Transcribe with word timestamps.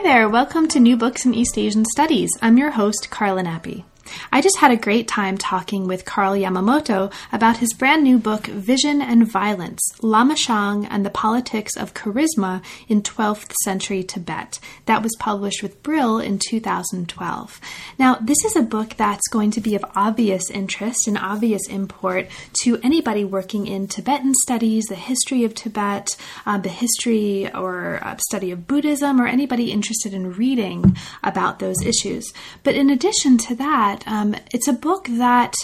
Hi 0.00 0.14
there, 0.14 0.30
welcome 0.30 0.66
to 0.68 0.80
New 0.80 0.96
Books 0.96 1.26
in 1.26 1.34
East 1.34 1.58
Asian 1.58 1.84
Studies. 1.84 2.30
I'm 2.40 2.56
your 2.56 2.70
host, 2.70 3.10
Carla 3.10 3.42
Nappi. 3.42 3.84
I 4.32 4.40
just 4.40 4.58
had 4.58 4.70
a 4.70 4.76
great 4.76 5.08
time 5.08 5.38
talking 5.38 5.86
with 5.86 6.04
Carl 6.04 6.34
Yamamoto 6.34 7.12
about 7.32 7.58
his 7.58 7.72
brand 7.72 8.02
new 8.02 8.18
book, 8.18 8.46
Vision 8.46 9.00
and 9.00 9.26
Violence 9.26 9.80
Lama 10.02 10.36
Shang 10.36 10.86
and 10.86 11.04
the 11.04 11.10
Politics 11.10 11.76
of 11.76 11.94
Charisma 11.94 12.62
in 12.88 13.02
12th 13.02 13.52
Century 13.64 14.02
Tibet. 14.02 14.58
That 14.86 15.02
was 15.02 15.16
published 15.18 15.62
with 15.62 15.82
Brill 15.82 16.18
in 16.18 16.38
2012. 16.38 17.60
Now, 17.98 18.16
this 18.16 18.44
is 18.44 18.56
a 18.56 18.62
book 18.62 18.94
that's 18.96 19.28
going 19.28 19.50
to 19.52 19.60
be 19.60 19.74
of 19.74 19.84
obvious 19.94 20.50
interest 20.50 21.06
and 21.06 21.18
obvious 21.18 21.68
import 21.68 22.28
to 22.62 22.78
anybody 22.82 23.24
working 23.24 23.66
in 23.66 23.86
Tibetan 23.86 24.34
studies, 24.34 24.84
the 24.86 24.94
history 24.94 25.44
of 25.44 25.54
Tibet, 25.54 26.16
uh, 26.46 26.58
the 26.58 26.68
history 26.68 27.50
or 27.52 28.00
uh, 28.02 28.16
study 28.28 28.50
of 28.50 28.66
Buddhism, 28.66 29.20
or 29.20 29.26
anybody 29.26 29.72
interested 29.72 30.14
in 30.14 30.32
reading 30.32 30.96
about 31.22 31.58
those 31.58 31.80
issues. 31.84 32.32
But 32.62 32.74
in 32.74 32.90
addition 32.90 33.38
to 33.38 33.54
that, 33.56 33.99
um, 34.06 34.34
it's 34.52 34.68
a 34.68 34.72
book 34.72 35.06
that 35.08 35.54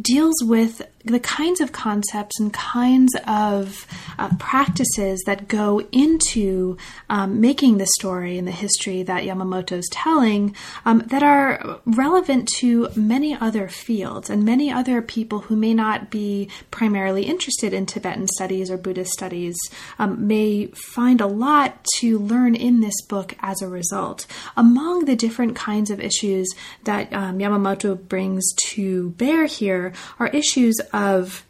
deals 0.00 0.36
with 0.42 0.82
the 1.04 1.20
kinds 1.20 1.60
of 1.60 1.72
concepts 1.72 2.40
and 2.40 2.52
kinds 2.52 3.14
of 3.26 3.86
uh, 4.18 4.34
practices 4.38 5.22
that 5.26 5.48
go 5.48 5.82
into 5.92 6.78
um, 7.10 7.40
making 7.40 7.76
the 7.76 7.86
story 7.98 8.38
and 8.38 8.48
the 8.48 8.52
history 8.52 9.02
that 9.02 9.24
Yamamoto 9.24 9.72
is 9.72 9.88
telling 9.90 10.54
um, 10.86 11.00
that 11.06 11.22
are 11.22 11.80
relevant 11.84 12.48
to 12.56 12.88
many 12.96 13.34
other 13.34 13.68
fields 13.68 14.30
and 14.30 14.44
many 14.44 14.72
other 14.72 15.02
people 15.02 15.40
who 15.40 15.56
may 15.56 15.74
not 15.74 16.10
be 16.10 16.48
primarily 16.70 17.24
interested 17.24 17.74
in 17.74 17.84
Tibetan 17.84 18.26
studies 18.28 18.70
or 18.70 18.78
Buddhist 18.78 19.12
studies 19.12 19.56
um, 19.98 20.26
may 20.26 20.66
find 20.68 21.20
a 21.20 21.26
lot 21.26 21.84
to 21.96 22.18
learn 22.18 22.54
in 22.54 22.80
this 22.80 23.02
book 23.02 23.36
as 23.40 23.60
a 23.60 23.68
result. 23.68 24.26
Among 24.56 25.04
the 25.04 25.16
different 25.16 25.54
kinds 25.54 25.90
of 25.90 26.00
issues 26.00 26.48
that 26.84 27.12
um, 27.12 27.38
Yamamoto 27.38 27.94
brings 28.08 28.42
to 28.68 29.10
bear 29.10 29.44
here 29.44 29.92
are 30.18 30.28
issues 30.28 30.80
of 30.94 31.44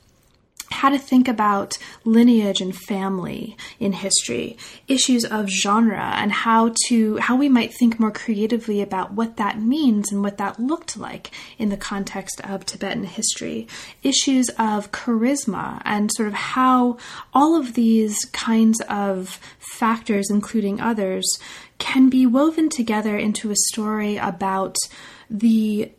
how 0.70 0.89
to 0.89 0.98
think 0.98 1.28
about 1.28 1.78
lineage 2.05 2.61
and 2.61 2.75
family 2.75 3.56
in 3.78 3.92
history, 3.92 4.56
issues 4.89 5.25
of 5.25 5.48
genre 5.48 6.12
and 6.17 6.33
how 6.33 6.73
to 6.87 7.17
how 7.19 7.37
we 7.37 7.48
might 7.48 7.72
think 7.72 8.00
more 8.00 8.11
creatively 8.11 8.83
about 8.83 9.12
what 9.12 9.37
that 9.37 9.61
means 9.61 10.11
and 10.11 10.22
what 10.22 10.39
that 10.39 10.59
looked 10.59 10.97
like 10.97 11.31
in 11.59 11.69
the 11.69 11.77
context 11.77 12.41
of 12.42 12.67
Tibetan 12.67 13.05
history, 13.05 13.69
issues 14.03 14.48
of 14.59 14.91
charisma 14.91 15.81
and 15.84 16.11
sort 16.12 16.28
of 16.28 16.34
how 16.34 16.97
all 17.33 17.55
of 17.55 17.75
these 17.75 18.19
kinds 18.33 18.81
of 18.89 19.39
factors 19.59 20.28
including 20.28 20.81
others 20.81 21.27
can 21.78 22.09
be 22.09 22.27
woven 22.27 22.69
together 22.69 23.17
into 23.17 23.50
a 23.50 23.56
story 23.70 24.17
about 24.17 24.77
the 25.31 25.91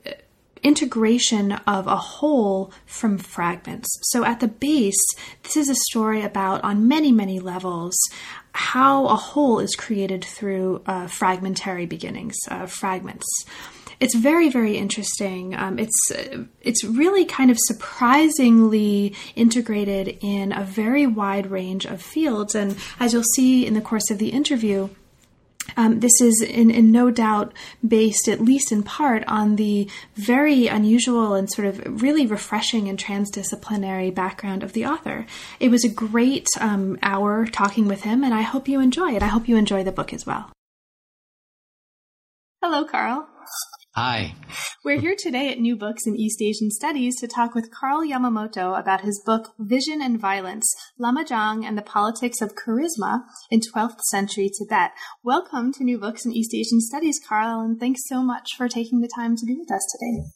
integration 0.66 1.52
of 1.68 1.86
a 1.86 1.96
whole 1.96 2.74
from 2.88 3.20
fragments. 3.20 3.88
So, 4.10 4.26
at 4.26 4.40
the 4.40 4.48
base, 4.48 5.06
this 5.44 5.56
is 5.56 5.70
a 5.70 5.76
story 5.76 6.24
about, 6.24 6.64
on 6.64 6.88
many, 6.88 7.12
many 7.12 7.40
levels, 7.40 7.96
how 8.54 9.06
a 9.08 9.16
whole 9.16 9.60
is 9.60 9.76
created 9.76 10.26
through 10.26 10.82
uh, 10.88 11.08
fragmentary 11.08 11.86
beginnings, 11.86 12.36
uh, 12.50 12.66
fragments. 12.66 13.28
It's 14.00 14.16
very, 14.16 14.50
very 14.50 14.76
interesting. 14.78 15.56
Um, 15.56 15.80
it's 15.80 16.12
it's 16.62 16.84
really 16.84 17.26
kind 17.26 17.50
of 17.50 17.58
surprisingly 17.60 19.14
integrated 19.36 20.18
in 20.22 20.52
a 20.52 20.64
very 20.64 21.08
wide 21.08 21.50
range 21.50 21.86
of 21.86 22.02
fields, 22.02 22.56
and 22.56 22.76
as 23.00 23.14
you'll 23.14 23.24
see 23.36 23.66
in 23.66 23.74
the 23.74 23.82
course 23.82 24.10
of 24.10 24.18
the 24.18 24.30
interview, 24.30 24.90
um, 25.78 26.00
this 26.00 26.22
is 26.22 26.42
in, 26.42 26.72
in, 26.72 26.92
no 26.92 27.12
doubt 27.12 27.54
based, 27.86 28.28
at 28.28 28.42
least 28.42 28.72
in 28.72 28.84
part, 28.84 29.24
on 29.28 29.56
the 29.56 29.90
very 30.16 30.68
unusual 30.68 31.34
and 31.34 31.52
sort 31.52 31.68
of 31.68 32.02
really 32.02 32.26
refreshing 32.26 32.88
and 32.88 32.98
transdisciplinary 32.98 34.14
background 34.14 34.64
of 34.64 34.74
the 34.74 34.86
author. 34.86 35.26
It 35.60 35.70
was 35.70 35.84
a 35.84 35.90
great 35.90 36.48
um, 36.60 36.98
hour 37.02 37.46
talking 37.46 37.88
with 37.88 38.04
him, 38.04 38.24
and 38.24 38.34
I 38.34 38.42
hope 38.42 38.68
you 38.68 38.80
enjoy 38.80 39.16
it. 39.16 39.24
I 39.24 39.28
hope 39.28 39.48
you 39.48 39.58
enjoy 39.58 39.84
the 39.84 39.92
book 39.92 40.14
as 40.14 40.26
well. 40.26 40.52
Hello, 42.62 42.84
Carl. 42.86 43.28
Hi. 43.98 44.36
We're 44.84 45.00
here 45.00 45.16
today 45.18 45.50
at 45.54 45.60
New 45.60 45.78
Books 45.78 46.06
in 46.06 46.18
East 46.18 46.42
Asian 46.42 46.70
Studies 46.70 47.18
to 47.22 47.30
talk 47.30 47.56
with 47.56 47.72
Carl 47.72 48.02
Yamamoto 48.02 48.78
about 48.78 49.00
his 49.00 49.24
book 49.26 49.54
Vision 49.58 50.02
and 50.02 50.20
Violence 50.20 50.70
Lama 51.00 51.24
Zhang 51.24 51.64
and 51.64 51.78
the 51.78 51.82
Politics 51.82 52.42
of 52.42 52.56
Charisma 52.56 53.22
in 53.50 53.62
12th 53.62 54.02
Century 54.12 54.50
Tibet. 54.50 54.92
Welcome 55.24 55.72
to 55.76 55.86
New 55.86 55.98
Books 55.98 56.26
in 56.26 56.34
East 56.34 56.54
Asian 56.54 56.82
Studies, 56.82 57.22
Carl, 57.26 57.62
and 57.62 57.80
thanks 57.80 58.02
so 58.10 58.22
much 58.22 58.50
for 58.58 58.68
taking 58.68 59.00
the 59.00 59.10
time 59.16 59.38
to 59.38 59.46
be 59.46 59.56
with 59.58 59.72
us 59.72 59.86
today. 59.98 60.28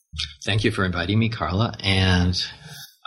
Thank 0.46 0.64
you 0.64 0.72
for 0.72 0.86
inviting 0.86 1.19
me, 1.19 1.28
Carla, 1.28 1.74
and 1.84 2.36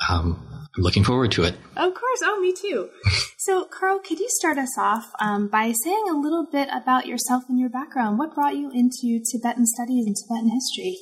um, 0.09 0.69
I'm 0.77 0.83
looking 0.83 1.05
forward 1.05 1.33
to 1.33 1.43
it. 1.43 1.55
Of 1.77 1.95
course. 1.95 2.21
Oh, 2.23 2.41
me 2.41 2.53
too. 2.53 2.89
so, 3.39 3.65
Carl, 3.65 3.99
could 3.99 4.19
you 4.19 4.29
start 4.31 4.59
us 4.59 4.79
off 4.79 5.13
um, 5.21 5.49
by 5.49 5.73
saying 5.73 6.05
a 6.11 6.19
little 6.19 6.47
bit 6.51 6.69
about 6.73 7.07
yourself 7.07 7.45
and 7.49 7.59
your 7.59 7.69
background? 7.69 8.19
What 8.19 8.35
brought 8.35 8.57
you 8.57 8.71
into 8.73 9.23
Tibetan 9.31 9.67
studies 9.67 10.07
and 10.07 10.17
Tibetan 10.17 10.51
history? 10.51 10.97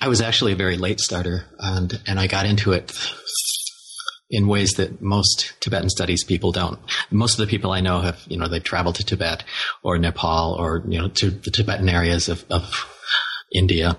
I 0.00 0.08
was 0.08 0.20
actually 0.20 0.52
a 0.52 0.56
very 0.56 0.76
late 0.76 1.00
starter, 1.00 1.46
and 1.58 2.00
and 2.06 2.20
I 2.20 2.28
got 2.28 2.46
into 2.46 2.72
it 2.72 2.92
in 4.30 4.46
ways 4.46 4.72
that 4.72 5.00
most 5.00 5.54
Tibetan 5.60 5.88
studies 5.88 6.22
people 6.22 6.52
don't. 6.52 6.78
Most 7.10 7.38
of 7.38 7.46
the 7.46 7.50
people 7.50 7.72
I 7.72 7.80
know 7.80 8.00
have, 8.00 8.22
you 8.28 8.36
know, 8.36 8.46
they've 8.46 8.62
traveled 8.62 8.96
to 8.96 9.04
Tibet 9.04 9.42
or 9.82 9.98
Nepal 9.98 10.54
or 10.58 10.84
you 10.86 11.00
know 11.00 11.08
to 11.08 11.30
the 11.30 11.50
Tibetan 11.50 11.88
areas 11.88 12.28
of, 12.28 12.44
of 12.50 12.86
India, 13.52 13.96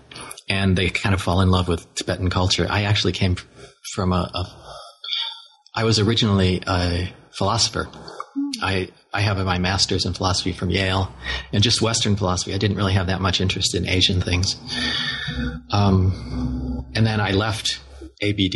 and 0.50 0.76
they 0.76 0.90
kind 0.90 1.14
of 1.14 1.22
fall 1.22 1.42
in 1.42 1.52
love 1.52 1.68
with 1.68 1.94
Tibetan 1.96 2.30
culture. 2.30 2.66
I 2.70 2.84
actually 2.84 3.14
came 3.14 3.38
from 3.94 4.12
a, 4.12 4.30
a 4.34 4.46
I 5.76 5.84
was 5.84 6.00
originally 6.00 6.62
a 6.68 7.14
philosopher. 7.32 7.88
I 8.62 8.90
I 9.14 9.22
have 9.22 9.44
my 9.46 9.60
master's 9.60 10.06
in 10.06 10.14
philosophy 10.14 10.52
from 10.52 10.70
Yale, 10.70 11.14
and 11.54 11.64
just 11.64 11.82
Western 11.82 12.16
philosophy. 12.16 12.54
I 12.54 12.58
didn't 12.58 12.78
really 12.78 12.94
have 12.94 13.08
that 13.08 13.22
much 13.22 13.42
interest 13.42 13.76
in 13.76 13.88
Asian 13.88 14.22
things. 14.22 14.56
Um, 15.72 16.86
and 16.96 17.06
then 17.06 17.20
I 17.20 17.32
left 17.32 17.80
ABD. 18.22 18.56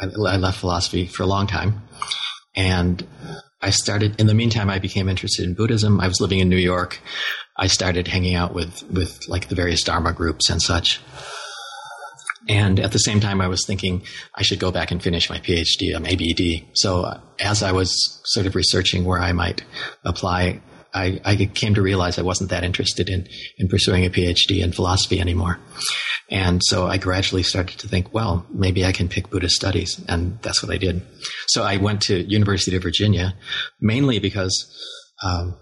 I, 0.00 0.04
I 0.04 0.36
left 0.36 0.58
philosophy 0.58 1.06
for 1.06 1.22
a 1.22 1.26
long 1.26 1.46
time, 1.46 1.82
and 2.56 3.06
I 3.62 3.70
started. 3.70 4.20
In 4.20 4.26
the 4.26 4.34
meantime, 4.34 4.70
I 4.70 4.78
became 4.78 5.08
interested 5.08 5.44
in 5.44 5.54
Buddhism. 5.54 6.00
I 6.00 6.08
was 6.08 6.20
living 6.20 6.40
in 6.40 6.48
New 6.48 6.56
York. 6.56 7.00
I 7.60 7.66
started 7.66 8.08
hanging 8.08 8.34
out 8.34 8.54
with 8.54 8.82
with 8.90 9.28
like 9.28 9.48
the 9.48 9.54
various 9.54 9.82
Dharma 9.84 10.12
groups 10.12 10.50
and 10.50 10.60
such. 10.60 11.00
And 12.48 12.80
at 12.80 12.92
the 12.92 12.98
same 12.98 13.20
time, 13.20 13.40
I 13.40 13.48
was 13.48 13.64
thinking 13.64 14.02
I 14.34 14.42
should 14.42 14.58
go 14.58 14.72
back 14.72 14.90
and 14.90 15.02
finish 15.02 15.28
my 15.28 15.38
PhD 15.38 15.94
on 15.94 16.06
ABD. 16.06 16.66
So 16.74 17.02
uh, 17.02 17.20
as 17.38 17.62
I 17.62 17.72
was 17.72 18.20
sort 18.24 18.46
of 18.46 18.56
researching 18.56 19.04
where 19.04 19.20
I 19.20 19.32
might 19.32 19.62
apply, 20.04 20.62
I, 20.92 21.20
I, 21.24 21.36
came 21.36 21.74
to 21.74 21.82
realize 21.82 22.18
I 22.18 22.22
wasn't 22.22 22.50
that 22.50 22.64
interested 22.64 23.08
in, 23.08 23.28
in 23.58 23.68
pursuing 23.68 24.04
a 24.04 24.10
PhD 24.10 24.62
in 24.62 24.72
philosophy 24.72 25.20
anymore. 25.20 25.58
And 26.30 26.62
so 26.64 26.86
I 26.86 26.96
gradually 26.96 27.42
started 27.42 27.78
to 27.80 27.88
think, 27.88 28.12
well, 28.12 28.46
maybe 28.52 28.84
I 28.84 28.92
can 28.92 29.08
pick 29.08 29.30
Buddhist 29.30 29.54
studies. 29.54 30.00
And 30.08 30.40
that's 30.42 30.62
what 30.62 30.72
I 30.72 30.78
did. 30.78 31.02
So 31.48 31.62
I 31.62 31.76
went 31.76 32.02
to 32.02 32.22
University 32.22 32.76
of 32.76 32.82
Virginia 32.82 33.34
mainly 33.80 34.18
because, 34.18 34.66
um, 35.22 35.56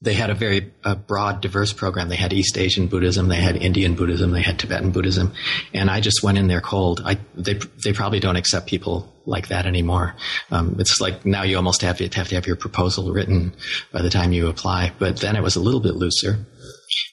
they 0.00 0.14
had 0.14 0.30
a 0.30 0.34
very 0.34 0.72
uh, 0.84 0.94
broad, 0.94 1.40
diverse 1.40 1.72
program. 1.72 2.08
They 2.08 2.16
had 2.16 2.32
East 2.32 2.56
Asian 2.56 2.86
Buddhism, 2.86 3.28
they 3.28 3.40
had 3.40 3.56
Indian 3.56 3.94
Buddhism, 3.96 4.30
they 4.30 4.42
had 4.42 4.58
Tibetan 4.58 4.92
Buddhism, 4.92 5.32
and 5.74 5.90
I 5.90 6.00
just 6.00 6.22
went 6.22 6.38
in 6.38 6.46
there 6.46 6.60
cold. 6.60 7.02
I, 7.04 7.18
they 7.34 7.54
they 7.82 7.92
probably 7.92 8.20
don't 8.20 8.36
accept 8.36 8.68
people 8.68 9.12
like 9.26 9.48
that 9.48 9.66
anymore. 9.66 10.14
Um, 10.50 10.76
it's 10.78 11.00
like 11.00 11.26
now 11.26 11.42
you 11.42 11.56
almost 11.56 11.82
have 11.82 11.98
to 11.98 12.08
have 12.08 12.28
to 12.28 12.34
have 12.36 12.46
your 12.46 12.56
proposal 12.56 13.12
written 13.12 13.54
by 13.92 14.02
the 14.02 14.10
time 14.10 14.32
you 14.32 14.46
apply. 14.46 14.92
But 14.98 15.18
then 15.18 15.34
it 15.34 15.42
was 15.42 15.56
a 15.56 15.60
little 15.60 15.80
bit 15.80 15.94
looser, 15.94 16.46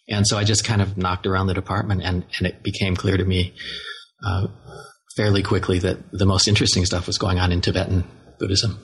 and 0.08 0.28
so 0.28 0.38
I 0.38 0.44
just 0.44 0.64
kind 0.64 0.82
of 0.82 0.96
knocked 0.96 1.26
around 1.26 1.48
the 1.48 1.56
department, 1.56 2.04
and 2.04 2.24
and 2.38 2.48
it 2.48 2.62
became 2.62 2.96
clear 2.96 3.18
to 3.18 3.26
me 3.26 3.56
uh, 4.24 4.48
fairly 5.18 5.42
quickly 5.42 5.80
that 5.80 5.98
the 6.12 6.26
most 6.26 6.48
interesting 6.48 6.86
stuff 6.86 7.08
was 7.08 7.18
going 7.18 7.40
on 7.40 7.52
in 7.52 7.62
Tibetan 7.62 8.04
Buddhism. 8.38 8.78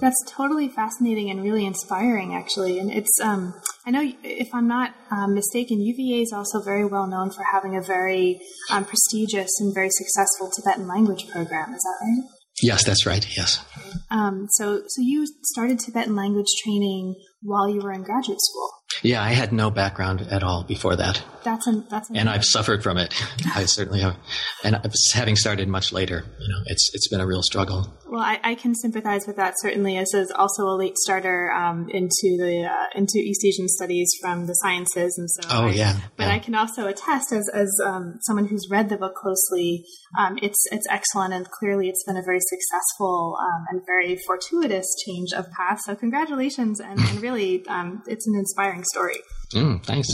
That's 0.00 0.16
totally 0.26 0.68
fascinating 0.68 1.30
and 1.30 1.42
really 1.42 1.66
inspiring, 1.66 2.34
actually. 2.34 2.78
And 2.78 2.90
it's, 2.90 3.20
um, 3.22 3.54
I 3.86 3.90
know 3.90 4.12
if 4.22 4.48
I'm 4.54 4.66
not 4.66 4.94
um, 5.10 5.34
mistaken, 5.34 5.80
UVA 5.80 6.22
is 6.22 6.32
also 6.32 6.62
very 6.62 6.86
well 6.86 7.06
known 7.06 7.30
for 7.30 7.44
having 7.52 7.76
a 7.76 7.82
very 7.82 8.40
um, 8.70 8.84
prestigious 8.84 9.50
and 9.60 9.74
very 9.74 9.90
successful 9.90 10.50
Tibetan 10.50 10.88
language 10.88 11.28
program. 11.28 11.74
Is 11.74 11.82
that 11.82 11.98
right? 12.02 12.30
Yes, 12.62 12.84
that's 12.84 13.06
right. 13.06 13.26
Yes. 13.36 13.64
Um, 14.10 14.46
so, 14.50 14.82
so 14.86 15.02
you 15.02 15.26
started 15.44 15.78
Tibetan 15.78 16.16
language 16.16 16.48
training 16.62 17.14
while 17.42 17.68
you 17.68 17.80
were 17.80 17.92
in 17.92 18.02
graduate 18.02 18.40
school. 18.40 18.70
Yeah, 19.02 19.22
I 19.22 19.30
had 19.30 19.52
no 19.52 19.70
background 19.70 20.22
at 20.30 20.42
all 20.42 20.64
before 20.64 20.96
that. 20.96 21.22
That's 21.42 21.66
a, 21.66 21.84
that's 21.88 22.10
and 22.14 22.28
I've 22.28 22.44
suffered 22.44 22.82
from 22.82 22.98
it. 22.98 23.14
I 23.54 23.64
certainly 23.64 24.00
have, 24.00 24.16
and 24.62 24.76
having 25.14 25.36
started 25.36 25.68
much 25.68 25.92
later, 25.92 26.24
you 26.38 26.48
know, 26.48 26.62
it's 26.66 26.90
it's 26.92 27.08
been 27.08 27.20
a 27.20 27.26
real 27.26 27.42
struggle. 27.42 27.96
Well, 28.10 28.20
I, 28.20 28.40
I 28.42 28.54
can 28.56 28.74
sympathize 28.74 29.26
with 29.26 29.36
that 29.36 29.54
certainly, 29.58 29.96
as 29.96 30.12
is 30.12 30.32
also 30.32 30.64
a 30.64 30.76
late 30.76 30.98
starter 30.98 31.50
um, 31.52 31.88
into 31.88 32.36
the 32.36 32.68
uh, 32.70 32.98
into 32.98 33.18
East 33.18 33.44
Asian 33.44 33.68
studies 33.68 34.10
from 34.20 34.46
the 34.46 34.54
sciences, 34.54 35.16
and 35.16 35.30
so. 35.30 35.48
Oh 35.50 35.68
I, 35.68 35.70
yeah. 35.70 35.96
But 36.16 36.26
yeah. 36.26 36.34
I 36.34 36.38
can 36.40 36.54
also 36.54 36.86
attest, 36.86 37.32
as 37.32 37.48
as 37.54 37.70
um, 37.84 38.18
someone 38.22 38.46
who's 38.46 38.68
read 38.70 38.88
the 38.88 38.96
book 38.96 39.14
closely, 39.14 39.84
um, 40.18 40.38
it's 40.42 40.62
it's 40.72 40.86
excellent, 40.90 41.32
and 41.32 41.48
clearly 41.50 41.88
it's 41.88 42.04
been 42.04 42.16
a 42.16 42.22
very 42.22 42.40
successful 42.40 43.36
um, 43.40 43.64
and 43.70 43.80
very 43.86 44.18
fortuitous 44.26 44.86
change 45.06 45.32
of 45.32 45.50
path. 45.52 45.80
So 45.86 45.94
congratulations, 45.94 46.80
and, 46.80 46.98
and 46.98 47.22
really, 47.22 47.64
um, 47.68 48.02
it's 48.06 48.26
an 48.26 48.34
inspiring 48.34 48.79
story. 48.84 49.20
Mm, 49.52 49.82
thanks. 49.82 50.08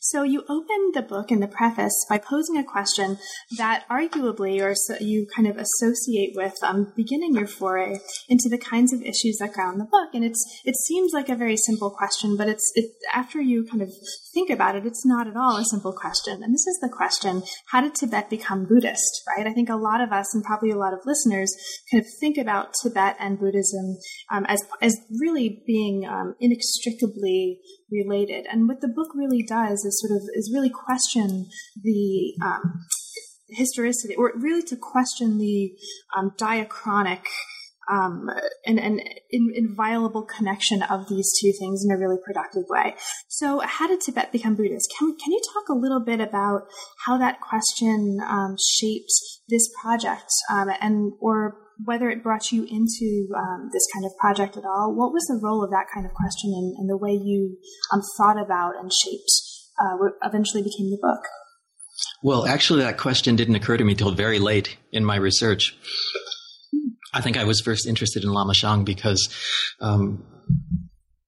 So 0.00 0.22
you 0.22 0.44
open 0.50 0.92
the 0.92 1.00
book 1.00 1.30
in 1.30 1.40
the 1.40 1.48
preface 1.48 1.94
by 2.10 2.18
posing 2.18 2.58
a 2.58 2.64
question 2.64 3.18
that 3.56 3.84
arguably, 3.88 4.60
or 4.60 4.74
so 4.74 4.96
you 5.00 5.26
kind 5.34 5.48
of 5.48 5.56
associate 5.56 6.34
with 6.36 6.54
um, 6.62 6.92
beginning 6.94 7.34
your 7.34 7.46
foray 7.46 8.00
into 8.28 8.50
the 8.50 8.58
kinds 8.58 8.92
of 8.92 9.00
issues 9.00 9.38
that 9.38 9.54
ground 9.54 9.80
the 9.80 9.86
book. 9.86 10.10
And 10.12 10.24
it's 10.24 10.44
it 10.66 10.76
seems 10.76 11.12
like 11.14 11.30
a 11.30 11.36
very 11.36 11.56
simple 11.56 11.90
question, 11.90 12.36
but 12.36 12.48
it's 12.48 12.70
it, 12.74 12.90
after 13.14 13.40
you 13.40 13.64
kind 13.64 13.80
of 13.80 13.90
think 14.32 14.50
about 14.50 14.76
it, 14.76 14.86
it's 14.86 15.06
not 15.06 15.26
at 15.26 15.36
all 15.36 15.56
a 15.56 15.64
simple 15.64 15.92
question. 15.92 16.42
And 16.42 16.54
this 16.54 16.66
is 16.66 16.78
the 16.80 16.88
question: 16.88 17.42
How 17.70 17.80
did 17.80 17.94
Tibet 17.94 18.30
become 18.30 18.66
Buddhist? 18.66 19.22
Right? 19.28 19.46
I 19.46 19.52
think 19.52 19.68
a 19.68 19.76
lot 19.76 20.00
of 20.00 20.12
us, 20.12 20.34
and 20.34 20.44
probably 20.44 20.70
a 20.70 20.78
lot 20.78 20.92
of 20.92 21.00
listeners, 21.04 21.54
kind 21.90 22.02
of 22.02 22.10
think 22.20 22.38
about 22.38 22.74
Tibet 22.82 23.16
and 23.18 23.38
Buddhism 23.38 23.96
um, 24.30 24.44
as 24.48 24.62
as 24.80 24.96
really 25.20 25.62
being 25.66 26.06
um, 26.06 26.34
inextricably 26.40 27.60
related. 27.90 28.46
And 28.50 28.68
what 28.68 28.80
the 28.80 28.88
book 28.88 29.08
really 29.14 29.42
does 29.42 29.84
is 29.84 30.00
sort 30.00 30.16
of 30.16 30.22
is 30.34 30.50
really 30.52 30.70
question 30.70 31.48
the 31.80 32.34
um, 32.42 32.80
historicity, 33.50 34.14
or 34.14 34.32
really 34.36 34.62
to 34.62 34.76
question 34.76 35.38
the 35.38 35.72
um, 36.16 36.32
diachronic 36.38 37.26
um, 37.90 38.28
and, 38.66 38.78
and 38.78 39.00
in, 39.30 39.52
inviolable 39.54 40.22
connection 40.22 40.82
of 40.82 41.08
these 41.08 41.30
two 41.40 41.52
things 41.58 41.84
in 41.84 41.94
a 41.94 41.98
really 41.98 42.18
productive 42.24 42.64
way. 42.68 42.94
So, 43.28 43.60
how 43.60 43.86
did 43.86 44.00
Tibet 44.00 44.32
become 44.32 44.54
Buddhist? 44.54 44.92
Can 44.98 45.16
can 45.16 45.32
you 45.32 45.40
talk 45.52 45.68
a 45.68 45.78
little 45.78 46.00
bit 46.04 46.20
about 46.20 46.62
how 47.06 47.18
that 47.18 47.40
question 47.40 48.18
um, 48.26 48.56
shaped 48.58 49.12
this 49.48 49.68
project, 49.82 50.30
um, 50.50 50.68
and 50.80 51.12
or 51.20 51.56
whether 51.84 52.10
it 52.10 52.22
brought 52.22 52.52
you 52.52 52.62
into 52.64 53.28
um, 53.36 53.70
this 53.72 53.86
kind 53.92 54.04
of 54.04 54.16
project 54.18 54.56
at 54.56 54.64
all? 54.64 54.94
What 54.94 55.12
was 55.12 55.24
the 55.26 55.40
role 55.42 55.64
of 55.64 55.70
that 55.70 55.86
kind 55.92 56.06
of 56.06 56.12
question 56.12 56.52
in 56.78 56.86
the 56.86 56.96
way 56.96 57.12
you 57.12 57.56
um, 57.92 58.02
thought 58.16 58.40
about 58.40 58.74
and 58.78 58.92
shaped 58.92 59.32
uh, 59.80 59.96
what 59.98 60.12
eventually 60.22 60.62
became 60.62 60.90
the 60.90 60.98
book? 61.00 61.24
Well, 62.22 62.46
actually, 62.46 62.82
that 62.82 62.98
question 62.98 63.36
didn't 63.36 63.56
occur 63.56 63.76
to 63.76 63.84
me 63.84 63.94
till 63.94 64.12
very 64.12 64.38
late 64.38 64.76
in 64.92 65.04
my 65.04 65.16
research. 65.16 65.76
I 67.12 67.20
think 67.20 67.36
I 67.36 67.44
was 67.44 67.60
first 67.60 67.86
interested 67.86 68.24
in 68.24 68.32
Lama 68.32 68.54
Shang 68.54 68.84
because 68.84 69.28
um, 69.80 70.24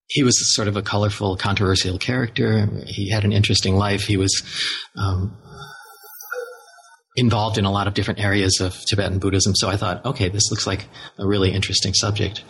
he 0.08 0.22
was 0.22 0.54
sort 0.54 0.68
of 0.68 0.76
a 0.76 0.82
colorful, 0.82 1.36
controversial 1.36 1.98
character. 1.98 2.66
He 2.86 3.10
had 3.10 3.24
an 3.24 3.32
interesting 3.32 3.76
life. 3.76 4.02
He 4.02 4.16
was 4.16 4.42
um, 4.96 5.36
involved 7.16 7.58
in 7.58 7.64
a 7.64 7.70
lot 7.70 7.86
of 7.86 7.94
different 7.94 8.20
areas 8.20 8.60
of 8.60 8.78
Tibetan 8.86 9.18
Buddhism. 9.18 9.54
So 9.54 9.68
I 9.68 9.76
thought, 9.76 10.04
okay, 10.04 10.28
this 10.28 10.50
looks 10.50 10.66
like 10.66 10.86
a 11.18 11.26
really 11.26 11.52
interesting 11.52 11.94
subject. 11.94 12.44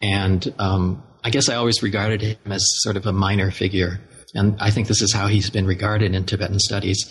And 0.00 0.52
um, 0.58 1.02
I 1.24 1.30
guess 1.30 1.48
I 1.48 1.56
always 1.56 1.82
regarded 1.82 2.22
him 2.22 2.52
as 2.52 2.64
sort 2.82 2.96
of 2.96 3.06
a 3.06 3.12
minor 3.12 3.50
figure. 3.50 4.00
And 4.34 4.56
I 4.60 4.70
think 4.70 4.88
this 4.88 5.02
is 5.02 5.12
how 5.12 5.28
he's 5.28 5.50
been 5.50 5.66
regarded 5.66 6.14
in 6.14 6.24
Tibetan 6.24 6.58
studies 6.58 7.04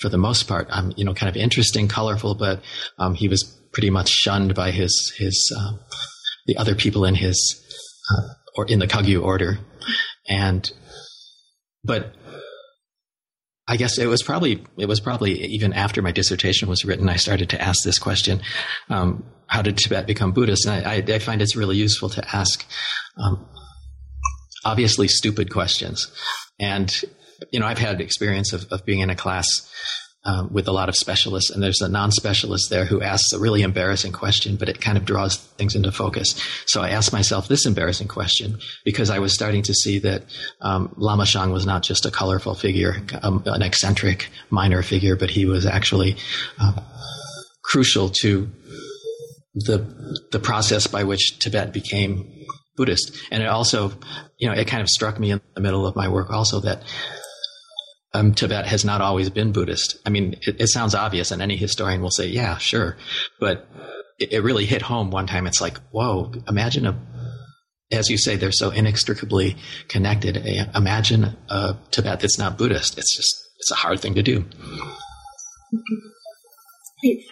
for 0.00 0.08
the 0.08 0.18
most 0.18 0.48
part. 0.48 0.68
Um, 0.70 0.92
you 0.96 1.04
know, 1.04 1.14
kind 1.14 1.28
of 1.28 1.36
interesting, 1.36 1.88
colorful, 1.88 2.34
but 2.34 2.62
um, 2.98 3.14
he 3.14 3.28
was 3.28 3.59
pretty 3.72 3.90
much 3.90 4.08
shunned 4.08 4.54
by 4.54 4.70
his 4.70 5.12
his 5.16 5.52
uh, 5.56 5.72
the 6.46 6.56
other 6.56 6.74
people 6.74 7.04
in 7.04 7.14
his 7.14 7.62
uh, 8.10 8.34
or 8.56 8.66
in 8.66 8.78
the 8.78 8.86
Kagyu 8.86 9.22
order, 9.22 9.58
and 10.28 10.70
but 11.84 12.14
I 13.70 13.76
guess 13.76 13.98
it 13.98 14.06
was 14.06 14.22
probably 14.22 14.64
it 14.78 14.86
was 14.86 14.98
probably 14.98 15.44
even 15.44 15.72
after 15.72 16.02
my 16.02 16.10
dissertation 16.10 16.68
was 16.68 16.84
written, 16.84 17.08
I 17.08 17.16
started 17.16 17.50
to 17.50 17.62
ask 17.62 17.84
this 17.84 18.00
question: 18.00 18.40
um, 18.88 19.24
How 19.46 19.62
did 19.62 19.78
Tibet 19.78 20.08
become 20.08 20.32
Buddhist? 20.32 20.66
And 20.66 20.86
I, 20.86 20.94
I, 20.94 20.96
I 20.96 21.18
find 21.20 21.40
it's 21.40 21.54
really 21.54 21.76
useful 21.76 22.08
to 22.10 22.36
ask 22.36 22.66
um, 23.16 23.48
obviously 24.64 25.06
stupid 25.06 25.52
questions, 25.52 26.10
and 26.58 26.92
you 27.52 27.60
know 27.60 27.66
I've 27.66 27.78
had 27.78 28.00
experience 28.00 28.52
of, 28.52 28.66
of 28.72 28.84
being 28.84 29.00
in 29.00 29.10
a 29.10 29.14
class 29.14 29.46
um, 30.24 30.52
with 30.52 30.68
a 30.68 30.72
lot 30.72 30.88
of 30.88 30.96
specialists, 30.96 31.50
and 31.50 31.62
there's 31.62 31.80
a 31.80 31.88
non-specialist 31.88 32.68
there 32.68 32.84
who 32.84 33.02
asks 33.02 33.32
a 33.32 33.38
really 33.38 33.62
embarrassing 33.62 34.12
question, 34.12 34.56
but 34.56 34.68
it 34.68 34.80
kind 34.80 34.98
of 34.98 35.04
draws 35.04 35.36
things 35.36 35.74
into 35.74 35.90
focus. 35.90 36.34
So 36.66 36.82
I 36.82 36.90
asked 36.90 37.12
myself 37.12 37.48
this 37.48 37.66
embarrassing 37.66 38.08
question 38.08 38.58
because 38.84 39.10
I 39.10 39.18
was 39.18 39.32
starting 39.32 39.62
to 39.62 39.74
see 39.74 39.98
that 40.00 40.24
um, 40.60 40.92
Lama 40.96 41.24
Shang 41.24 41.52
was 41.52 41.64
not 41.64 41.82
just 41.82 42.04
a 42.04 42.10
colorful 42.10 42.54
figure, 42.54 42.96
um, 43.22 43.42
an 43.46 43.62
eccentric 43.62 44.28
minor 44.50 44.82
figure, 44.82 45.16
but 45.16 45.30
he 45.30 45.46
was 45.46 45.64
actually 45.64 46.16
um, 46.58 46.80
crucial 47.62 48.10
to 48.20 48.50
the 49.54 49.78
the 50.30 50.38
process 50.38 50.86
by 50.86 51.04
which 51.04 51.38
Tibet 51.38 51.72
became 51.72 52.46
Buddhist. 52.76 53.16
And 53.30 53.42
it 53.42 53.48
also, 53.48 53.92
you 54.38 54.48
know, 54.48 54.54
it 54.54 54.66
kind 54.66 54.82
of 54.82 54.88
struck 54.88 55.18
me 55.18 55.32
in 55.32 55.40
the 55.54 55.60
middle 55.60 55.86
of 55.86 55.96
my 55.96 56.08
work 56.08 56.30
also 56.30 56.60
that 56.60 56.82
um, 58.12 58.34
Tibet 58.34 58.66
has 58.66 58.84
not 58.84 59.00
always 59.00 59.30
been 59.30 59.52
Buddhist. 59.52 59.98
I 60.04 60.10
mean, 60.10 60.34
it, 60.46 60.60
it, 60.60 60.66
sounds 60.68 60.94
obvious, 60.94 61.30
and 61.30 61.40
any 61.40 61.56
historian 61.56 62.02
will 62.02 62.10
say, 62.10 62.26
"Yeah, 62.26 62.58
sure," 62.58 62.96
but 63.38 63.68
it, 64.18 64.32
it, 64.32 64.40
really 64.42 64.66
hit 64.66 64.82
home 64.82 65.10
one 65.10 65.26
time. 65.26 65.46
It's 65.46 65.60
like, 65.60 65.78
whoa! 65.92 66.32
Imagine 66.48 66.86
a, 66.86 66.98
as 67.92 68.10
you 68.10 68.18
say, 68.18 68.36
they're 68.36 68.52
so 68.52 68.70
inextricably 68.70 69.56
connected. 69.88 70.36
Imagine 70.74 71.36
a 71.48 71.76
Tibet 71.92 72.20
that's 72.20 72.38
not 72.38 72.58
Buddhist. 72.58 72.98
It's 72.98 73.16
just 73.16 73.48
it's 73.58 73.70
a 73.70 73.76
hard 73.76 74.00
thing 74.00 74.14
to 74.14 74.22
do. 74.22 74.44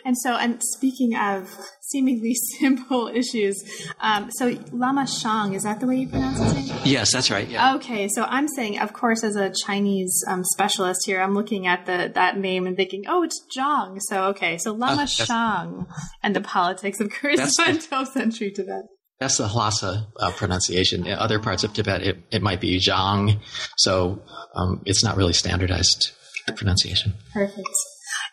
And 0.04 0.16
so, 0.18 0.36
and 0.36 0.62
speaking 0.62 1.16
of 1.16 1.54
seemingly 1.80 2.34
simple 2.58 3.08
issues, 3.08 3.62
um, 4.00 4.30
so 4.30 4.56
Lama 4.72 5.06
Shang, 5.06 5.54
is 5.54 5.62
that 5.64 5.80
the 5.80 5.86
way 5.86 5.96
you 5.96 6.08
pronounce 6.08 6.38
his 6.38 6.54
name? 6.54 6.78
Yes, 6.84 7.12
that's 7.12 7.30
right. 7.30 7.48
Yeah. 7.48 7.74
Okay, 7.76 8.08
so 8.08 8.24
I'm 8.24 8.48
saying, 8.48 8.78
of 8.78 8.92
course, 8.92 9.22
as 9.24 9.36
a 9.36 9.52
Chinese 9.64 10.24
um, 10.28 10.44
specialist 10.44 11.00
here, 11.06 11.20
I'm 11.20 11.34
looking 11.34 11.66
at 11.66 11.86
the 11.86 12.10
that 12.14 12.38
name 12.38 12.66
and 12.66 12.76
thinking, 12.76 13.04
oh, 13.08 13.22
it's 13.22 13.40
Zhang. 13.56 13.98
So 14.00 14.24
okay, 14.26 14.58
so 14.58 14.72
Lama 14.72 15.02
uh, 15.02 15.06
Shang 15.06 15.86
and 16.22 16.34
the 16.34 16.40
politics 16.40 17.00
of 17.00 17.08
charisma 17.08 17.68
in, 17.68 17.76
12th 17.78 18.12
century 18.12 18.50
Tibet. 18.50 18.84
That's 19.20 19.38
the 19.38 19.48
Lhasa 19.48 20.06
uh, 20.20 20.30
pronunciation. 20.30 21.06
In 21.06 21.18
other 21.18 21.40
parts 21.40 21.64
of 21.64 21.72
Tibet, 21.72 22.02
it, 22.02 22.18
it 22.30 22.40
might 22.40 22.60
be 22.60 22.78
Zhang. 22.78 23.40
So 23.76 24.22
um, 24.54 24.82
it's 24.86 25.02
not 25.02 25.16
really 25.16 25.32
standardized 25.32 26.12
pronunciation. 26.56 27.14
Perfect. 27.32 27.68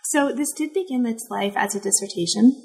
So 0.10 0.32
this 0.32 0.52
did 0.54 0.74
begin 0.74 1.06
its 1.06 1.28
life 1.30 1.54
as 1.56 1.76
a 1.76 1.80
dissertation. 1.80 2.62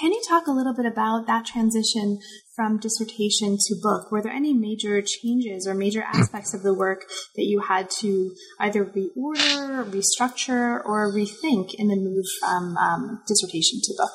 Can 0.00 0.12
you 0.12 0.22
talk 0.28 0.46
a 0.46 0.52
little 0.52 0.74
bit 0.74 0.86
about 0.86 1.26
that 1.26 1.44
transition 1.44 2.20
from 2.54 2.78
dissertation 2.78 3.56
to 3.58 3.74
book? 3.82 4.12
Were 4.12 4.22
there 4.22 4.32
any 4.32 4.52
major 4.52 5.02
changes 5.02 5.66
or 5.66 5.74
major 5.74 6.02
aspects 6.02 6.54
of 6.54 6.62
the 6.62 6.74
work 6.74 7.06
that 7.36 7.44
you 7.44 7.60
had 7.60 7.90
to 8.00 8.32
either 8.60 8.84
reorder, 8.84 9.84
restructure, 9.90 10.84
or 10.84 11.12
rethink 11.12 11.74
in 11.74 11.88
the 11.88 11.96
move 11.96 12.24
from 12.40 12.76
um, 12.76 13.22
dissertation 13.26 13.80
to 13.82 13.94
book? 13.96 14.12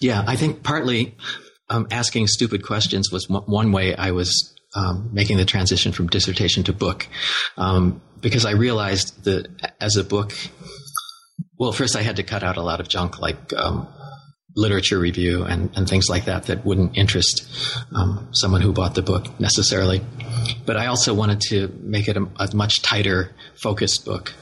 Yeah, 0.00 0.22
I 0.26 0.36
think 0.36 0.62
partly 0.62 1.16
um, 1.70 1.88
asking 1.90 2.28
stupid 2.28 2.64
questions 2.64 3.10
was 3.10 3.28
one 3.28 3.72
way 3.72 3.96
I 3.96 4.10
was 4.10 4.54
um, 4.76 5.10
making 5.12 5.38
the 5.38 5.44
transition 5.44 5.92
from 5.92 6.08
dissertation 6.08 6.62
to 6.64 6.72
book 6.72 7.08
um, 7.56 8.02
because 8.20 8.44
I 8.44 8.52
realized 8.52 9.24
that 9.24 9.72
as 9.80 9.96
a 9.96 10.04
book, 10.04 10.32
well, 11.58 11.72
first 11.72 11.96
I 11.96 12.02
had 12.02 12.16
to 12.16 12.22
cut 12.22 12.42
out 12.42 12.56
a 12.56 12.62
lot 12.62 12.80
of 12.80 12.88
junk 12.88 13.20
like 13.20 13.52
um, 13.54 13.88
literature 14.56 14.98
review 14.98 15.44
and, 15.44 15.70
and 15.76 15.88
things 15.88 16.08
like 16.08 16.26
that 16.26 16.44
that 16.44 16.64
wouldn't 16.64 16.96
interest 16.96 17.48
um, 17.94 18.28
someone 18.32 18.60
who 18.60 18.72
bought 18.72 18.94
the 18.94 19.02
book 19.02 19.38
necessarily. 19.40 20.00
But 20.66 20.76
I 20.76 20.86
also 20.86 21.14
wanted 21.14 21.40
to 21.48 21.68
make 21.80 22.08
it 22.08 22.16
a, 22.16 22.26
a 22.36 22.54
much 22.54 22.82
tighter, 22.82 23.34
focused 23.60 24.04
book. 24.04 24.32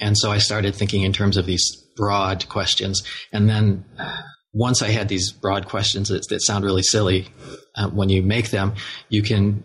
And 0.00 0.18
so 0.18 0.30
I 0.30 0.38
started 0.38 0.74
thinking 0.74 1.02
in 1.02 1.12
terms 1.12 1.36
of 1.36 1.46
these 1.46 1.84
broad 1.96 2.48
questions. 2.48 3.02
And 3.32 3.48
then 3.48 3.84
once 4.52 4.82
I 4.82 4.88
had 4.88 5.08
these 5.08 5.32
broad 5.32 5.66
questions 5.66 6.08
that, 6.08 6.26
that 6.28 6.42
sound 6.42 6.64
really 6.64 6.82
silly, 6.82 7.28
uh, 7.76 7.88
when 7.90 8.08
you 8.08 8.22
make 8.22 8.50
them, 8.50 8.74
you 9.08 9.22
can 9.22 9.64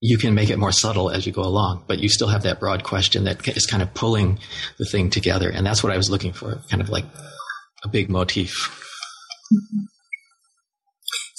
you 0.00 0.18
can 0.18 0.34
make 0.34 0.50
it 0.50 0.58
more 0.58 0.72
subtle 0.72 1.10
as 1.10 1.26
you 1.26 1.32
go 1.32 1.42
along, 1.42 1.84
but 1.86 1.98
you 1.98 2.08
still 2.08 2.28
have 2.28 2.42
that 2.42 2.60
broad 2.60 2.84
question 2.84 3.24
that 3.24 3.46
is 3.48 3.66
kind 3.66 3.82
of 3.82 3.92
pulling 3.94 4.38
the 4.78 4.84
thing 4.84 5.10
together, 5.10 5.50
and 5.50 5.66
that's 5.66 5.82
what 5.82 5.92
I 5.92 5.96
was 5.96 6.10
looking 6.10 6.32
for, 6.32 6.60
kind 6.70 6.82
of 6.82 6.88
like 6.88 7.04
a 7.84 7.88
big 7.88 8.08
motif. 8.10 8.52
Mm-hmm. 9.52 9.84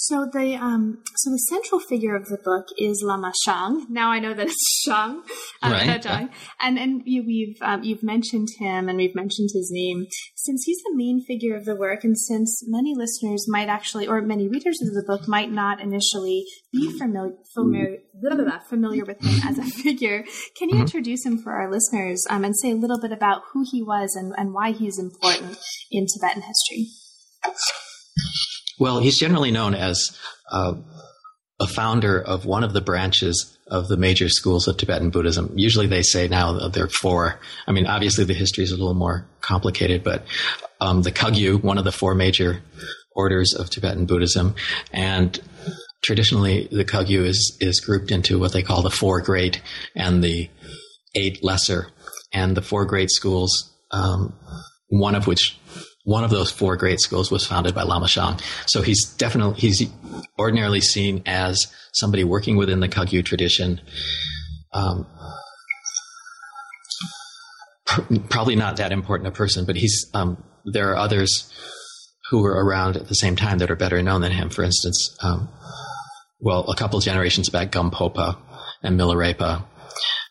So 0.08 0.24
the 0.24 0.54
um, 0.54 1.02
so 1.16 1.28
the 1.28 1.38
central 1.50 1.78
figure 1.78 2.16
of 2.16 2.28
the 2.28 2.38
book 2.42 2.68
is 2.78 3.02
Lama 3.04 3.30
Shang. 3.44 3.84
Now 3.90 4.10
I 4.10 4.20
know 4.20 4.32
that 4.32 4.46
it's 4.46 4.80
Shang, 4.86 5.22
um, 5.60 5.72
right. 5.72 6.02
Shang. 6.02 6.30
and 6.62 6.78
and 6.78 7.02
you, 7.04 7.22
we've 7.26 7.58
um, 7.60 7.82
you've 7.82 8.02
mentioned 8.02 8.48
him 8.58 8.88
and 8.88 8.96
we've 8.96 9.14
mentioned 9.14 9.50
his 9.52 9.68
name 9.70 10.06
since 10.34 10.64
he's 10.64 10.78
the 10.78 10.94
main 10.94 11.22
figure 11.22 11.54
of 11.54 11.66
the 11.66 11.76
work, 11.76 12.04
and 12.04 12.16
since 12.16 12.64
many 12.66 12.94
listeners 12.94 13.44
might 13.48 13.68
actually 13.68 14.06
or 14.06 14.22
many 14.22 14.48
readers 14.48 14.80
of 14.80 14.94
the 14.94 15.04
book 15.06 15.28
might 15.28 15.52
not 15.52 15.78
initially 15.78 16.46
be 16.72 16.90
familiar 16.96 17.34
familiar, 17.54 17.98
blah, 18.14 18.34
blah, 18.34 18.44
blah, 18.44 18.60
familiar 18.60 19.04
with 19.04 19.20
him 19.20 19.46
as 19.46 19.58
a 19.58 19.64
figure, 19.82 20.24
can 20.56 20.70
you 20.70 20.76
mm-hmm. 20.76 20.84
introduce 20.84 21.26
him 21.26 21.36
for 21.36 21.52
our 21.52 21.70
listeners 21.70 22.24
um, 22.30 22.44
and 22.44 22.56
say 22.56 22.70
a 22.70 22.76
little 22.76 22.98
bit 22.98 23.12
about 23.12 23.42
who 23.52 23.62
he 23.70 23.82
was 23.82 24.16
and, 24.16 24.32
and 24.38 24.54
why 24.54 24.72
he's 24.72 24.98
important 24.98 25.58
in 25.90 26.06
Tibetan 26.06 26.44
history? 26.44 26.86
Well, 28.78 29.00
he's 29.00 29.18
generally 29.18 29.50
known 29.50 29.74
as 29.74 30.16
uh, 30.50 30.74
a 31.60 31.66
founder 31.66 32.20
of 32.20 32.46
one 32.46 32.64
of 32.64 32.72
the 32.72 32.80
branches 32.80 33.58
of 33.66 33.88
the 33.88 33.96
major 33.96 34.28
schools 34.28 34.68
of 34.68 34.76
Tibetan 34.76 35.10
Buddhism. 35.10 35.52
Usually 35.56 35.86
they 35.86 36.02
say 36.02 36.28
now 36.28 36.68
there 36.68 36.84
are 36.84 36.88
four. 36.88 37.40
I 37.66 37.72
mean, 37.72 37.86
obviously 37.86 38.24
the 38.24 38.34
history 38.34 38.64
is 38.64 38.70
a 38.70 38.76
little 38.76 38.94
more 38.94 39.26
complicated, 39.40 40.02
but 40.04 40.24
um, 40.80 41.02
the 41.02 41.12
Kagyu, 41.12 41.62
one 41.62 41.78
of 41.78 41.84
the 41.84 41.92
four 41.92 42.14
major 42.14 42.62
orders 43.14 43.52
of 43.52 43.68
Tibetan 43.68 44.06
Buddhism, 44.06 44.54
and 44.92 45.38
traditionally 46.02 46.68
the 46.70 46.84
Kagyu 46.84 47.24
is, 47.24 47.56
is 47.60 47.80
grouped 47.80 48.10
into 48.10 48.38
what 48.38 48.52
they 48.52 48.62
call 48.62 48.82
the 48.82 48.90
four 48.90 49.20
great 49.20 49.60
and 49.94 50.22
the 50.22 50.48
eight 51.14 51.42
lesser. 51.42 51.88
And 52.32 52.56
the 52.56 52.62
four 52.62 52.84
great 52.84 53.10
schools, 53.10 53.72
um, 53.90 54.34
one 54.88 55.14
of 55.14 55.26
which 55.26 55.58
one 56.08 56.24
of 56.24 56.30
those 56.30 56.50
four 56.50 56.74
great 56.74 56.98
schools 57.00 57.30
was 57.30 57.46
founded 57.46 57.74
by 57.74 57.82
Lama 57.82 58.08
Shang. 58.08 58.40
So 58.64 58.80
he's 58.80 59.04
definitely, 59.18 59.60
he's 59.60 59.90
ordinarily 60.38 60.80
seen 60.80 61.22
as 61.26 61.66
somebody 61.92 62.24
working 62.24 62.56
within 62.56 62.80
the 62.80 62.88
Kagyu 62.88 63.22
tradition. 63.22 63.78
Um, 64.72 65.06
pr- 67.84 68.20
probably 68.30 68.56
not 68.56 68.78
that 68.78 68.90
important 68.90 69.28
a 69.28 69.32
person, 69.32 69.66
but 69.66 69.76
he's, 69.76 70.06
um, 70.14 70.42
there 70.64 70.90
are 70.92 70.96
others 70.96 71.52
who 72.30 72.40
were 72.40 72.64
around 72.64 72.96
at 72.96 73.08
the 73.08 73.14
same 73.14 73.36
time 73.36 73.58
that 73.58 73.70
are 73.70 73.76
better 73.76 74.02
known 74.02 74.22
than 74.22 74.32
him. 74.32 74.48
For 74.48 74.62
instance, 74.62 75.14
um, 75.22 75.50
well, 76.40 76.70
a 76.70 76.74
couple 76.74 76.98
generations 77.00 77.50
back, 77.50 77.70
Gampopa 77.70 78.38
and 78.82 78.98
Milarepa. 78.98 79.62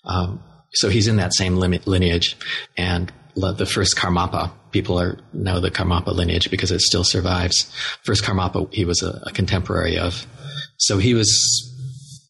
Um, 0.05 0.43
so 0.74 0.89
he's 0.89 1.07
in 1.07 1.17
that 1.17 1.36
same 1.36 1.55
lineage. 1.55 2.36
And 2.75 3.13
the 3.38 3.65
first 3.65 3.96
Karmapa. 3.96 4.51
People 4.71 5.00
are 5.00 5.17
know 5.33 5.59
the 5.59 5.71
Karmapa 5.71 6.13
lineage 6.13 6.51
because 6.51 6.71
it 6.71 6.81
still 6.81 7.03
survives. 7.03 7.71
First 8.03 8.24
Karmapa, 8.24 8.74
he 8.74 8.86
was 8.86 9.01
a, 9.01 9.21
a 9.25 9.31
contemporary 9.31 9.97
of. 9.97 10.25
So 10.77 10.97
he 10.97 11.13
was 11.13 11.74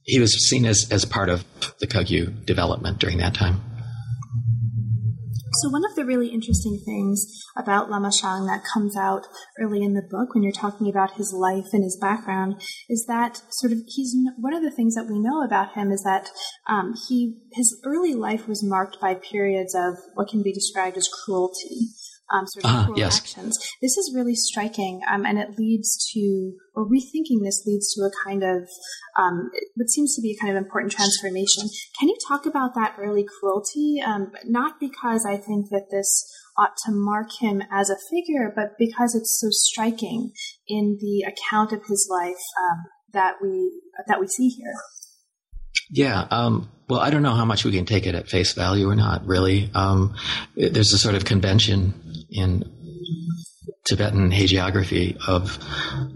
he 0.08 0.20
was 0.20 0.50
seen 0.50 0.66
as, 0.66 0.88
as 0.90 1.06
part 1.06 1.30
of 1.30 1.46
the 1.80 1.88
Kagyu 1.88 2.46
development 2.46 3.00
during 3.00 3.18
that 3.18 3.34
time. 3.34 3.62
So, 5.62 5.70
one 5.70 5.86
of 5.86 5.96
the 5.96 6.06
really 6.06 6.28
interesting 6.28 6.80
things 6.86 7.26
about 7.58 7.90
Lama 7.90 8.12
Shang 8.12 8.46
that 8.46 8.64
comes 8.64 8.96
out 8.96 9.26
early 9.60 9.82
in 9.82 9.96
the 9.96 10.08
book 10.08 10.34
when 10.34 10.44
you're 10.44 10.52
talking 10.52 10.88
about 10.88 11.16
his 11.16 11.34
life 11.34 11.74
and 11.74 11.84
his 11.84 11.98
background 12.00 12.62
is 12.88 13.06
that 13.08 13.42
sort 13.50 13.74
of 13.74 13.80
he's 13.88 14.16
one 14.38 14.54
of 14.54 14.62
the 14.62 14.72
things 14.72 14.94
that 14.94 15.08
we 15.10 15.18
know 15.18 15.44
about 15.44 15.74
him 15.74 15.92
is 15.92 16.04
that 16.04 16.30
um, 16.70 16.94
he 17.08 17.40
his 17.54 17.82
early 17.86 18.14
life 18.14 18.48
was 18.48 18.64
marked 18.64 19.02
by 19.02 19.16
periods 19.16 19.74
of 19.74 19.96
what 20.14 20.28
can 20.28 20.44
be 20.44 20.54
described 20.54 20.96
as 20.96 21.10
cruelty 21.26 21.90
um, 22.32 22.46
sort 22.48 22.66
of 22.66 22.90
uh, 22.90 22.94
yes. 22.96 23.18
actions. 23.20 23.58
This 23.82 23.98
is 23.98 24.14
really 24.16 24.36
striking, 24.36 25.02
um, 25.10 25.26
and 25.26 25.38
it 25.38 25.58
leads 25.58 25.98
to, 26.14 26.54
or 26.76 26.86
rethinking 26.86 27.44
this 27.44 27.64
leads 27.66 27.94
to 27.94 28.02
a 28.02 28.12
kind 28.26 28.44
of 28.44 28.68
um, 29.18 29.50
what 29.76 29.90
seems 29.90 30.16
to 30.16 30.22
be 30.22 30.32
a 30.32 30.42
kind 30.42 30.56
of 30.56 30.62
important 30.62 30.92
transformation. 30.92 31.64
Can 32.00 32.10
you 32.10 32.18
talk 32.28 32.46
about 32.46 32.76
that 32.76 32.96
early 33.00 33.26
cruelty? 33.40 34.02
Um, 34.06 34.32
not 34.46 34.80
because 34.80 35.26
I 35.26 35.38
think 35.38 35.70
that 35.70 35.88
this 35.92 36.30
ought 36.58 36.76
to 36.86 36.92
mark 36.92 37.30
him 37.40 37.62
as 37.72 37.90
a 37.90 37.98
figure, 38.10 38.52
but 38.56 38.78
because 38.78 39.16
it's 39.16 39.40
so 39.40 39.48
striking 39.52 40.32
in 40.68 40.98
the 41.00 41.24
account 41.24 41.72
of 41.72 41.86
his 41.88 42.08
life 42.12 42.36
um, 42.62 42.86
that 43.14 43.36
we 43.42 43.72
that 44.08 44.20
we 44.20 44.28
see 44.28 44.50
here. 44.50 44.74
Yeah. 45.90 46.28
Um, 46.32 46.70
well, 46.90 47.00
I 47.00 47.10
don't 47.10 47.22
know 47.22 47.36
how 47.36 47.46
much 47.46 47.66
we 47.66 47.72
can 47.72 47.86
take 47.86 48.08
it 48.08 48.16
at 48.16 48.30
face 48.30 48.54
value 48.54 48.90
or 48.90 48.96
not, 48.96 49.26
really. 49.26 49.70
Um, 49.74 50.16
there's 50.56 50.94
a 50.94 50.98
sort 50.98 51.16
of 51.16 51.26
convention 51.26 51.94
in 52.30 52.64
Tibetan 53.86 54.32
hagiography 54.32 55.16
of, 55.28 55.58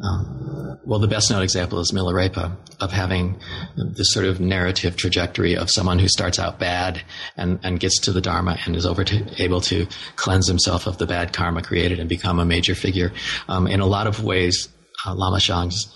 um, 0.04 0.80
well, 0.86 1.00
the 1.00 1.08
best 1.08 1.32
known 1.32 1.42
example 1.42 1.80
is 1.80 1.92
Milarepa, 1.92 2.58
of 2.82 2.92
having 2.92 3.40
this 3.78 4.12
sort 4.12 4.26
of 4.26 4.40
narrative 4.42 4.98
trajectory 4.98 5.56
of 5.56 5.70
someone 5.70 6.00
who 6.00 6.08
starts 6.08 6.40
out 6.40 6.60
bad 6.60 7.02
and, 7.38 7.60
and 7.64 7.80
gets 7.80 8.00
to 8.02 8.12
the 8.12 8.22
Dharma 8.22 8.58
and 8.66 8.76
is 8.76 8.86
over 8.86 9.04
to, 9.06 9.42
able 9.42 9.62
to 9.62 9.88
cleanse 10.16 10.48
himself 10.48 10.88
of 10.88 10.98
the 10.98 11.08
bad 11.08 11.32
karma 11.32 11.62
created 11.62 12.00
and 12.00 12.10
become 12.10 12.40
a 12.40 12.46
major 12.46 12.76
figure. 12.76 13.14
Um, 13.48 13.68
in 13.68 13.80
a 13.80 13.86
lot 13.86 14.08
of 14.08 14.24
ways, 14.24 14.68
uh, 15.06 15.16
Lama 15.16 15.40
Shang's 15.40 15.88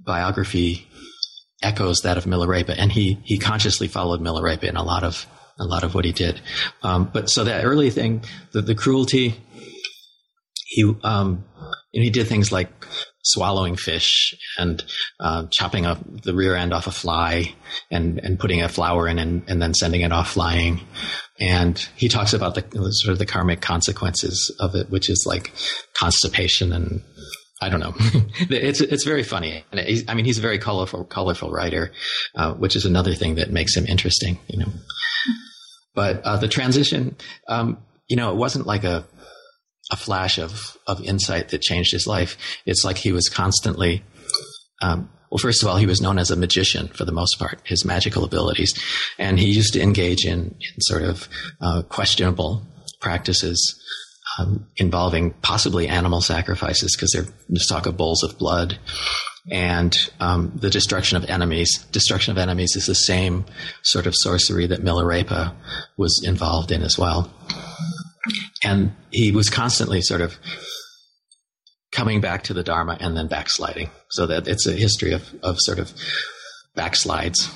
biography 0.00 0.88
echoes 1.62 2.00
that 2.00 2.16
of 2.16 2.24
Milarepa, 2.24 2.74
and 2.76 2.90
he 2.90 3.18
he 3.24 3.38
consciously 3.38 3.86
followed 3.86 4.20
Milarepa 4.20 4.64
in 4.64 4.76
a 4.76 4.82
lot 4.82 5.04
of 5.04 5.26
a 5.58 5.64
lot 5.64 5.84
of 5.84 5.94
what 5.94 6.04
he 6.04 6.12
did. 6.12 6.40
Um, 6.82 7.10
but 7.12 7.30
so 7.30 7.44
that 7.44 7.64
early 7.64 7.90
thing, 7.90 8.22
the, 8.52 8.62
the 8.62 8.74
cruelty, 8.74 9.40
he 10.66 10.92
um, 11.02 11.44
he 11.92 12.10
did 12.10 12.26
things 12.26 12.50
like 12.50 12.70
swallowing 13.24 13.76
fish 13.76 14.34
and 14.58 14.82
uh, 15.20 15.46
chopping 15.50 15.86
up 15.86 15.98
the 16.22 16.34
rear 16.34 16.56
end 16.56 16.72
off 16.72 16.86
a 16.86 16.90
fly 16.90 17.54
and 17.90 18.18
and 18.18 18.38
putting 18.38 18.62
a 18.62 18.68
flower 18.68 19.06
in 19.06 19.18
and, 19.18 19.44
and 19.48 19.62
then 19.62 19.74
sending 19.74 20.00
it 20.00 20.12
off 20.12 20.32
flying. 20.32 20.80
And 21.38 21.78
he 21.96 22.08
talks 22.08 22.32
about 22.32 22.54
the 22.54 22.92
sort 22.92 23.12
of 23.12 23.18
the 23.18 23.26
karmic 23.26 23.60
consequences 23.60 24.54
of 24.60 24.74
it, 24.74 24.90
which 24.90 25.10
is 25.10 25.24
like 25.26 25.52
constipation 25.94 26.72
and 26.72 27.02
I 27.62 27.68
don't 27.68 27.80
know. 27.80 27.94
it's 28.50 28.80
it's 28.80 29.04
very 29.04 29.22
funny, 29.22 29.64
and 29.70 30.04
I 30.08 30.14
mean 30.14 30.24
he's 30.24 30.38
a 30.38 30.42
very 30.42 30.58
colorful 30.58 31.04
colorful 31.04 31.50
writer, 31.52 31.92
uh, 32.34 32.54
which 32.54 32.74
is 32.74 32.84
another 32.84 33.14
thing 33.14 33.36
that 33.36 33.52
makes 33.52 33.76
him 33.76 33.86
interesting. 33.86 34.40
You 34.48 34.58
know, 34.58 34.72
but 35.94 36.22
uh, 36.22 36.36
the 36.36 36.48
transition, 36.48 37.16
um, 37.48 37.78
you 38.08 38.16
know, 38.16 38.30
it 38.30 38.36
wasn't 38.36 38.66
like 38.66 38.84
a 38.84 39.06
a 39.90 39.96
flash 39.96 40.38
of 40.38 40.76
of 40.86 41.02
insight 41.02 41.50
that 41.50 41.60
changed 41.60 41.92
his 41.92 42.06
life. 42.06 42.36
It's 42.66 42.84
like 42.84 42.98
he 42.98 43.12
was 43.12 43.28
constantly. 43.28 44.04
Um, 44.80 45.10
well, 45.30 45.38
first 45.38 45.62
of 45.62 45.68
all, 45.68 45.76
he 45.78 45.86
was 45.86 46.02
known 46.02 46.18
as 46.18 46.30
a 46.30 46.36
magician 46.36 46.88
for 46.88 47.06
the 47.06 47.12
most 47.12 47.38
part, 47.38 47.60
his 47.64 47.86
magical 47.86 48.22
abilities, 48.22 48.78
and 49.18 49.38
he 49.38 49.50
used 49.50 49.72
to 49.72 49.80
engage 49.80 50.26
in, 50.26 50.54
in 50.60 50.80
sort 50.80 51.02
of 51.02 51.26
uh, 51.60 51.82
questionable 51.88 52.66
practices 53.00 53.80
um, 54.38 54.66
involving 54.76 55.32
possibly 55.42 55.88
animal 55.88 56.20
sacrifices 56.20 56.94
because 56.94 57.12
there's 57.48 57.66
talk 57.66 57.86
of 57.86 57.96
bowls 57.96 58.22
of 58.22 58.38
blood 58.38 58.78
and 59.50 59.94
um, 60.20 60.52
the 60.54 60.70
destruction 60.70 61.16
of 61.16 61.28
enemies. 61.28 61.84
Destruction 61.90 62.32
of 62.32 62.38
enemies 62.38 62.76
is 62.76 62.86
the 62.86 62.94
same 62.94 63.44
sort 63.82 64.06
of 64.06 64.14
sorcery 64.16 64.66
that 64.66 64.82
Milarepa 64.82 65.54
was 65.96 66.22
involved 66.24 66.70
in 66.70 66.82
as 66.82 66.96
well. 66.96 67.32
And 68.62 68.94
he 69.10 69.32
was 69.32 69.50
constantly 69.50 70.00
sort 70.00 70.20
of 70.20 70.36
coming 71.90 72.20
back 72.20 72.44
to 72.44 72.54
the 72.54 72.62
Dharma 72.62 72.96
and 73.00 73.16
then 73.16 73.26
backsliding. 73.26 73.90
So 74.10 74.26
that 74.26 74.46
it's 74.46 74.66
a 74.66 74.72
history 74.72 75.12
of, 75.12 75.34
of 75.42 75.56
sort 75.58 75.78
of 75.78 75.92
backslides. 76.76 77.52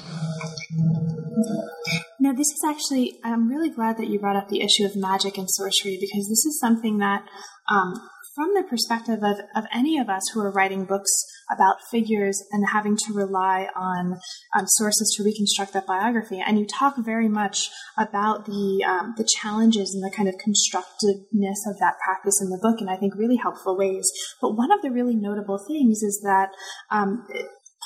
Now, 2.19 2.33
this 2.33 2.49
is 2.49 2.63
actually, 2.67 3.19
I'm 3.23 3.49
really 3.49 3.71
glad 3.71 3.99
that 3.99 4.09
you 4.09 4.19
brought 4.19 4.37
up 4.37 4.49
the 4.49 4.61
issue 4.61 4.85
of 4.85 4.97
magic 4.97 5.39
and 5.39 5.49
sorcery 5.49 5.97
because 6.01 6.29
this 6.29 6.45
is 6.45 6.59
something 6.59 6.99
that, 6.99 7.25
um, 7.71 7.95
from 8.35 8.53
the 8.55 8.65
perspective 8.65 9.21
of, 9.23 9.39
of 9.55 9.65
any 9.73 9.97
of 9.97 10.09
us 10.09 10.23
who 10.35 10.41
are 10.41 10.51
writing 10.51 10.85
books 10.85 11.11
about 11.51 11.77
figures 11.91 12.43
and 12.53 12.69
having 12.73 12.97
to 12.97 13.13
rely 13.13 13.69
on 13.77 14.19
um, 14.57 14.65
sources 14.67 15.15
to 15.17 15.25
reconstruct 15.25 15.73
that 15.73 15.87
biography, 15.87 16.43
and 16.45 16.59
you 16.59 16.67
talk 16.67 16.95
very 16.99 17.29
much 17.29 17.71
about 17.99 18.47
the 18.47 18.85
um, 18.87 19.15
the 19.17 19.29
challenges 19.41 19.95
and 19.95 20.03
the 20.03 20.15
kind 20.15 20.29
of 20.29 20.35
constructiveness 20.39 21.67
of 21.67 21.79
that 21.79 21.95
practice 22.05 22.41
in 22.41 22.51
the 22.51 22.59
book, 22.61 22.81
in 22.81 22.89
I 22.89 22.97
think 22.97 23.15
really 23.15 23.37
helpful 23.37 23.77
ways. 23.77 24.11
But 24.41 24.57
one 24.57 24.73
of 24.73 24.83
the 24.83 24.91
really 24.91 25.17
notable 25.17 25.59
things 25.67 26.03
is 26.03 26.21
that 26.25 26.51
um, 26.91 27.27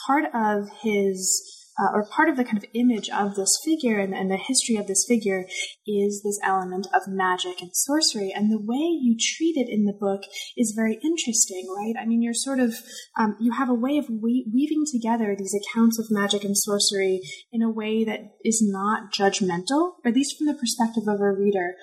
part 0.07 0.25
of 0.35 0.69
his 0.83 1.60
uh, 1.81 1.91
or 1.95 2.07
part 2.07 2.29
of 2.29 2.37
the 2.37 2.45
kind 2.45 2.59
of 2.59 2.65
image 2.75 3.09
of 3.09 3.35
this 3.35 3.51
figure 3.65 3.99
and, 3.99 4.15
and, 4.15 4.31
the 4.31 4.37
history 4.37 4.77
of 4.77 4.87
this 4.87 5.05
figure 5.09 5.47
is 5.87 6.23
this 6.23 6.39
element 6.45 6.87
of 6.95 7.03
magic 7.09 7.61
and 7.61 7.71
sorcery. 7.73 8.33
And 8.35 8.53
the 8.53 8.61
way 8.61 8.77
you 8.77 9.17
treat 9.19 9.57
it 9.57 9.69
in 9.69 9.87
the 9.87 9.97
book 9.99 10.23
is 10.57 10.75
very 10.77 10.99
interesting, 11.03 11.67
right? 11.75 11.95
I 12.01 12.07
mean, 12.07 12.23
you're 12.23 12.35
sort 12.35 12.61
of, 12.61 12.75
um, 13.19 13.37
you 13.41 13.53
have 13.53 13.69
a 13.69 13.75
way 13.75 13.99
of 13.99 14.07
we- 14.09 14.47
weaving 14.53 14.85
together 14.93 15.35
these 15.35 15.55
accounts 15.55 15.99
of 15.99 16.07
magic 16.11 16.45
and 16.45 16.57
sorcery 16.57 17.23
in 17.51 17.63
a 17.63 17.71
way 17.71 18.05
that 18.05 18.21
is 18.45 18.63
not 18.63 19.13
judgmental, 19.13 19.95
or 20.05 20.09
at 20.09 20.15
least 20.15 20.37
from 20.37 20.47
the 20.47 20.55
perspective 20.55 21.09
of 21.09 21.21
a 21.21 21.33
reader. 21.33 21.75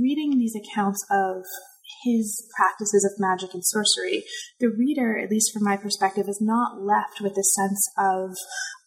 Reading 0.00 0.38
these 0.38 0.56
accounts 0.56 1.04
of 1.10 1.44
his 2.04 2.46
practices 2.56 3.04
of 3.04 3.20
magic 3.20 3.54
and 3.54 3.64
sorcery, 3.64 4.24
the 4.58 4.68
reader, 4.68 5.18
at 5.18 5.30
least 5.30 5.52
from 5.52 5.64
my 5.64 5.76
perspective, 5.76 6.28
is 6.28 6.40
not 6.40 6.82
left 6.82 7.20
with 7.20 7.32
a 7.32 7.44
sense 7.44 7.90
of 7.98 8.30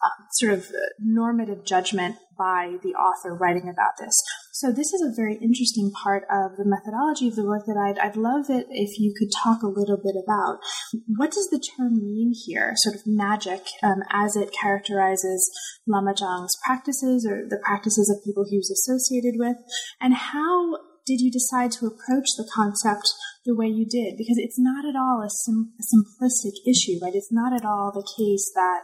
uh, 0.04 0.24
sort 0.34 0.54
of 0.54 0.68
normative 1.00 1.66
judgment 1.66 2.18
by 2.38 2.78
the 2.84 2.94
author 2.94 3.36
writing 3.36 3.70
about 3.70 3.94
this. 4.00 4.16
So 4.52 4.72
this 4.72 4.94
is 4.94 5.02
a 5.02 5.16
very 5.16 5.36
interesting 5.36 5.92
part 5.92 6.24
of 6.32 6.58
the 6.58 6.66
methodology 6.66 7.28
of 7.28 7.36
the 7.36 7.46
work 7.46 7.66
that 7.66 7.78
I'd, 7.78 8.00
I'd 8.00 8.16
love 8.16 8.50
it 8.50 8.68
if 8.70 9.00
you 9.00 9.14
could 9.18 9.30
talk 9.32 9.62
a 9.62 9.68
little 9.68 9.98
bit 9.98 10.16
about. 10.22 10.60
What 11.18 11.32
does 11.32 11.50
the 11.50 11.60
term 11.60 12.04
mean 12.04 12.34
here, 12.34 12.74
sort 12.78 12.96
of 12.96 13.02
magic, 13.06 13.66
um, 13.82 14.04
as 14.12 14.36
it 14.36 14.54
characterizes 14.60 15.50
Lama 15.88 16.14
Zhang's 16.14 16.58
practices 16.66 17.26
or 17.30 17.48
the 17.48 17.62
practices 17.64 18.10
of 18.10 18.24
people 18.24 18.46
he 18.50 18.58
was 18.58 18.72
associated 18.72 19.36
with, 19.38 19.58
and 20.02 20.14
how 20.14 20.78
did 21.06 21.20
you 21.20 21.32
decide 21.32 21.72
to 21.74 21.86
approach 21.86 22.28
the 22.38 22.50
concept 22.54 23.10
the 23.46 23.56
way 23.56 23.68
you 23.68 23.86
did? 23.86 24.16
Because 24.18 24.38
it's 24.38 24.58
not 24.60 24.86
at 24.86 24.96
all 24.96 25.22
a, 25.22 25.30
sim- 25.30 25.74
a 25.80 25.84
simplistic 25.84 26.54
issue, 26.68 26.98
right? 27.02 27.14
It's 27.14 27.32
not 27.32 27.54
at 27.54 27.66
all 27.66 27.92
the 27.94 28.08
case 28.18 28.52
that 28.56 28.82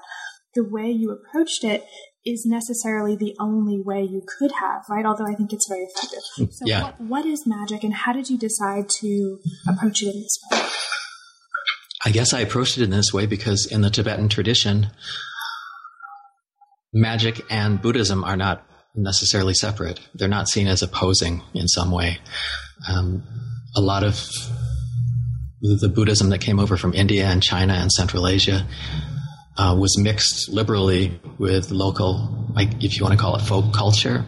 the 0.56 0.64
way 0.64 0.90
you 0.90 1.12
approached 1.12 1.64
it 1.64 1.86
is 2.26 2.46
necessarily 2.46 3.16
the 3.16 3.36
only 3.40 3.80
way 3.82 4.02
you 4.02 4.22
could 4.38 4.52
have, 4.60 4.82
right? 4.90 5.06
Although 5.06 5.28
I 5.32 5.36
think 5.36 5.54
it's 5.54 5.68
very 5.70 5.84
effective. 5.86 6.20
Mm, 6.38 6.54
So, 6.54 6.66
yeah. 6.66 6.84
what, 6.84 7.02
what 7.02 7.26
is 7.26 7.48
magic, 7.48 7.84
and 7.84 7.94
how 7.94 8.12
did 8.12 8.30
you 8.30 8.38
decide 8.38 8.90
to 9.00 9.40
approach 9.68 10.02
it 10.04 10.08
in 10.14 10.22
this 10.22 10.38
way? 10.52 10.60
I 12.06 12.12
guess 12.12 12.34
I 12.34 12.42
approached 12.42 12.78
it 12.78 12.84
in 12.84 12.90
this 12.90 13.14
way 13.14 13.26
because 13.26 13.66
in 13.66 13.82
the 13.82 13.90
Tibetan 13.90 14.28
tradition, 14.30 14.88
magic 16.94 17.42
and 17.50 17.82
Buddhism 17.82 18.24
are 18.24 18.38
not 18.38 18.66
necessarily 18.96 19.54
separate. 19.54 20.00
They're 20.14 20.28
not 20.28 20.50
seen 20.50 20.68
as 20.68 20.82
opposing 20.82 21.42
in 21.54 21.68
some 21.68 21.92
way. 21.92 22.20
Um, 22.88 23.24
a 23.76 23.82
lot 23.82 24.04
of 24.04 24.30
the 25.62 25.90
Buddhism 25.90 26.30
that 26.30 26.40
came 26.40 26.60
over 26.60 26.78
from 26.78 26.94
India 26.94 27.26
and 27.26 27.44
China 27.44 27.74
and 27.74 27.92
Central 27.92 28.28
Asia 28.28 28.66
uh, 29.58 29.76
was 29.78 29.98
mixed 29.98 30.50
liberally 30.50 31.20
with 31.38 31.70
local, 31.72 32.48
like 32.56 32.84
if 32.84 32.98
you 32.98 33.04
want 33.04 33.14
to 33.14 33.20
call 33.20 33.36
it 33.36 33.42
folk 33.42 33.74
culture. 33.74 34.26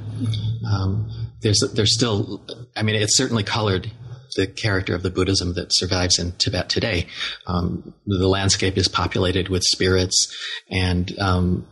Um, 0.70 1.10
there's 1.42 1.60
there's 1.74 1.94
still, 1.94 2.46
I 2.76 2.84
mean, 2.84 2.96
it's 2.96 3.16
certainly 3.16 3.44
colored 3.44 3.90
the 4.36 4.48
character 4.48 4.96
of 4.96 5.04
the 5.04 5.10
Buddhism 5.10 5.54
that 5.54 5.74
survives 5.74 6.20
in 6.20 6.32
Tibet 6.34 6.70
today. 6.70 7.08
Um, 7.48 7.94
the 8.06 8.28
landscape 8.28 8.78
is 8.78 8.88
populated 8.88 9.50
with 9.50 9.64
spirits, 9.64 10.36
and 10.70 11.18
um, 11.20 11.68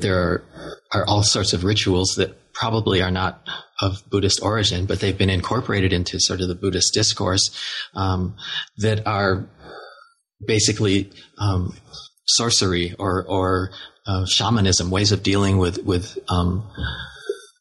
there 0.00 0.18
are, 0.18 0.44
are 0.92 1.06
all 1.06 1.22
sorts 1.22 1.52
of 1.52 1.64
rituals 1.64 2.14
that 2.16 2.52
probably 2.52 3.00
are 3.00 3.10
not 3.10 3.42
of 3.80 4.02
Buddhist 4.10 4.42
origin, 4.42 4.86
but 4.86 5.00
they've 5.00 5.16
been 5.16 5.30
incorporated 5.30 5.92
into 5.92 6.20
sort 6.20 6.40
of 6.40 6.48
the 6.48 6.54
Buddhist 6.54 6.92
discourse 6.92 7.50
um, 7.94 8.36
that 8.78 9.06
are 9.06 9.48
basically 10.46 11.10
um, 11.38 11.76
sorcery 12.26 12.94
or 12.98 13.24
or 13.24 13.70
uh, 14.06 14.26
shamanism, 14.26 14.90
ways 14.90 15.12
of 15.12 15.22
dealing 15.22 15.58
with 15.58 15.82
with 15.84 16.18
um, 16.28 16.68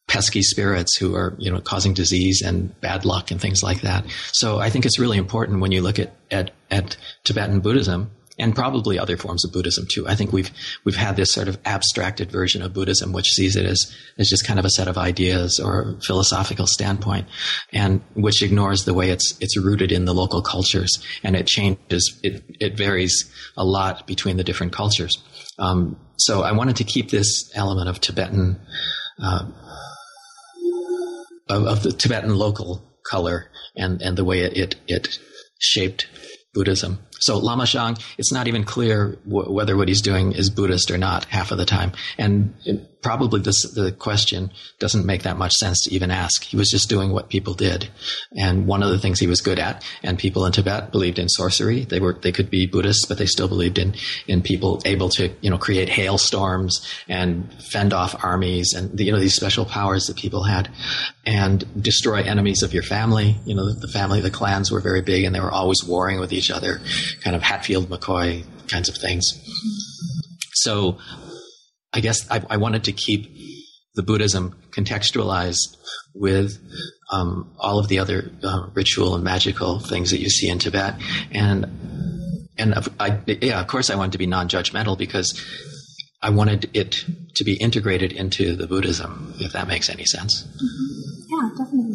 pesky 0.10 0.42
spirits 0.42 0.98
who 0.98 1.16
are 1.16 1.36
you 1.38 1.50
know 1.50 1.62
causing 1.62 1.94
disease 1.94 2.42
and 2.42 2.78
bad 2.82 3.06
luck 3.06 3.32
and 3.32 3.40
things 3.40 3.64
like 3.64 3.82
that. 3.82 4.04
So 4.34 4.60
I 4.60 4.70
think 4.70 4.86
it's 4.86 5.00
really 5.00 5.18
important 5.18 5.62
when 5.62 5.72
you 5.72 5.82
look 5.82 6.00
at 6.00 6.14
at, 6.32 6.52
at 6.70 6.98
Tibetan 7.24 7.62
Buddhism 7.62 8.12
and 8.40 8.56
probably 8.56 8.98
other 8.98 9.18
forms 9.18 9.44
of 9.44 9.52
Buddhism 9.52 9.86
too. 9.86 10.08
I 10.08 10.16
think 10.16 10.32
we've 10.32 10.50
we've 10.86 10.96
had 10.96 11.16
this 11.16 11.32
sort 11.32 11.48
of 11.48 11.60
abstracted 11.66 12.32
version 12.32 12.62
of 12.62 12.74
Buddhism, 12.74 13.12
which 13.12 13.30
sees 13.32 13.56
it 13.56 13.66
as 13.66 13.96
as 14.18 14.30
just 14.30 14.48
kind 14.48 14.58
of 14.58 14.66
a 14.66 14.70
set 14.70 14.88
of 14.88 14.98
ideas 14.98 15.60
or 15.60 15.98
philosophical 16.02 16.66
standpoint, 16.66 17.28
and 17.74 18.02
which 18.16 18.42
ignores 18.42 18.86
the 18.86 18.94
way 18.94 19.10
it's 19.10 19.38
it's 19.40 19.58
rooted 19.58 19.92
in 19.92 20.06
the 20.06 20.14
local 20.14 20.42
cultures, 20.42 21.04
and 21.24 21.36
it 21.36 21.46
changes. 21.46 22.20
It 22.24 22.44
it 22.60 22.78
varies 22.78 23.32
a 23.58 23.66
lot 23.66 24.08
between 24.08 24.38
the 24.38 24.44
different 24.44 24.74
cultures. 24.74 25.22
Um, 25.60 26.00
so 26.18 26.42
I 26.42 26.54
wanted 26.54 26.78
to 26.78 26.84
keep 26.84 27.12
this 27.12 27.52
element 27.54 27.90
of 27.90 28.00
Tibetan. 28.00 28.60
Uh, 29.22 29.46
of, 31.50 31.66
of 31.66 31.84
the 31.84 31.92
Tibetan 31.92 32.36
local 32.36 32.82
color 33.10 33.50
and, 33.76 34.02
and 34.02 34.18
the 34.18 34.24
way 34.24 34.40
it, 34.42 34.58
it, 34.58 34.76
it 34.88 35.20
shaped 35.60 36.08
Buddhism. 36.54 37.00
So 37.20 37.38
Lama 37.38 37.64
Zhang, 37.64 38.02
it's 38.18 38.32
not 38.32 38.48
even 38.48 38.64
clear 38.64 39.18
w- 39.28 39.52
whether 39.52 39.76
what 39.76 39.88
he's 39.88 40.02
doing 40.02 40.32
is 40.32 40.50
Buddhist 40.50 40.90
or 40.90 40.98
not 40.98 41.26
half 41.26 41.52
of 41.52 41.58
the 41.58 41.66
time. 41.66 41.92
And 42.18 42.56
probably 43.02 43.42
this, 43.42 43.64
the 43.72 43.92
question 43.92 44.52
doesn't 44.80 45.06
make 45.06 45.24
that 45.24 45.38
much 45.38 45.54
sense 45.54 45.84
to 45.84 45.94
even 45.94 46.12
ask. 46.12 46.44
He 46.44 46.58
was 46.58 46.70
just 46.70 46.90
doing 46.90 47.12
what 47.12 47.30
people 47.30 47.54
did. 47.54 47.90
And 48.36 48.68
one 48.68 48.84
of 48.84 48.90
the 48.90 49.00
things 49.00 49.20
he 49.20 49.28
was 49.28 49.42
good 49.42 49.60
at, 49.60 49.86
and 50.04 50.18
people 50.18 50.46
in 50.46 50.52
Tibet 50.52 50.92
believed 50.92 51.20
in 51.20 51.30
sorcery. 51.30 51.86
They 51.86 52.00
were, 52.00 52.14
they 52.14 52.32
could 52.32 52.50
be 52.50 52.66
Buddhists, 52.66 53.06
but 53.06 53.18
they 53.18 53.26
still 53.26 53.48
believed 53.48 53.78
in, 53.78 53.96
in 54.28 54.42
people 54.42 54.82
able 54.86 55.10
to, 55.10 55.34
you 55.42 55.50
know, 55.50 55.58
create 55.58 55.90
hailstorms 55.90 56.86
and 57.08 57.52
fend 57.64 57.94
off 57.94 58.24
armies 58.24 58.74
and, 58.74 59.00
you 59.00 59.12
know, 59.12 59.20
these 59.20 59.36
special 59.36 59.66
powers 59.66 60.06
that 60.08 60.18
people 60.18 60.44
had 60.44 60.70
and 61.26 61.66
destroy 61.82 62.22
enemies 62.22 62.64
of 62.64 62.74
your 62.74 62.84
family. 62.84 63.38
You 63.46 63.56
know, 63.56 63.72
the 63.72 63.88
family, 63.88 64.20
the 64.20 64.32
clans 64.32 64.72
were 64.72 64.82
very 64.82 65.02
big 65.02 65.24
and 65.24 65.34
they 65.34 65.40
were 65.40 65.52
always 65.52 65.84
warring 65.84 66.20
with 66.20 66.34
each 66.34 66.52
other 66.52 66.82
kind 67.22 67.36
of 67.36 67.42
Hatfield 67.42 67.90
McCoy 67.90 68.44
kinds 68.68 68.90
of 68.90 68.96
things. 68.96 69.26
So 70.54 70.98
I 71.94 72.00
guess 72.00 72.30
I, 72.30 72.44
I 72.50 72.58
wanted 72.58 72.84
to 72.86 72.92
keep 72.92 73.36
the 73.96 74.04
Buddhism 74.04 74.56
contextualized 74.72 75.78
with 76.14 76.58
um, 77.12 77.54
all 77.58 77.80
of 77.80 77.88
the 77.88 78.00
other 78.00 78.32
uh, 78.44 78.68
ritual 78.74 79.16
and 79.16 79.24
magical 79.24 79.80
things 79.80 80.12
that 80.12 80.20
you 80.20 80.30
see 80.30 80.50
in 80.50 80.60
Tibet, 80.60 80.96
and 81.32 81.66
and 82.58 82.74
I, 83.00 83.20
yeah, 83.26 83.62
of 83.62 83.68
course, 83.68 83.90
I 83.90 83.96
wanted 83.96 84.12
to 84.14 84.18
be 84.18 84.28
non-judgmental 84.28 84.98
because 84.98 85.40
I 86.22 86.30
wanted 86.30 86.70
it 86.74 87.06
to 87.36 87.44
be 87.46 87.54
integrated 87.54 88.12
into 88.12 88.56
the 88.56 88.68
Buddhism, 88.68 89.34
if 89.40 89.54
that 89.54 89.68
makes 89.68 89.90
any 89.90 90.06
sense. 90.06 90.46
Yeah, 91.30 91.50
definitely. 91.58 91.89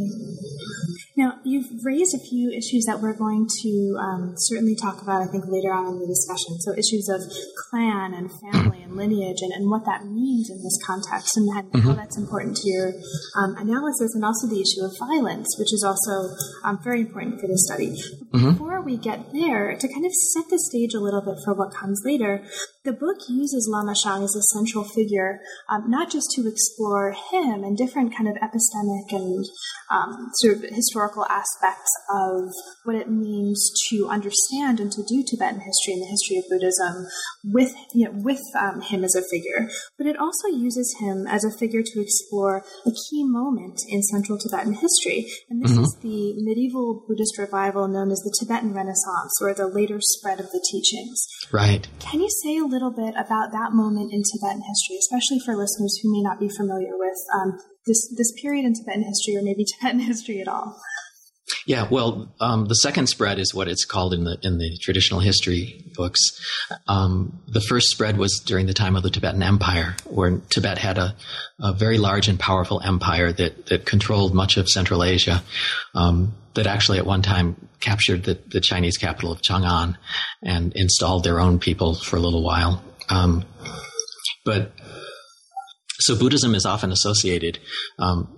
You've 1.45 1.85
raised 1.85 2.15
a 2.15 2.23
few 2.25 2.51
issues 2.51 2.85
that 2.87 3.01
we're 3.01 3.17
going 3.17 3.47
to 3.63 3.97
um, 4.01 4.35
certainly 4.37 4.75
talk 4.75 5.03
about, 5.03 5.21
I 5.23 5.27
think, 5.31 5.45
later 5.47 5.73
on 5.73 5.87
in 5.87 6.01
the 6.01 6.07
discussion. 6.07 6.59
So, 6.61 6.73
issues 6.73 7.09
of 7.09 7.21
clan 7.69 8.15
and 8.15 8.31
family 8.41 8.83
and 8.83 8.97
lineage 8.97 9.43
and, 9.43 9.53
and 9.53 9.71
what 9.71 9.85
that 9.85 10.07
means 10.07 10.51
in 10.51 10.63
this 10.63 10.79
context 10.87 11.37
and 11.37 11.53
how 11.55 11.65
Mm-hmm. 11.75 11.97
that's 11.97 12.17
important 12.17 12.57
to 12.57 12.71
your 12.71 12.93
um, 13.37 13.57
analysis, 13.57 14.15
and 14.15 14.25
also 14.25 14.47
the 14.47 14.61
issue 14.61 14.85
of 14.85 14.97
violence, 14.99 15.57
which 15.59 15.73
is 15.73 15.83
also 15.85 16.35
um, 16.63 16.79
very 16.83 17.01
important 17.01 17.41
for 17.41 17.47
this 17.47 17.67
study. 17.67 17.91
Mm-hmm. 18.31 18.53
Before 18.53 18.81
we 18.81 18.97
get 18.97 19.33
there, 19.33 19.77
to 19.77 19.89
kind 19.89 20.07
of 20.07 20.13
set 20.13 20.49
the 20.51 20.59
stage 20.59 20.95
a 20.95 21.01
little 21.01 21.21
bit 21.21 21.43
for 21.45 21.53
what 21.53 21.75
comes 21.75 22.03
later, 22.05 22.45
the 22.85 22.93
book 22.93 23.17
uses 23.29 23.69
Lama 23.71 23.95
Shang 23.97 24.23
as 24.23 24.37
a 24.37 24.43
central 24.53 24.85
figure, 24.85 25.41
um, 25.71 25.91
not 25.91 26.11
just 26.11 26.31
to 26.37 26.47
explore 26.47 27.13
him 27.33 27.65
and 27.65 27.79
different 27.79 28.15
kind 28.15 28.29
of 28.29 28.37
epistemic 28.37 29.11
and 29.11 29.47
um, 29.91 30.29
sort 30.35 30.57
of 30.57 30.63
historical 30.69 31.25
aspects 31.25 31.91
of 32.13 32.53
what 32.85 32.95
it 32.95 33.11
means 33.11 33.73
to 33.89 34.09
understand 34.09 34.81
and 34.81 34.93
to 34.93 35.03
do 35.03 35.25
Tibetan 35.27 35.61
history 35.61 35.95
and 35.95 36.03
the 36.03 36.13
history 36.13 36.37
of 36.37 36.45
Buddhism 36.51 37.07
with 37.45 37.75
you 37.95 38.05
know, 38.05 38.13
with 38.23 38.43
um, 38.61 38.83
him 38.83 39.03
as 39.03 39.15
a 39.15 39.23
figure, 39.31 39.69
but 39.97 40.07
it 40.07 40.19
also 40.19 40.49
uses 40.49 40.95
him 41.01 41.27
as 41.27 41.43
a 41.43 41.57
figure 41.59 41.83
to 41.83 42.01
explore 42.03 42.65
a 42.87 42.91
key 42.91 43.25
moment 43.25 43.81
in 43.89 44.03
Central 44.03 44.39
Tibetan 44.39 44.75
history, 44.75 45.27
and 45.49 45.65
this 45.65 45.77
is 45.77 45.97
the 46.03 46.35
medieval 46.37 47.05
Buddhist 47.09 47.39
revival 47.39 47.89
known 47.89 48.11
as 48.11 48.21
the 48.21 48.35
Tibetan 48.39 48.75
Renaissance, 48.75 49.41
or 49.41 49.55
the 49.55 49.69
later 49.69 49.99
spread 50.01 50.39
of 50.39 50.51
the 50.51 50.65
teachings. 50.71 51.27
Right. 51.51 51.89
Can 51.99 52.21
you 52.21 52.29
say 52.43 52.59
a 52.59 52.74
little 52.75 52.91
bit 52.91 53.15
about 53.15 53.53
that 53.53 53.71
moment 53.73 54.13
in 54.13 54.23
Tibetan 54.27 54.63
history, 54.67 54.99
especially 54.99 55.39
for 55.39 55.55
listeners 55.55 55.99
who 56.03 56.11
may 56.11 56.23
not 56.23 56.41
be 56.41 56.49
familiar 56.49 56.99
with 56.99 57.19
um, 57.35 57.59
this 57.87 58.13
this 58.17 58.33
period 58.43 58.65
in 58.67 58.75
Tibetan 58.75 59.05
history, 59.05 59.37
or 59.37 59.43
maybe 59.43 59.65
Tibetan 59.79 60.01
history 60.01 60.41
at 60.41 60.49
all? 60.49 60.77
Yeah, 61.67 61.87
well, 61.91 62.35
um, 62.41 62.67
the 62.67 62.75
second 62.75 63.07
spread 63.07 63.39
is 63.39 63.55
what 63.55 63.69
it's 63.69 63.85
called 63.85 64.13
in 64.13 64.25
the 64.25 64.39
in 64.43 64.59
the 64.59 64.77
traditional 64.83 65.21
history 65.21 65.85
books. 65.95 66.21
Um, 66.89 67.41
the 67.47 67.61
first 67.61 67.89
spread 67.89 68.17
was 68.17 68.43
during 68.45 68.67
the 68.67 68.75
time 68.75 68.97
of 68.97 69.03
the 69.03 69.11
Tibetan 69.11 69.43
Empire, 69.43 69.95
where 70.05 70.41
Tibet 70.51 70.79
had 70.79 70.99
a, 70.99 71.15
a 71.61 71.73
very 71.73 71.99
large 71.99 72.29
and 72.29 72.41
powerful 72.41 72.81
empire 72.81 73.33
that 73.33 73.67
that 73.67 73.87
controlled 73.87 74.35
much 74.35 74.57
of 74.57 74.69
Central 74.69 75.05
Asia. 75.05 75.43
Um, 75.95 76.35
that 76.55 76.67
actually 76.67 76.99
at 76.99 77.07
one 77.07 77.23
time 77.23 77.69
captured 77.81 78.25
the, 78.25 78.39
the 78.49 78.61
Chinese 78.61 78.97
capital 78.97 79.33
of 79.33 79.41
Chang'an 79.43 79.97
and 80.43 80.73
installed 80.75 81.25
their 81.25 81.41
own 81.41 81.59
people 81.59 81.95
for 81.95 82.17
a 82.17 82.21
little 82.21 82.43
while. 82.43 82.83
Um, 83.09 83.45
but 84.45 84.73
So 86.01 86.17
Buddhism 86.17 86.55
is 86.55 86.67
often 86.67 86.93
associated, 86.93 87.59
um, 87.99 88.37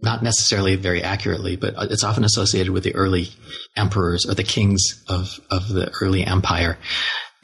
not 0.00 0.22
necessarily 0.22 0.76
very 0.76 1.02
accurately, 1.02 1.56
but 1.56 1.74
it's 1.90 2.04
often 2.04 2.24
associated 2.24 2.72
with 2.72 2.84
the 2.84 2.94
early 2.94 3.30
emperors 3.76 4.24
or 4.24 4.34
the 4.34 4.44
kings 4.44 5.02
of, 5.08 5.40
of 5.50 5.68
the 5.68 5.90
early 6.00 6.24
empire. 6.24 6.78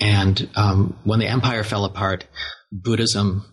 And 0.01 0.49
um, 0.55 0.99
when 1.05 1.19
the 1.19 1.27
empire 1.27 1.65
fell 1.65 1.85
apart, 1.85 2.27
Buddhism 2.71 3.53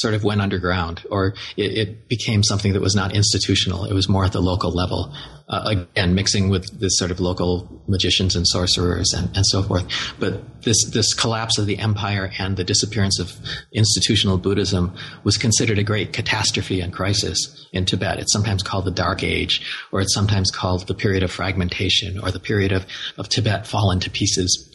sort 0.00 0.14
of 0.14 0.24
went 0.24 0.40
underground, 0.40 1.04
or 1.10 1.34
it, 1.56 1.78
it, 1.78 2.08
became 2.08 2.42
something 2.42 2.72
that 2.72 2.80
was 2.80 2.94
not 2.94 3.14
institutional. 3.14 3.84
It 3.84 3.92
was 3.92 4.08
more 4.08 4.24
at 4.24 4.32
the 4.32 4.40
local 4.40 4.70
level. 4.70 5.12
Uh, 5.48 5.84
again, 5.94 6.14
mixing 6.14 6.50
with 6.50 6.78
this 6.78 6.98
sort 6.98 7.10
of 7.10 7.20
local 7.20 7.82
magicians 7.88 8.36
and 8.36 8.46
sorcerers 8.46 9.12
and, 9.14 9.34
and 9.34 9.46
so 9.46 9.62
forth. 9.62 9.86
But 10.20 10.62
this 10.62 10.76
this 10.90 11.14
collapse 11.14 11.58
of 11.58 11.66
the 11.66 11.78
empire 11.78 12.30
and 12.38 12.56
the 12.56 12.64
disappearance 12.64 13.18
of 13.18 13.34
institutional 13.72 14.38
Buddhism 14.38 14.94
was 15.24 15.36
considered 15.36 15.78
a 15.78 15.82
great 15.82 16.12
catastrophe 16.12 16.80
and 16.80 16.92
crisis 16.92 17.66
in 17.72 17.84
Tibet. 17.84 18.18
It's 18.18 18.32
sometimes 18.32 18.62
called 18.62 18.84
the 18.84 18.90
Dark 18.90 19.22
Age, 19.22 19.66
or 19.90 20.00
it's 20.00 20.14
sometimes 20.14 20.50
called 20.50 20.86
the 20.86 20.94
period 20.94 21.22
of 21.22 21.30
fragmentation, 21.30 22.20
or 22.20 22.30
the 22.30 22.40
period 22.40 22.72
of, 22.72 22.86
of 23.16 23.28
Tibet 23.28 23.66
fallen 23.66 24.00
to 24.00 24.10
pieces. 24.10 24.68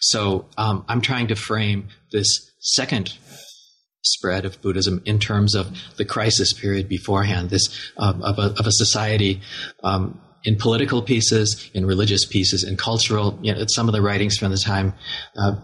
So 0.00 0.46
um, 0.56 0.84
I'm 0.88 1.00
trying 1.00 1.28
to 1.28 1.36
frame 1.36 1.88
this 2.12 2.50
second 2.60 3.18
spread 4.04 4.44
of 4.44 4.60
Buddhism 4.60 5.02
in 5.04 5.18
terms 5.18 5.54
of 5.54 5.70
the 5.96 6.04
crisis 6.04 6.52
period 6.52 6.88
beforehand, 6.88 7.50
this 7.50 7.68
um, 7.96 8.22
of, 8.22 8.38
a, 8.38 8.54
of, 8.58 8.66
a, 8.66 8.72
society 8.72 9.40
um, 9.82 10.20
in 10.44 10.56
political 10.56 11.02
pieces, 11.02 11.70
in 11.74 11.86
religious 11.86 12.24
pieces, 12.24 12.64
in 12.64 12.76
cultural. 12.76 13.38
You 13.42 13.54
know, 13.54 13.64
some 13.68 13.88
of 13.88 13.94
the 13.94 14.02
writings 14.02 14.36
from 14.36 14.50
the 14.50 14.58
time 14.58 14.94
uh, 15.36 15.56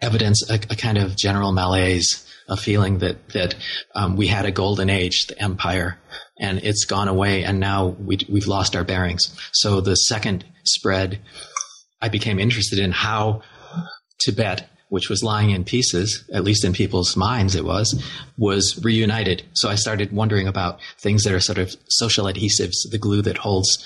evidence 0.00 0.48
a, 0.50 0.54
a, 0.54 0.76
kind 0.76 0.98
of 0.98 1.16
general 1.16 1.52
malaise, 1.52 2.26
a 2.48 2.56
feeling 2.56 2.98
that 2.98 3.28
that 3.30 3.54
um, 3.94 4.16
we 4.16 4.26
had 4.26 4.44
a 4.44 4.50
golden 4.50 4.90
age, 4.90 5.26
the 5.26 5.40
empire, 5.40 5.98
and 6.38 6.58
it's 6.58 6.84
gone 6.84 7.08
away, 7.08 7.44
and 7.44 7.60
now 7.60 7.86
we, 7.86 8.18
we've 8.28 8.48
lost 8.48 8.74
our 8.74 8.84
bearings. 8.84 9.22
So 9.52 9.80
the 9.80 9.94
second 9.94 10.44
spread, 10.64 11.20
I 12.02 12.08
became 12.08 12.38
interested 12.38 12.78
in 12.78 12.92
how 12.92 13.42
Tibet 14.18 14.68
which 14.88 15.08
was 15.08 15.22
lying 15.22 15.50
in 15.50 15.64
pieces, 15.64 16.24
at 16.32 16.44
least 16.44 16.64
in 16.64 16.72
people's 16.72 17.16
minds 17.16 17.54
it 17.54 17.64
was, 17.64 18.02
was 18.38 18.80
reunited. 18.84 19.42
So 19.54 19.68
I 19.68 19.74
started 19.74 20.12
wondering 20.12 20.46
about 20.46 20.78
things 20.98 21.24
that 21.24 21.32
are 21.32 21.40
sort 21.40 21.58
of 21.58 21.74
social 21.88 22.26
adhesives, 22.26 22.88
the 22.90 22.98
glue 22.98 23.22
that 23.22 23.38
holds 23.38 23.78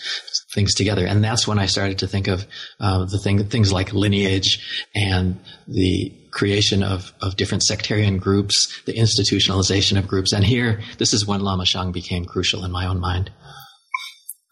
things 0.55 0.75
together. 0.75 1.07
And 1.07 1.25
that's 1.25 1.47
when 1.47 1.59
I 1.59 1.67
started 1.67 1.99
to 2.01 2.07
think 2.07 2.29
of 2.29 2.47
uh, 2.81 3.07
the 3.07 3.19
thing, 3.19 3.43
things 3.45 3.73
like 3.73 3.93
lineage 3.93 4.87
and 4.95 5.39
the 5.67 6.13
creation 6.31 6.83
of, 6.83 7.13
of 7.23 7.37
different 7.37 7.63
sectarian 7.63 8.19
groups, 8.19 8.83
the 8.85 8.95
institutionalization 8.95 9.99
of 9.99 10.07
groups. 10.07 10.33
And 10.33 10.45
here, 10.45 10.81
this 10.99 11.13
is 11.13 11.27
when 11.27 11.41
Lama 11.41 11.65
Shang 11.65 11.93
became 11.93 12.25
crucial 12.25 12.65
in 12.65 12.71
my 12.71 12.87
own 12.87 13.01
mind. 13.01 13.31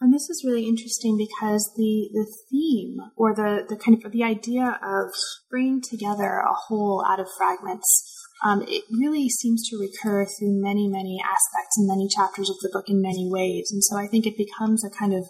And 0.01 0.13
this 0.13 0.29
is 0.29 0.45
really 0.45 0.65
interesting 0.65 1.17
because 1.17 1.73
the, 1.75 2.09
the 2.13 2.25
theme 2.49 2.97
or 3.17 3.35
the, 3.35 3.65
the 3.67 3.75
kind 3.75 4.01
of 4.03 4.11
the 4.11 4.23
idea 4.23 4.79
of 4.81 5.11
bringing 5.49 5.81
together 5.81 6.39
a 6.39 6.53
whole 6.53 7.03
out 7.05 7.19
of 7.19 7.27
fragments, 7.37 8.15
um, 8.45 8.63
it 8.65 8.85
really 8.89 9.27
seems 9.27 9.67
to 9.67 9.77
recur 9.77 10.25
through 10.25 10.61
many, 10.61 10.87
many 10.87 11.19
aspects 11.21 11.75
and 11.77 11.87
many 11.87 12.07
chapters 12.07 12.49
of 12.49 12.55
the 12.61 12.69
book 12.71 12.85
in 12.87 13.01
many 13.01 13.27
ways. 13.29 13.69
And 13.73 13.83
so 13.83 13.97
I 13.97 14.07
think 14.07 14.25
it 14.25 14.37
becomes 14.37 14.85
a 14.85 14.89
kind 14.89 15.13
of 15.13 15.25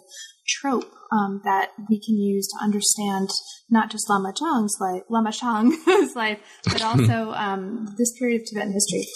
trope 0.46 0.92
um, 1.10 1.40
that 1.44 1.70
we 1.88 2.00
can 2.00 2.16
use 2.16 2.46
to 2.48 2.64
understand 2.64 3.30
not 3.68 3.90
just 3.90 4.08
Lama 4.08 4.32
Zhang's 4.32 4.76
life, 4.80 5.02
Lama 5.08 5.32
Shang's 5.32 6.14
life, 6.14 6.38
but 6.64 6.82
also 6.82 7.32
um, 7.34 7.94
this 7.98 8.16
period 8.18 8.42
of 8.42 8.46
Tibetan 8.46 8.72
history. 8.72 9.06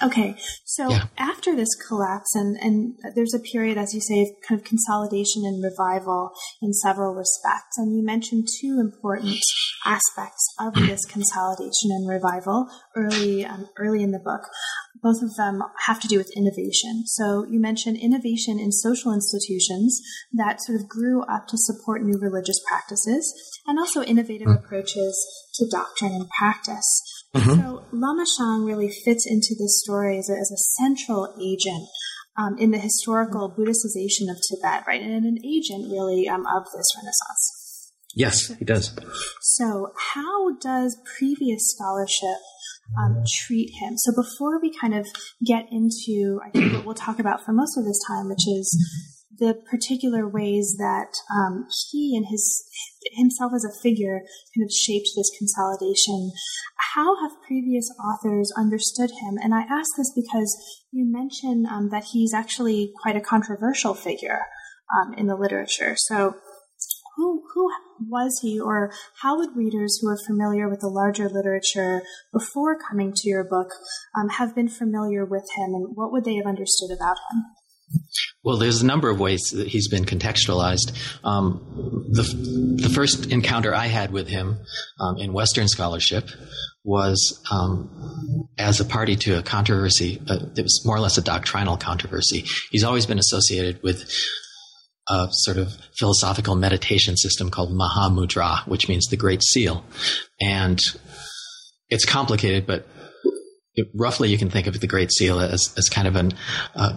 Okay, 0.00 0.36
so 0.64 0.90
yeah. 0.90 1.06
after 1.18 1.56
this 1.56 1.74
collapse, 1.88 2.34
and, 2.34 2.56
and 2.58 2.94
there's 3.16 3.34
a 3.34 3.40
period, 3.40 3.76
as 3.76 3.94
you 3.94 4.00
say, 4.00 4.22
of 4.22 4.28
kind 4.46 4.60
of 4.60 4.64
consolidation 4.64 5.42
and 5.44 5.62
revival 5.62 6.30
in 6.62 6.72
several 6.72 7.14
respects. 7.14 7.76
And 7.76 7.96
you 7.96 8.04
mentioned 8.04 8.46
two 8.60 8.78
important 8.80 9.40
aspects 9.84 10.54
of 10.60 10.74
this 10.74 11.04
consolidation 11.04 11.90
and 11.90 12.08
revival 12.08 12.68
early, 12.94 13.44
um, 13.44 13.68
early 13.76 14.02
in 14.02 14.12
the 14.12 14.20
book. 14.20 14.42
Both 15.02 15.22
of 15.22 15.34
them 15.36 15.62
have 15.86 16.00
to 16.00 16.08
do 16.08 16.18
with 16.18 16.36
innovation. 16.36 17.04
So 17.06 17.44
you 17.48 17.60
mentioned 17.60 17.96
innovation 17.96 18.58
in 18.58 18.70
social 18.70 19.12
institutions 19.12 20.00
that 20.32 20.60
sort 20.60 20.80
of 20.80 20.88
grew 20.88 21.22
up 21.22 21.48
to 21.48 21.56
support 21.56 22.04
new 22.04 22.18
religious 22.20 22.60
practices, 22.68 23.32
and 23.66 23.78
also 23.78 24.02
innovative 24.02 24.48
mm. 24.48 24.56
approaches 24.56 25.14
to 25.54 25.68
doctrine 25.68 26.12
and 26.12 26.28
practice. 26.38 27.02
Mm-hmm. 27.34 27.60
So 27.60 27.84
Lama 27.92 28.24
Shang 28.24 28.64
really 28.64 28.90
fits 28.90 29.26
into 29.26 29.54
this 29.58 29.80
story 29.84 30.18
as 30.18 30.30
a, 30.30 30.32
as 30.32 30.50
a 30.50 30.82
central 30.82 31.34
agent 31.40 31.88
um, 32.38 32.56
in 32.58 32.70
the 32.70 32.78
historical 32.78 33.50
Buddhicization 33.50 34.30
of 34.30 34.38
Tibet, 34.48 34.84
right? 34.86 35.02
And 35.02 35.24
an 35.24 35.38
agent 35.44 35.90
really 35.90 36.28
um, 36.28 36.46
of 36.46 36.64
this 36.74 36.86
Renaissance. 36.96 37.92
Yes, 38.14 38.48
he 38.58 38.64
does. 38.64 38.96
So, 39.42 39.92
how 40.14 40.56
does 40.56 40.98
previous 41.18 41.74
scholarship 41.76 42.40
um, 42.98 43.22
treat 43.28 43.70
him? 43.80 43.96
So, 43.96 44.12
before 44.14 44.60
we 44.60 44.72
kind 44.72 44.94
of 44.94 45.06
get 45.46 45.66
into, 45.70 46.40
I 46.44 46.50
think 46.50 46.72
what 46.72 46.84
we'll 46.84 46.94
talk 46.94 47.18
about 47.18 47.44
for 47.44 47.52
most 47.52 47.76
of 47.76 47.84
this 47.84 48.00
time, 48.08 48.28
which 48.28 48.46
is 48.48 49.17
the 49.38 49.54
particular 49.70 50.28
ways 50.28 50.76
that 50.78 51.12
um, 51.34 51.66
he 51.90 52.16
and 52.16 52.26
his 52.28 52.64
himself 53.12 53.52
as 53.54 53.64
a 53.64 53.80
figure 53.82 54.20
kind 54.54 54.64
of 54.64 54.70
shaped 54.72 55.08
this 55.16 55.30
consolidation. 55.38 56.32
How 56.94 57.20
have 57.22 57.42
previous 57.46 57.90
authors 58.02 58.52
understood 58.56 59.10
him? 59.10 59.38
And 59.42 59.54
I 59.54 59.62
ask 59.62 59.88
this 59.96 60.12
because 60.14 60.56
you 60.92 61.04
mentioned 61.10 61.66
um, 61.66 61.90
that 61.90 62.04
he's 62.12 62.34
actually 62.34 62.92
quite 63.02 63.16
a 63.16 63.20
controversial 63.20 63.94
figure 63.94 64.46
um, 64.96 65.14
in 65.14 65.26
the 65.26 65.36
literature. 65.36 65.94
So, 65.96 66.36
who 67.16 67.42
who 67.52 67.68
was 68.08 68.38
he, 68.42 68.60
or 68.60 68.92
how 69.22 69.36
would 69.38 69.56
readers 69.56 69.98
who 70.00 70.08
are 70.08 70.18
familiar 70.24 70.68
with 70.68 70.80
the 70.80 70.88
larger 70.88 71.28
literature 71.28 72.02
before 72.32 72.78
coming 72.78 73.12
to 73.12 73.28
your 73.28 73.42
book 73.42 73.70
um, 74.16 74.28
have 74.28 74.54
been 74.54 74.68
familiar 74.68 75.24
with 75.24 75.44
him, 75.56 75.74
and 75.74 75.96
what 75.96 76.12
would 76.12 76.24
they 76.24 76.36
have 76.36 76.46
understood 76.46 76.90
about 76.96 77.16
him? 77.32 77.44
Well, 78.44 78.56
there's 78.56 78.82
a 78.82 78.86
number 78.86 79.10
of 79.10 79.20
ways 79.20 79.50
that 79.52 79.68
he's 79.68 79.88
been 79.88 80.04
contextualized. 80.04 80.92
Um, 81.24 82.06
the, 82.10 82.22
the 82.82 82.88
first 82.88 83.30
encounter 83.30 83.74
I 83.74 83.86
had 83.86 84.10
with 84.12 84.28
him 84.28 84.58
um, 85.00 85.18
in 85.18 85.32
Western 85.32 85.68
scholarship 85.68 86.30
was 86.84 87.42
um, 87.50 88.48
as 88.56 88.80
a 88.80 88.84
party 88.84 89.16
to 89.16 89.38
a 89.38 89.42
controversy. 89.42 90.22
Uh, 90.28 90.46
it 90.56 90.62
was 90.62 90.82
more 90.86 90.96
or 90.96 91.00
less 91.00 91.18
a 91.18 91.22
doctrinal 91.22 91.76
controversy. 91.76 92.44
He's 92.70 92.84
always 92.84 93.06
been 93.06 93.18
associated 93.18 93.82
with 93.82 94.10
a 95.08 95.28
sort 95.30 95.56
of 95.56 95.76
philosophical 95.98 96.54
meditation 96.54 97.16
system 97.16 97.50
called 97.50 97.70
Mahamudra, 97.70 98.66
which 98.66 98.88
means 98.88 99.06
the 99.06 99.16
Great 99.16 99.42
Seal. 99.42 99.84
And 100.40 100.80
it's 101.88 102.04
complicated, 102.04 102.66
but 102.66 102.86
it, 103.74 103.88
roughly 103.94 104.30
you 104.30 104.38
can 104.38 104.50
think 104.50 104.66
of 104.66 104.80
the 104.80 104.86
Great 104.86 105.10
Seal 105.12 105.40
as, 105.40 105.74
as 105.76 105.88
kind 105.88 106.06
of 106.06 106.16
an 106.16 106.32
uh, 106.74 106.96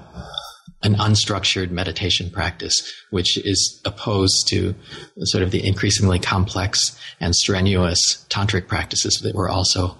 an 0.83 0.95
unstructured 0.95 1.69
meditation 1.69 2.29
practice, 2.31 2.91
which 3.11 3.37
is 3.37 3.81
opposed 3.85 4.47
to 4.47 4.73
sort 5.25 5.43
of 5.43 5.51
the 5.51 5.65
increasingly 5.65 6.19
complex 6.19 6.99
and 7.19 7.35
strenuous 7.35 8.25
tantric 8.29 8.67
practices 8.67 9.19
that 9.23 9.35
were 9.35 9.49
also 9.49 9.95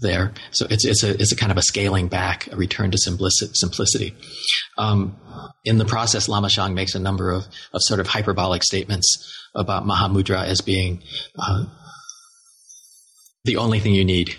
there. 0.00 0.32
So 0.50 0.66
it's 0.70 0.84
it's 0.84 1.02
a 1.02 1.20
it's 1.20 1.32
a 1.32 1.36
kind 1.36 1.50
of 1.50 1.58
a 1.58 1.62
scaling 1.62 2.08
back, 2.08 2.50
a 2.52 2.56
return 2.56 2.90
to 2.90 2.98
simplicity. 2.98 4.14
Um, 4.76 5.16
in 5.64 5.78
the 5.78 5.84
process, 5.84 6.28
Lama 6.28 6.50
Shang 6.50 6.74
makes 6.74 6.94
a 6.94 6.98
number 7.00 7.30
of 7.30 7.46
of 7.72 7.82
sort 7.82 8.00
of 8.00 8.06
hyperbolic 8.06 8.62
statements 8.62 9.34
about 9.54 9.84
Mahamudra 9.84 10.44
as 10.44 10.60
being 10.60 11.02
uh, 11.38 11.64
the 13.44 13.56
only 13.56 13.80
thing 13.80 13.94
you 13.94 14.04
need 14.04 14.36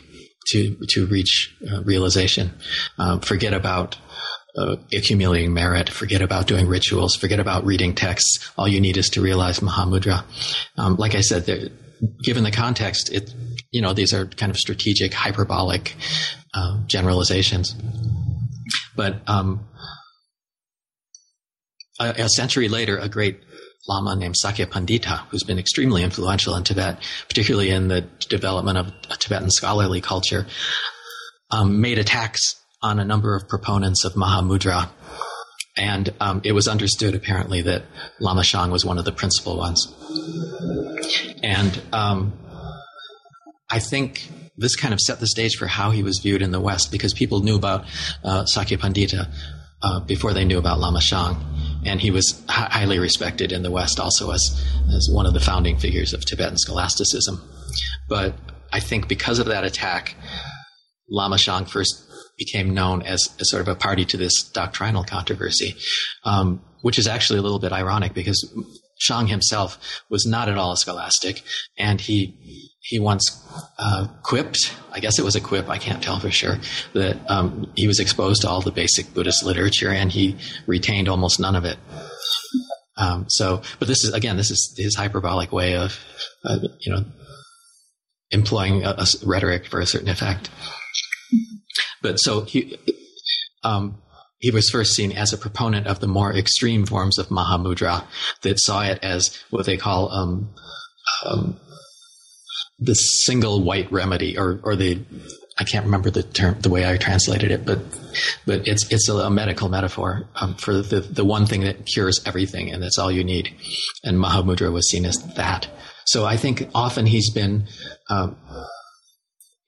to 0.49 0.75
to 0.89 1.07
reach 1.07 1.55
uh, 1.71 1.81
realization. 1.83 2.53
Um, 2.97 3.21
forget 3.21 3.53
about 3.53 3.97
uh, 4.55 4.75
accumulating 4.91 5.53
merit, 5.53 5.89
forget 5.89 6.21
about 6.21 6.47
doing 6.47 6.67
rituals, 6.67 7.15
forget 7.15 7.39
about 7.39 7.65
reading 7.65 7.93
texts. 7.93 8.51
All 8.57 8.67
you 8.67 8.81
need 8.81 8.97
is 8.97 9.09
to 9.09 9.21
realize 9.21 9.59
Mahamudra. 9.59 10.23
Um, 10.77 10.95
like 10.95 11.15
I 11.15 11.21
said, 11.21 11.71
given 12.23 12.43
the 12.43 12.51
context, 12.51 13.11
it 13.11 13.33
you 13.71 13.81
know 13.81 13.93
these 13.93 14.13
are 14.13 14.25
kind 14.25 14.49
of 14.49 14.57
strategic, 14.57 15.13
hyperbolic 15.13 15.95
uh, 16.53 16.81
generalizations. 16.87 17.75
But 18.95 19.21
um, 19.27 19.67
a, 21.99 22.23
a, 22.23 22.29
century 22.29 22.67
later, 22.67 22.97
a 22.97 23.07
great 23.07 23.39
Lama 23.87 24.15
named 24.15 24.35
Sakya 24.37 24.67
Pandita, 24.67 25.19
who's 25.29 25.43
been 25.43 25.59
extremely 25.59 26.03
influential 26.03 26.55
in 26.55 26.63
Tibet, 26.63 26.99
particularly 27.27 27.69
in 27.69 27.87
the 27.87 28.01
development 28.29 28.77
of 28.77 28.91
Tibetan 29.19 29.49
scholarly 29.51 30.01
culture, 30.01 30.45
um, 31.51 31.81
made 31.81 31.97
attacks 31.97 32.58
on 32.81 32.99
a 32.99 33.05
number 33.05 33.35
of 33.35 33.47
proponents 33.47 34.05
of 34.05 34.13
Mahamudra. 34.13 34.89
And 35.77 36.13
um, 36.19 36.41
it 36.43 36.51
was 36.51 36.67
understood 36.67 37.15
apparently 37.15 37.61
that 37.61 37.83
Lama 38.19 38.43
Shang 38.43 38.71
was 38.71 38.83
one 38.83 38.97
of 38.97 39.05
the 39.05 39.11
principal 39.11 39.57
ones. 39.57 39.87
And 41.41 41.81
um, 41.93 42.33
I 43.69 43.79
think 43.79 44.29
this 44.57 44.75
kind 44.75 44.93
of 44.93 44.99
set 44.99 45.19
the 45.19 45.27
stage 45.27 45.55
for 45.55 45.67
how 45.67 45.91
he 45.91 46.03
was 46.03 46.19
viewed 46.19 46.41
in 46.41 46.51
the 46.51 46.59
West 46.59 46.91
because 46.91 47.13
people 47.13 47.39
knew 47.41 47.55
about 47.55 47.85
uh, 48.23 48.45
Sakya 48.45 48.77
Pandita 48.77 49.31
uh, 49.81 49.99
before 50.01 50.33
they 50.33 50.43
knew 50.43 50.57
about 50.57 50.79
Lama 50.79 50.99
Shang. 50.99 51.37
And 51.85 52.01
he 52.01 52.11
was 52.11 52.37
h- 52.41 52.49
highly 52.49 52.99
respected 52.99 53.53
in 53.53 53.63
the 53.63 53.71
West 53.71 54.01
also 54.01 54.31
as, 54.31 54.41
as 54.93 55.09
one 55.13 55.25
of 55.25 55.33
the 55.33 55.39
founding 55.39 55.77
figures 55.77 56.13
of 56.13 56.25
Tibetan 56.25 56.57
scholasticism. 56.57 57.41
But 58.09 58.35
I 58.73 58.81
think 58.81 59.07
because 59.07 59.39
of 59.39 59.45
that 59.45 59.63
attack, 59.63 60.15
Lama 61.09 61.37
Shang 61.37 61.65
first 61.65 62.08
became 62.39 62.73
known 62.73 63.03
as, 63.03 63.35
as 63.39 63.51
sort 63.51 63.61
of 63.61 63.67
a 63.67 63.75
party 63.75 64.05
to 64.05 64.17
this 64.17 64.41
doctrinal 64.49 65.03
controversy, 65.03 65.75
um, 66.23 66.61
which 66.81 66.97
is 66.97 67.05
actually 67.05 67.37
a 67.37 67.43
little 67.43 67.59
bit 67.59 67.71
ironic 67.71 68.15
because 68.15 68.51
Shang 68.97 69.27
himself 69.27 70.01
was 70.09 70.25
not 70.25 70.49
at 70.49 70.57
all 70.57 70.71
a 70.71 70.77
scholastic, 70.77 71.43
and 71.77 72.01
he 72.01 72.69
he 72.81 72.99
once 72.99 73.45
uh, 73.77 74.07
quipped, 74.23 74.73
I 74.91 74.99
guess 74.99 75.19
it 75.19 75.25
was 75.25 75.35
a 75.35 75.41
quip, 75.41 75.69
I 75.69 75.77
can't 75.77 76.01
tell 76.01 76.19
for 76.19 76.31
sure, 76.31 76.57
that 76.93 77.17
um, 77.29 77.71
he 77.75 77.87
was 77.87 77.99
exposed 77.99 78.41
to 78.41 78.49
all 78.49 78.61
the 78.61 78.71
basic 78.71 79.13
Buddhist 79.13 79.45
literature 79.45 79.91
and 79.91 80.11
he 80.11 80.37
retained 80.65 81.07
almost 81.07 81.39
none 81.39 81.55
of 81.55 81.65
it. 81.65 81.77
Um, 82.97 83.25
so, 83.29 83.61
but 83.77 83.87
this 83.87 84.03
is 84.03 84.13
again, 84.13 84.37
this 84.37 84.49
is 84.49 84.73
his 84.75 84.95
hyperbolic 84.95 85.51
way 85.51 85.75
of, 85.75 85.99
uh, 86.43 86.59
you 86.79 86.91
know, 86.91 87.05
employing 88.31 88.83
a, 88.83 88.89
a, 88.89 89.05
rhetoric 89.23 89.67
for 89.67 89.79
a 89.79 89.85
certain 89.85 90.09
effect. 90.09 90.49
But 92.01 92.17
so 92.17 92.41
he, 92.41 92.77
um, 93.63 94.01
he 94.39 94.51
was 94.51 94.69
first 94.69 94.93
seen 94.93 95.11
as 95.11 95.33
a 95.33 95.37
proponent 95.37 95.87
of 95.87 95.99
the 95.99 96.07
more 96.07 96.33
extreme 96.33 96.85
forms 96.85 97.17
of 97.17 97.27
Mahamudra 97.27 98.05
that 98.41 98.59
saw 98.59 98.81
it 98.83 98.99
as 99.03 99.37
what 99.49 99.65
they 99.65 99.77
call 99.77 100.11
um, 100.11 100.49
um, 101.25 101.59
the 102.79 102.95
single 102.95 103.61
white 103.61 103.91
remedy, 103.91 104.37
or 104.37 104.59
or 104.63 104.75
the 104.75 104.99
I 105.57 105.65
can't 105.65 105.83
remember 105.83 106.09
the 106.09 106.23
term, 106.23 106.59
the 106.61 106.69
way 106.69 106.89
I 106.89 106.95
translated 106.95 107.51
it, 107.51 107.65
but 107.65 107.79
but 108.45 108.65
it's 108.65 108.89
it's 108.91 109.09
a, 109.09 109.15
a 109.15 109.29
medical 109.29 109.67
metaphor 109.67 110.25
um, 110.35 110.55
for 110.55 110.81
the 110.81 111.01
the 111.01 111.25
one 111.25 111.45
thing 111.45 111.61
that 111.61 111.85
cures 111.85 112.21
everything, 112.25 112.71
and 112.71 112.81
that's 112.81 112.97
all 112.97 113.11
you 113.11 113.25
need. 113.25 113.53
And 114.05 114.17
Mahamudra 114.17 114.71
was 114.71 114.89
seen 114.89 115.05
as 115.05 115.17
that. 115.35 115.67
So 116.05 116.25
I 116.25 116.37
think 116.37 116.69
often 116.73 117.05
he's 117.05 117.29
been 117.31 117.67
um, 118.09 118.37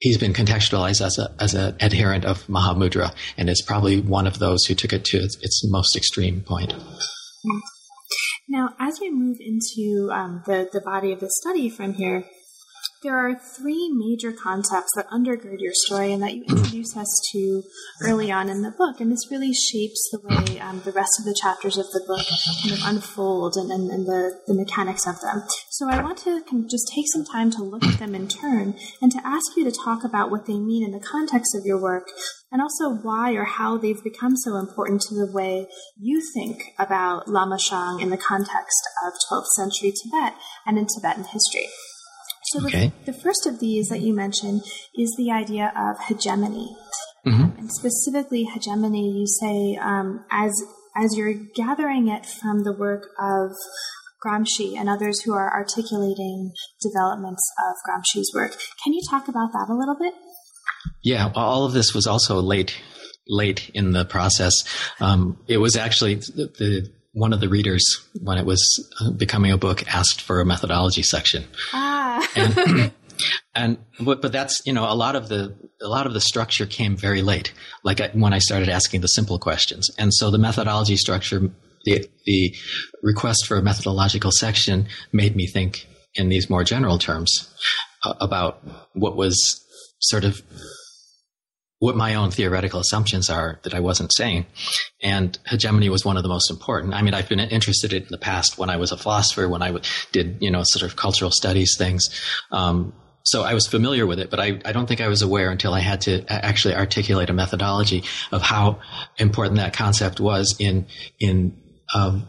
he's 0.02 0.18
been 0.18 0.32
contextualized 0.32 1.00
as 1.00 1.16
a 1.18 1.32
as 1.38 1.54
an 1.54 1.76
adherent 1.80 2.24
of 2.24 2.46
Mahamudra, 2.48 3.14
and 3.38 3.48
is 3.48 3.62
probably 3.62 4.00
one 4.00 4.26
of 4.26 4.38
those 4.38 4.64
who 4.66 4.74
took 4.74 4.92
it 4.92 5.04
to 5.06 5.18
its, 5.18 5.36
its 5.40 5.62
most 5.70 5.96
extreme 5.96 6.42
point. 6.42 6.74
Now, 8.48 8.74
as 8.78 8.98
we 9.00 9.10
move 9.10 9.38
into 9.40 10.10
um, 10.12 10.42
the 10.44 10.68
the 10.72 10.80
body 10.80 11.12
of 11.12 11.20
the 11.20 11.30
study 11.40 11.70
from 11.70 11.94
here, 11.94 12.24
there 13.02 13.16
are 13.16 13.34
three 13.34 13.90
major 13.92 14.32
concepts 14.32 14.90
that 14.94 15.08
undergird 15.08 15.58
your 15.58 15.72
story 15.74 16.12
and 16.12 16.22
that 16.22 16.34
you 16.34 16.44
introduce 16.48 16.96
us 16.96 17.20
to 17.32 17.62
early 18.02 18.30
on 18.30 18.48
in 18.48 18.62
the 18.62 18.70
book. 18.70 19.00
And 19.00 19.10
this 19.10 19.30
really 19.30 19.52
shapes 19.52 20.08
the 20.12 20.20
way 20.22 20.60
um, 20.60 20.82
the 20.84 20.92
rest 20.92 21.18
of 21.18 21.24
the 21.24 21.36
chapters 21.38 21.76
of 21.76 21.86
the 21.90 22.04
book 22.06 22.24
kind 22.62 22.72
of 22.72 22.80
unfold 22.84 23.56
and, 23.56 23.70
and, 23.70 23.90
and 23.90 24.06
the, 24.06 24.40
the 24.46 24.54
mechanics 24.54 25.06
of 25.06 25.20
them. 25.20 25.42
So 25.70 25.88
I 25.88 26.00
want 26.02 26.18
to 26.18 26.42
kind 26.42 26.64
of 26.64 26.70
just 26.70 26.90
take 26.94 27.06
some 27.12 27.24
time 27.24 27.50
to 27.52 27.62
look 27.62 27.84
at 27.84 27.98
them 27.98 28.14
in 28.14 28.28
turn 28.28 28.74
and 29.00 29.10
to 29.10 29.26
ask 29.26 29.56
you 29.56 29.64
to 29.64 29.72
talk 29.72 30.04
about 30.04 30.30
what 30.30 30.46
they 30.46 30.58
mean 30.58 30.84
in 30.84 30.92
the 30.92 31.04
context 31.04 31.56
of 31.56 31.66
your 31.66 31.80
work 31.80 32.08
and 32.52 32.62
also 32.62 32.90
why 32.90 33.32
or 33.32 33.44
how 33.44 33.78
they've 33.78 34.04
become 34.04 34.36
so 34.36 34.56
important 34.56 35.00
to 35.00 35.14
the 35.14 35.30
way 35.32 35.66
you 35.98 36.22
think 36.34 36.62
about 36.78 37.26
Lama 37.26 37.58
Shang 37.58 38.00
in 38.00 38.10
the 38.10 38.16
context 38.16 38.86
of 39.04 39.12
12th 39.30 39.46
century 39.56 39.92
Tibet 39.92 40.34
and 40.66 40.78
in 40.78 40.86
Tibetan 40.86 41.24
history. 41.24 41.66
So 42.52 42.66
okay. 42.66 42.92
the, 43.06 43.12
the, 43.12 43.18
first 43.18 43.46
of 43.46 43.60
these 43.60 43.88
that 43.88 44.00
you 44.00 44.14
mentioned 44.14 44.62
is 44.94 45.14
the 45.16 45.30
idea 45.30 45.72
of 45.74 46.04
hegemony. 46.06 46.76
Mm-hmm. 47.26 47.58
And 47.58 47.72
specifically 47.72 48.44
hegemony, 48.44 49.10
you 49.20 49.26
say, 49.26 49.78
um, 49.80 50.26
as, 50.30 50.52
as 50.94 51.16
you're 51.16 51.32
gathering 51.32 52.08
it 52.08 52.26
from 52.26 52.64
the 52.64 52.72
work 52.72 53.08
of 53.18 53.52
Gramsci 54.22 54.76
and 54.78 54.88
others 54.88 55.22
who 55.22 55.32
are 55.32 55.50
articulating 55.50 56.52
developments 56.82 57.42
of 57.68 57.74
Gramsci's 57.88 58.30
work. 58.34 58.52
Can 58.84 58.92
you 58.92 59.00
talk 59.08 59.28
about 59.28 59.52
that 59.52 59.68
a 59.70 59.74
little 59.74 59.96
bit? 59.98 60.12
Yeah, 61.02 61.32
all 61.34 61.64
of 61.64 61.72
this 61.72 61.94
was 61.94 62.06
also 62.06 62.40
late, 62.40 62.76
late 63.26 63.70
in 63.72 63.92
the 63.92 64.04
process. 64.04 64.52
Um, 65.00 65.38
it 65.48 65.56
was 65.56 65.76
actually 65.76 66.16
the, 66.16 66.52
the, 66.58 66.92
one 67.12 67.32
of 67.32 67.40
the 67.40 67.48
readers 67.48 67.82
when 68.20 68.38
it 68.38 68.46
was 68.46 68.62
uh, 69.00 69.10
becoming 69.10 69.52
a 69.52 69.58
book 69.58 69.86
asked 69.92 70.20
for 70.20 70.40
a 70.40 70.46
methodology 70.46 71.02
section. 71.02 71.44
Ah. 71.72 72.26
And, 72.34 72.92
and 73.54 73.78
but, 74.00 74.22
but 74.22 74.32
that's 74.32 74.62
you 74.64 74.72
know 74.72 74.90
a 74.90 74.94
lot 74.94 75.16
of 75.16 75.28
the 75.28 75.54
a 75.82 75.88
lot 75.88 76.06
of 76.06 76.14
the 76.14 76.20
structure 76.20 76.66
came 76.66 76.96
very 76.96 77.22
late. 77.22 77.52
Like 77.84 78.00
I, 78.00 78.08
when 78.08 78.32
i 78.32 78.38
started 78.38 78.68
asking 78.68 79.02
the 79.02 79.08
simple 79.08 79.38
questions. 79.38 79.90
And 79.98 80.12
so 80.14 80.30
the 80.30 80.38
methodology 80.38 80.96
structure 80.96 81.50
the 81.84 82.08
the 82.24 82.54
request 83.02 83.46
for 83.46 83.56
a 83.56 83.62
methodological 83.62 84.30
section 84.32 84.86
made 85.12 85.36
me 85.36 85.46
think 85.46 85.86
in 86.14 86.28
these 86.28 86.48
more 86.48 86.64
general 86.64 86.98
terms 86.98 87.52
uh, 88.04 88.14
about 88.20 88.62
what 88.92 89.16
was 89.16 89.36
sort 90.00 90.24
of 90.24 90.42
what 91.82 91.96
my 91.96 92.14
own 92.14 92.30
theoretical 92.30 92.78
assumptions 92.78 93.28
are 93.28 93.58
that 93.64 93.74
I 93.74 93.80
wasn't 93.80 94.12
saying. 94.14 94.46
And 95.02 95.36
hegemony 95.48 95.88
was 95.88 96.04
one 96.04 96.16
of 96.16 96.22
the 96.22 96.28
most 96.28 96.48
important. 96.48 96.94
I 96.94 97.02
mean, 97.02 97.12
I've 97.12 97.28
been 97.28 97.40
interested 97.40 97.92
in 97.92 98.06
the 98.08 98.18
past 98.18 98.56
when 98.56 98.70
I 98.70 98.76
was 98.76 98.92
a 98.92 98.96
philosopher, 98.96 99.48
when 99.48 99.62
I 99.62 99.76
did, 100.12 100.36
you 100.40 100.48
know, 100.48 100.62
sort 100.62 100.88
of 100.88 100.94
cultural 100.94 101.32
studies 101.32 101.74
things. 101.76 102.08
Um, 102.52 102.92
so 103.24 103.42
I 103.42 103.54
was 103.54 103.66
familiar 103.66 104.06
with 104.06 104.20
it, 104.20 104.30
but 104.30 104.38
I, 104.38 104.60
I 104.64 104.70
don't 104.70 104.86
think 104.86 105.00
I 105.00 105.08
was 105.08 105.22
aware 105.22 105.50
until 105.50 105.74
I 105.74 105.80
had 105.80 106.02
to 106.02 106.24
actually 106.28 106.76
articulate 106.76 107.30
a 107.30 107.32
methodology 107.32 108.04
of 108.30 108.42
how 108.42 108.78
important 109.18 109.56
that 109.56 109.74
concept 109.74 110.20
was 110.20 110.54
in, 110.60 110.86
in, 111.18 111.60
um, 111.92 112.28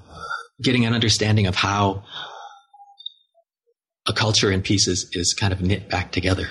getting 0.63 0.83
an 0.87 0.95
understanding 0.95 1.45
of 1.45 1.53
how 1.53 2.05
a 4.07 4.13
culture 4.13 4.51
in 4.51 4.63
pieces 4.63 5.11
is 5.13 5.35
kind 5.39 5.53
of 5.53 5.61
knit 5.61 5.89
back 5.89 6.11
together. 6.11 6.49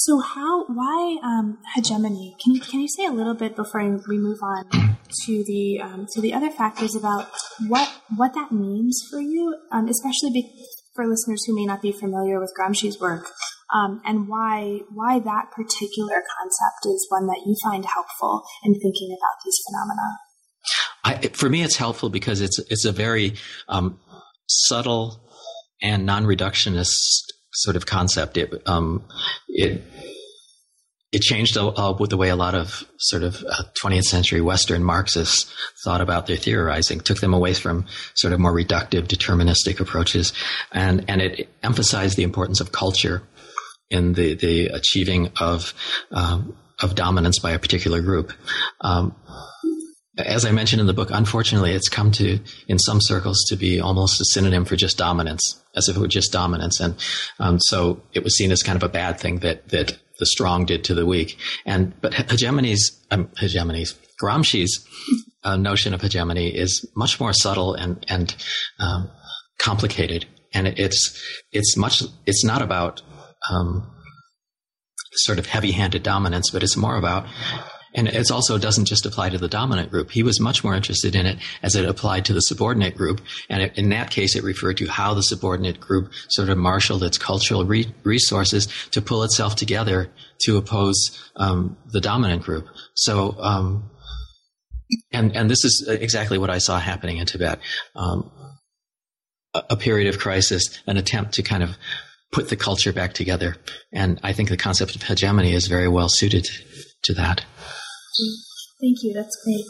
So 0.00 0.20
how 0.20 0.64
why 0.66 1.18
um, 1.24 1.58
hegemony? 1.74 2.36
Can 2.40 2.54
you 2.54 2.60
can 2.60 2.78
you 2.78 2.86
say 2.86 3.04
a 3.04 3.10
little 3.10 3.34
bit 3.34 3.56
before 3.56 3.82
we 4.08 4.16
move 4.16 4.38
on 4.40 4.96
to 5.24 5.44
the 5.44 5.80
um, 5.82 6.06
to 6.12 6.20
the 6.20 6.32
other 6.32 6.50
factors 6.50 6.94
about 6.94 7.26
what 7.66 7.90
what 8.16 8.32
that 8.34 8.52
means 8.52 9.02
for 9.10 9.20
you, 9.20 9.56
um, 9.72 9.88
especially 9.88 10.30
be, 10.30 10.52
for 10.94 11.04
listeners 11.04 11.44
who 11.46 11.56
may 11.56 11.66
not 11.66 11.82
be 11.82 11.90
familiar 11.90 12.38
with 12.38 12.52
Gramsci's 12.56 13.00
work, 13.00 13.26
um, 13.74 14.00
and 14.04 14.28
why 14.28 14.82
why 14.94 15.18
that 15.18 15.50
particular 15.50 16.22
concept 16.38 16.86
is 16.86 17.04
one 17.08 17.26
that 17.26 17.42
you 17.44 17.56
find 17.64 17.84
helpful 17.84 18.44
in 18.62 18.74
thinking 18.74 19.10
about 19.10 19.34
these 19.44 19.58
phenomena. 19.66 20.18
I, 21.02 21.28
for 21.36 21.50
me, 21.50 21.64
it's 21.64 21.76
helpful 21.76 22.08
because 22.08 22.40
it's 22.40 22.60
it's 22.70 22.84
a 22.84 22.92
very 22.92 23.34
um, 23.68 23.98
subtle 24.46 25.28
and 25.82 26.06
non-reductionist 26.06 27.32
sort 27.62 27.76
of 27.76 27.86
concept. 27.86 28.36
It 28.36 28.62
um, 28.66 29.04
it 29.48 29.82
it 31.10 31.22
changed 31.22 31.56
uh, 31.56 31.94
with 31.98 32.10
the 32.10 32.16
way 32.16 32.28
a 32.28 32.36
lot 32.36 32.54
of 32.54 32.84
sort 32.98 33.22
of 33.22 33.42
uh, 33.48 33.62
20th 33.82 34.02
century 34.02 34.40
Western 34.40 34.84
Marxists 34.84 35.50
thought 35.82 36.02
about 36.02 36.26
their 36.26 36.36
theorizing, 36.36 37.00
took 37.00 37.20
them 37.20 37.32
away 37.32 37.54
from 37.54 37.86
sort 38.14 38.34
of 38.34 38.40
more 38.40 38.52
reductive, 38.52 39.06
deterministic 39.06 39.80
approaches, 39.80 40.32
and 40.72 41.04
and 41.08 41.22
it 41.22 41.48
emphasized 41.62 42.16
the 42.16 42.24
importance 42.24 42.60
of 42.60 42.72
culture 42.72 43.22
in 43.90 44.12
the 44.12 44.34
the 44.34 44.66
achieving 44.66 45.30
of 45.40 45.72
um, 46.10 46.56
of 46.80 46.94
dominance 46.94 47.38
by 47.38 47.52
a 47.52 47.58
particular 47.58 48.02
group. 48.02 48.32
Um, 48.80 49.14
as 50.18 50.44
I 50.44 50.50
mentioned 50.50 50.80
in 50.80 50.86
the 50.86 50.92
book, 50.92 51.10
unfortunately, 51.12 51.72
it's 51.72 51.88
come 51.88 52.10
to, 52.12 52.40
in 52.66 52.78
some 52.78 53.00
circles, 53.00 53.44
to 53.48 53.56
be 53.56 53.80
almost 53.80 54.20
a 54.20 54.24
synonym 54.24 54.64
for 54.64 54.76
just 54.76 54.98
dominance, 54.98 55.62
as 55.76 55.88
if 55.88 55.96
it 55.96 56.00
were 56.00 56.08
just 56.08 56.32
dominance. 56.32 56.80
And 56.80 56.96
um, 57.38 57.60
so 57.60 58.02
it 58.12 58.24
was 58.24 58.36
seen 58.36 58.50
as 58.50 58.62
kind 58.62 58.76
of 58.76 58.82
a 58.82 58.88
bad 58.88 59.20
thing 59.20 59.38
that 59.40 59.68
that 59.68 59.98
the 60.18 60.26
strong 60.26 60.66
did 60.66 60.84
to 60.84 60.94
the 60.94 61.06
weak. 61.06 61.38
And 61.64 61.98
but 62.00 62.12
hegemony's 62.12 63.00
um, 63.10 63.28
hegemony's 63.38 63.94
Gramsci's 64.20 64.84
uh, 65.44 65.56
notion 65.56 65.94
of 65.94 66.02
hegemony 66.02 66.48
is 66.48 66.84
much 66.96 67.20
more 67.20 67.32
subtle 67.32 67.74
and 67.74 68.04
and 68.08 68.34
um, 68.80 69.10
complicated. 69.58 70.26
And 70.52 70.66
it's 70.66 71.22
it's 71.52 71.76
much 71.76 72.02
it's 72.26 72.44
not 72.44 72.62
about 72.62 73.02
um, 73.50 73.88
sort 75.12 75.38
of 75.38 75.46
heavy-handed 75.46 76.02
dominance, 76.02 76.50
but 76.50 76.62
it's 76.62 76.76
more 76.76 76.96
about 76.96 77.26
and 77.98 78.06
it 78.06 78.30
also 78.30 78.58
doesn't 78.58 78.84
just 78.84 79.06
apply 79.06 79.30
to 79.30 79.38
the 79.38 79.48
dominant 79.48 79.90
group. 79.90 80.12
He 80.12 80.22
was 80.22 80.38
much 80.38 80.62
more 80.62 80.76
interested 80.76 81.16
in 81.16 81.26
it 81.26 81.38
as 81.64 81.74
it 81.74 81.84
applied 81.84 82.24
to 82.26 82.32
the 82.32 82.40
subordinate 82.40 82.96
group. 82.96 83.20
And 83.50 83.60
it, 83.60 83.76
in 83.76 83.88
that 83.88 84.12
case, 84.12 84.36
it 84.36 84.44
referred 84.44 84.76
to 84.76 84.86
how 84.86 85.14
the 85.14 85.22
subordinate 85.22 85.80
group 85.80 86.12
sort 86.28 86.48
of 86.48 86.58
marshaled 86.58 87.02
its 87.02 87.18
cultural 87.18 87.64
re- 87.64 87.92
resources 88.04 88.68
to 88.92 89.02
pull 89.02 89.24
itself 89.24 89.56
together 89.56 90.12
to 90.42 90.56
oppose 90.56 90.96
um, 91.34 91.76
the 91.86 92.00
dominant 92.00 92.44
group. 92.44 92.68
So, 92.94 93.34
um, 93.40 93.90
and, 95.12 95.34
and 95.34 95.50
this 95.50 95.64
is 95.64 95.88
exactly 95.88 96.38
what 96.38 96.50
I 96.50 96.58
saw 96.58 96.78
happening 96.78 97.16
in 97.16 97.26
Tibet. 97.26 97.58
Um, 97.96 98.30
a, 99.54 99.64
a 99.70 99.76
period 99.76 100.06
of 100.06 100.20
crisis, 100.20 100.80
an 100.86 100.98
attempt 100.98 101.34
to 101.34 101.42
kind 101.42 101.64
of 101.64 101.70
put 102.30 102.48
the 102.48 102.56
culture 102.56 102.92
back 102.92 103.12
together. 103.12 103.56
And 103.92 104.20
I 104.22 104.34
think 104.34 104.50
the 104.50 104.56
concept 104.56 104.94
of 104.94 105.02
hegemony 105.02 105.52
is 105.52 105.66
very 105.66 105.88
well 105.88 106.08
suited 106.08 106.46
to 107.02 107.14
that. 107.14 107.44
Thank 108.80 109.02
you. 109.02 109.12
That's 109.12 109.36
great. 109.44 109.64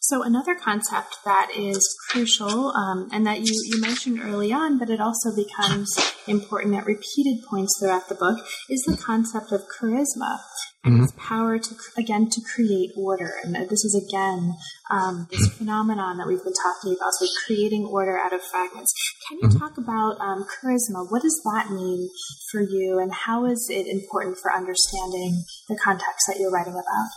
So 0.00 0.22
another 0.22 0.54
concept 0.54 1.16
that 1.24 1.50
is 1.54 1.96
crucial 2.08 2.70
um, 2.70 3.08
and 3.12 3.26
that 3.26 3.40
you, 3.40 3.52
you 3.66 3.80
mentioned 3.80 4.20
early 4.22 4.52
on, 4.52 4.78
but 4.78 4.88
it 4.88 5.00
also 5.00 5.34
becomes 5.34 5.92
important 6.28 6.76
at 6.76 6.86
repeated 6.86 7.44
points 7.50 7.76
throughout 7.78 8.08
the 8.08 8.14
book, 8.14 8.38
is 8.70 8.82
the 8.82 8.96
concept 8.96 9.50
of 9.50 9.62
charisma 9.66 10.38
and 10.84 10.94
mm-hmm. 10.94 11.04
its 11.04 11.12
power 11.16 11.58
to 11.58 11.74
again 11.98 12.30
to 12.30 12.40
create 12.54 12.92
order. 12.96 13.32
And 13.42 13.56
this 13.68 13.84
is 13.84 14.00
again 14.08 14.54
um, 14.90 15.26
this 15.32 15.48
phenomenon 15.58 16.18
that 16.18 16.28
we've 16.28 16.44
been 16.44 16.54
talking 16.54 16.94
about, 16.96 17.12
so 17.18 17.26
creating 17.44 17.86
order 17.86 18.16
out 18.16 18.32
of 18.32 18.42
fragments. 18.42 18.94
Can 19.28 19.38
you 19.42 19.48
mm-hmm. 19.48 19.58
talk 19.58 19.76
about 19.76 20.20
um, 20.20 20.46
charisma? 20.46 21.10
What 21.10 21.22
does 21.22 21.40
that 21.44 21.72
mean 21.72 22.08
for 22.52 22.60
you, 22.60 23.00
and 23.00 23.12
how 23.12 23.46
is 23.46 23.66
it 23.68 23.88
important 23.88 24.38
for 24.38 24.52
understanding 24.52 25.42
the 25.68 25.76
context 25.82 26.28
that 26.28 26.38
you're 26.38 26.52
writing 26.52 26.74
about? 26.74 27.10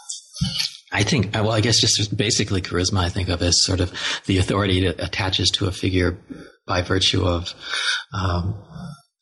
I 0.91 1.03
think, 1.03 1.33
well, 1.33 1.51
I 1.51 1.61
guess 1.61 1.79
just 1.79 2.15
basically 2.17 2.61
charisma, 2.61 2.99
I 2.99 3.09
think 3.09 3.29
of 3.29 3.41
as 3.41 3.63
sort 3.63 3.79
of 3.79 3.93
the 4.25 4.37
authority 4.37 4.85
that 4.85 4.99
attaches 4.99 5.49
to 5.51 5.67
a 5.67 5.71
figure 5.71 6.17
by 6.65 6.81
virtue 6.81 7.25
of 7.25 7.53
um, 8.13 8.55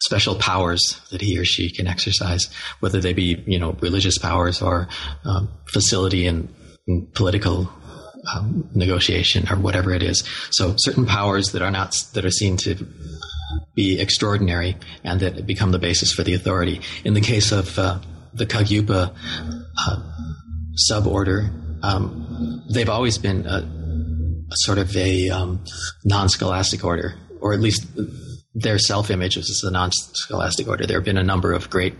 special 0.01 0.35
powers 0.35 1.01
that 1.11 1.21
he 1.21 1.37
or 1.37 1.43
she 1.43 1.69
can 1.69 1.87
exercise, 1.87 2.47
whether 2.79 3.01
they 3.01 3.13
be, 3.13 3.43
you 3.45 3.59
know, 3.59 3.75
religious 3.81 4.17
powers 4.17 4.61
or 4.61 4.87
um, 5.25 5.49
facility 5.65 6.25
in, 6.25 6.53
in 6.87 7.07
political 7.13 7.69
um, 8.33 8.69
negotiation 8.73 9.47
or 9.49 9.57
whatever 9.57 9.91
it 9.93 10.03
is. 10.03 10.23
So 10.51 10.75
certain 10.77 11.05
powers 11.05 11.51
that 11.51 11.61
are 11.61 11.71
not 11.71 12.01
that 12.13 12.25
are 12.25 12.31
seen 12.31 12.57
to 12.57 12.87
be 13.75 13.99
extraordinary 13.99 14.77
and 15.03 15.19
that 15.19 15.45
become 15.45 15.71
the 15.71 15.79
basis 15.79 16.11
for 16.11 16.23
the 16.23 16.33
authority. 16.33 16.81
In 17.03 17.13
the 17.13 17.21
case 17.21 17.51
of 17.51 17.77
uh, 17.77 17.99
the 18.33 18.45
Kagyupa 18.45 19.13
uh, 19.79 20.01
suborder, 20.89 21.49
um, 21.83 22.63
they've 22.71 22.89
always 22.89 23.17
been 23.17 23.45
a, 23.45 23.59
a 24.51 24.55
sort 24.55 24.77
of 24.77 24.95
a 24.95 25.29
um, 25.29 25.63
non-scholastic 26.05 26.83
order, 26.83 27.15
or 27.41 27.53
at 27.53 27.59
least 27.59 27.85
their 28.53 28.79
self-image 28.79 29.37
is 29.37 29.63
a 29.67 29.71
non-scholastic 29.71 30.67
order. 30.67 30.85
There 30.85 30.97
have 30.97 31.05
been 31.05 31.17
a 31.17 31.23
number 31.23 31.53
of 31.53 31.69
great 31.69 31.95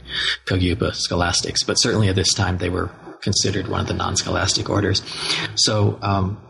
Kagyupa 0.46 0.96
scholastics, 0.96 1.64
but 1.64 1.76
certainly 1.76 2.10
at 2.10 2.16
this 2.16 2.34
time 2.34 2.58
they 2.58 2.70
were 2.70 2.90
considered 3.22 3.68
one 3.68 3.82
of 3.82 3.88
the 3.88 3.94
non-scholastic 3.94 4.70
orders. 4.70 5.02
So 5.56 6.00
um, 6.02 6.42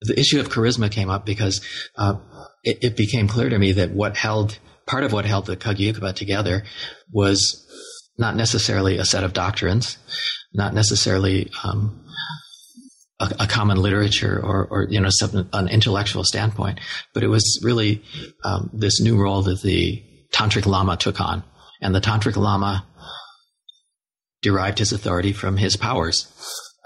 the 0.00 0.18
issue 0.18 0.40
of 0.40 0.48
charisma 0.48 0.90
came 0.90 1.10
up 1.10 1.24
because 1.24 1.60
uh, 1.96 2.14
it, 2.64 2.78
it, 2.82 2.96
became 2.96 3.28
clear 3.28 3.48
to 3.48 3.58
me 3.58 3.72
that 3.72 3.90
what 3.90 4.16
held 4.16 4.58
part 4.86 5.04
of 5.04 5.12
what 5.12 5.24
held 5.24 5.46
the 5.46 5.56
Kagyupa 5.56 6.14
together 6.14 6.64
was 7.12 7.66
not 8.18 8.36
necessarily 8.36 8.98
a 8.98 9.04
set 9.04 9.24
of 9.24 9.32
doctrines, 9.32 9.96
not 10.52 10.74
necessarily 10.74 11.50
um, 11.64 12.04
a, 13.20 13.32
a, 13.40 13.46
common 13.46 13.76
literature 13.80 14.40
or, 14.42 14.66
or 14.66 14.86
you 14.90 15.00
know 15.00 15.08
some, 15.10 15.48
an 15.52 15.68
intellectual 15.68 16.24
standpoint, 16.24 16.80
but 17.14 17.22
it 17.22 17.28
was 17.28 17.60
really 17.62 18.02
um, 18.44 18.70
this 18.72 19.00
new 19.00 19.16
role 19.16 19.42
that 19.42 19.62
the 19.62 20.02
tantric 20.32 20.66
lama 20.66 20.96
took 20.96 21.20
on, 21.20 21.42
and 21.80 21.94
the 21.94 22.00
tantric 22.00 22.36
lama 22.36 22.84
derived 24.42 24.78
his 24.78 24.92
authority 24.92 25.32
from 25.32 25.56
his 25.56 25.76
powers. 25.76 26.32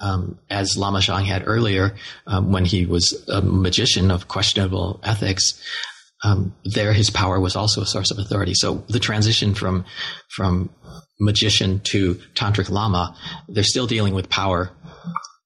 Um, 0.01 0.41
as 0.51 0.77
Lama 0.77 1.01
Shang 1.01 1.27
had 1.27 1.45
earlier, 1.47 1.95
um, 2.27 2.51
when 2.51 2.65
he 2.65 2.87
was 2.87 3.25
a 3.29 3.41
magician 3.41 4.11
of 4.11 4.27
questionable 4.27 4.99
ethics, 5.05 5.63
um, 6.23 6.55
there 6.65 6.93
his 6.93 7.11
power 7.11 7.41
was 7.41 7.57
also 7.57 7.83
a 7.83 7.87
source 7.87 8.11
of 8.11 8.19
authority. 8.19 8.55
So 8.55 8.85
the 8.89 9.01
transition 9.01 9.55
from 9.55 9.85
from 10.29 10.71
magician 11.21 11.81
to 11.81 12.15
tantric 12.35 12.71
lama, 12.71 13.17
they're 13.49 13.65
still 13.65 13.87
dealing 13.87 14.15
with 14.15 14.29
power. 14.29 14.71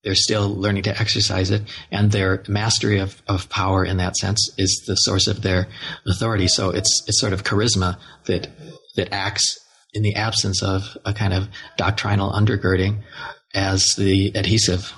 They're 0.05 0.15
still 0.15 0.55
learning 0.55 0.85
to 0.85 0.99
exercise 0.99 1.51
it, 1.51 1.63
and 1.91 2.13
their 2.13 2.45
mastery 2.47 3.01
of, 3.01 3.21
of 3.27 3.49
power 3.49 3.85
in 3.85 3.97
that 3.97 4.17
sense 4.17 4.51
is 4.57 4.85
the 4.87 4.95
source 4.95 5.27
of 5.27 5.43
their 5.43 5.67
authority. 6.07 6.47
So 6.47 6.71
it's 6.71 7.03
it's 7.09 7.21
sort 7.21 7.33
of 7.33 7.43
charisma 7.43 7.99
that 8.27 8.49
that 8.95 9.13
acts 9.13 9.59
in 9.95 10.03
the 10.03 10.15
absence 10.15 10.63
of 10.63 10.97
a 11.05 11.13
kind 11.13 11.33
of 11.33 11.49
doctrinal 11.77 12.31
undergirding 12.31 13.03
as 13.55 13.95
the 13.97 14.33
adhesive 14.35 14.93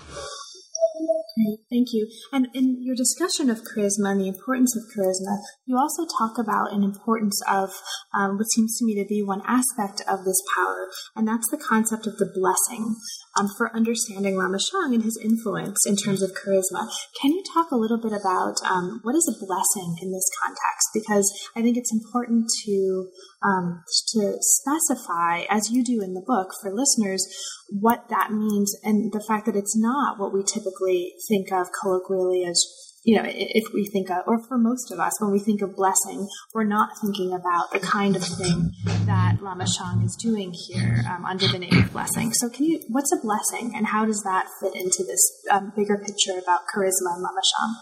Thank 1.71 1.89
you. 1.93 2.09
And 2.33 2.49
in 2.55 2.83
your 2.83 2.97
discussion 2.97 3.51
of 3.51 3.63
charisma 3.63 4.13
and 4.13 4.21
the 4.21 4.29
importance 4.29 4.75
of 4.77 4.83
charisma, 4.95 5.39
you 5.67 5.77
also 5.77 6.07
talk 6.19 6.39
about 6.39 6.73
an 6.73 6.83
importance 6.83 7.41
of 7.49 7.71
um, 8.15 8.39
what 8.39 8.51
seems 8.55 8.77
to 8.79 8.85
me 8.85 8.95
to 8.97 9.07
be 9.09 9.23
one 9.23 9.43
aspect 9.47 10.03
of 10.09 10.25
this 10.25 10.41
power, 10.57 10.89
and 11.15 11.29
that's 11.29 11.51
the 11.51 11.59
concept 11.59 12.07
of 12.07 12.17
the 12.19 12.31
blessing 12.35 12.97
um, 13.39 13.49
for 13.57 13.75
understanding 13.75 14.37
Lama 14.37 14.59
Shang 14.59 14.95
and 14.95 15.03
his 15.03 15.19
influence 15.23 15.87
in 15.87 15.97
terms 15.97 16.23
of 16.23 16.33
charisma. 16.33 16.89
Can 17.21 17.33
you 17.33 17.43
talk 17.55 17.71
a 17.71 17.77
little 17.77 18.01
bit 18.01 18.13
about 18.13 18.55
um, 18.65 19.01
what 19.03 19.15
is 19.15 19.29
a 19.29 19.39
blessing 19.45 19.97
in 20.03 20.13
this 20.13 20.29
context? 20.43 20.89
Because 20.95 21.27
I 21.57 21.63
think 21.63 21.77
it's 21.77 21.93
important 21.93 22.51
to 22.65 23.09
um, 23.43 23.83
to 24.15 24.37
specify, 24.41 25.43
as 25.49 25.71
you 25.71 25.85
do 25.85 26.03
in 26.03 26.15
the 26.15 26.25
book, 26.27 26.53
for 26.61 26.73
listeners, 26.75 27.27
what 27.71 28.09
that 28.09 28.33
means 28.33 28.75
and 28.83 29.13
the 29.13 29.25
fact 29.27 29.47
that 29.47 29.57
it's 29.57 29.77
not 29.77 30.19
what 30.19 30.33
we 30.33 30.43
typically 30.43 31.13
think 31.29 31.53
of 31.53 31.69
colloquially 31.81 32.45
as 32.45 32.65
you 33.09 33.17
know, 33.17 33.25
if 33.25 33.73
we 33.73 33.87
think 33.87 34.11
of, 34.11 34.19
or 34.27 34.39
for 34.49 34.59
most 34.59 34.93
of 34.93 34.99
us, 34.99 35.19
when 35.19 35.31
we 35.31 35.39
think 35.39 35.63
of 35.63 35.75
blessing, 35.75 36.29
we're 36.53 36.63
not 36.63 36.91
thinking 37.01 37.33
about 37.33 37.73
the 37.73 37.81
kind 37.81 38.15
of 38.15 38.23
thing 38.23 38.71
that 39.07 39.39
Lama 39.41 39.67
Shang 39.67 40.03
is 40.03 40.15
doing 40.15 40.53
here 40.53 41.03
um, 41.11 41.25
under 41.25 41.49
the 41.49 41.59
name 41.59 41.85
of 41.85 41.91
blessing. 41.91 42.35
So, 42.35 42.51
can 42.51 42.67
you, 42.67 42.83
what's 42.89 43.11
a 43.11 43.17
blessing, 43.17 43.73
and 43.75 43.87
how 43.87 44.05
does 44.05 44.23
that 44.25 44.47
fit 44.61 44.75
into 44.75 45.05
this 45.05 45.43
um, 45.51 45.73
bigger 45.75 45.97
picture 45.97 46.39
about 46.39 46.61
charisma 46.69 47.15
and 47.15 47.23
Lama 47.23 47.41
Shang? 47.43 47.77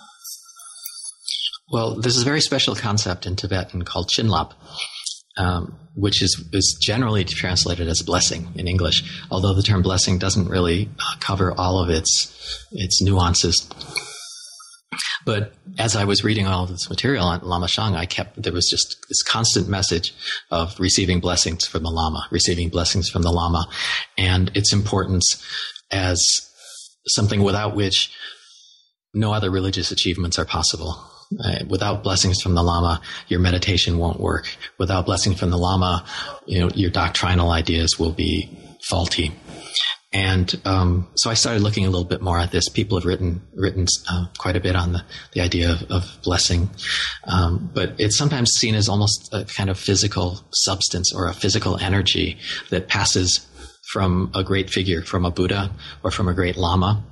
Well, 1.72 1.96
there's 1.96 2.22
a 2.22 2.24
very 2.24 2.40
special 2.40 2.76
concept 2.76 3.26
in 3.26 3.34
Tibetan 3.34 3.82
called 3.84 4.08
chinlap, 4.16 4.52
um, 5.36 5.76
which 5.96 6.22
is, 6.22 6.48
is 6.52 6.78
generally 6.80 7.24
translated 7.24 7.88
as 7.88 8.00
blessing 8.00 8.46
in 8.54 8.68
English, 8.68 9.02
although 9.32 9.54
the 9.54 9.64
term 9.64 9.82
blessing 9.82 10.20
doesn't 10.20 10.46
really 10.48 10.88
uh, 11.00 11.16
cover 11.18 11.52
all 11.58 11.82
of 11.82 11.90
its 11.90 12.68
its 12.70 13.02
nuances. 13.02 13.68
But 15.26 15.52
as 15.76 15.96
I 15.96 16.04
was 16.04 16.22
reading 16.22 16.46
all 16.46 16.66
this 16.66 16.88
material 16.88 17.26
on 17.26 17.40
Lama 17.42 17.66
Shang, 17.66 17.96
I 17.96 18.06
kept 18.06 18.40
there 18.40 18.52
was 18.52 18.68
just 18.70 18.96
this 19.08 19.22
constant 19.22 19.68
message 19.68 20.14
of 20.50 20.78
receiving 20.78 21.18
blessings 21.20 21.66
from 21.66 21.82
the 21.82 21.90
Lama, 21.90 22.26
receiving 22.30 22.68
blessings 22.68 23.10
from 23.10 23.22
the 23.22 23.32
Lama, 23.32 23.68
and 24.16 24.56
its 24.56 24.72
importance 24.72 25.44
as 25.90 26.24
something 27.08 27.42
without 27.42 27.74
which 27.74 28.12
no 29.12 29.32
other 29.32 29.50
religious 29.50 29.90
achievements 29.90 30.38
are 30.38 30.44
possible. 30.44 30.96
Uh, 31.44 31.64
without 31.68 32.04
blessings 32.04 32.40
from 32.40 32.54
the 32.54 32.62
Lama, 32.62 33.00
your 33.26 33.40
meditation 33.40 33.98
won't 33.98 34.20
work. 34.20 34.56
Without 34.78 35.06
blessings 35.06 35.40
from 35.40 35.50
the 35.50 35.58
Lama, 35.58 36.04
you 36.46 36.60
know, 36.60 36.70
your 36.76 36.90
doctrinal 36.90 37.50
ideas 37.50 37.98
will 37.98 38.12
be 38.12 38.48
faulty. 38.88 39.32
And 40.12 40.60
um, 40.64 41.08
so 41.16 41.30
I 41.30 41.34
started 41.34 41.62
looking 41.62 41.84
a 41.84 41.90
little 41.90 42.06
bit 42.06 42.22
more 42.22 42.38
at 42.38 42.52
this. 42.52 42.68
People 42.68 42.96
have 42.96 43.04
written 43.04 43.42
written 43.54 43.86
uh, 44.08 44.26
quite 44.38 44.56
a 44.56 44.60
bit 44.60 44.76
on 44.76 44.92
the, 44.92 45.04
the 45.32 45.40
idea 45.40 45.72
of, 45.72 45.82
of 45.90 46.18
blessing, 46.22 46.70
um, 47.24 47.70
but 47.74 47.94
it's 47.98 48.16
sometimes 48.16 48.50
seen 48.52 48.74
as 48.74 48.88
almost 48.88 49.28
a 49.32 49.44
kind 49.44 49.68
of 49.68 49.78
physical 49.78 50.44
substance 50.52 51.12
or 51.12 51.26
a 51.26 51.34
physical 51.34 51.76
energy 51.78 52.38
that 52.70 52.88
passes 52.88 53.46
from 53.92 54.30
a 54.34 54.42
great 54.42 54.70
figure, 54.70 55.02
from 55.02 55.24
a 55.24 55.30
Buddha 55.30 55.70
or 56.02 56.10
from 56.10 56.28
a 56.28 56.34
great 56.34 56.56
Lama, 56.56 57.04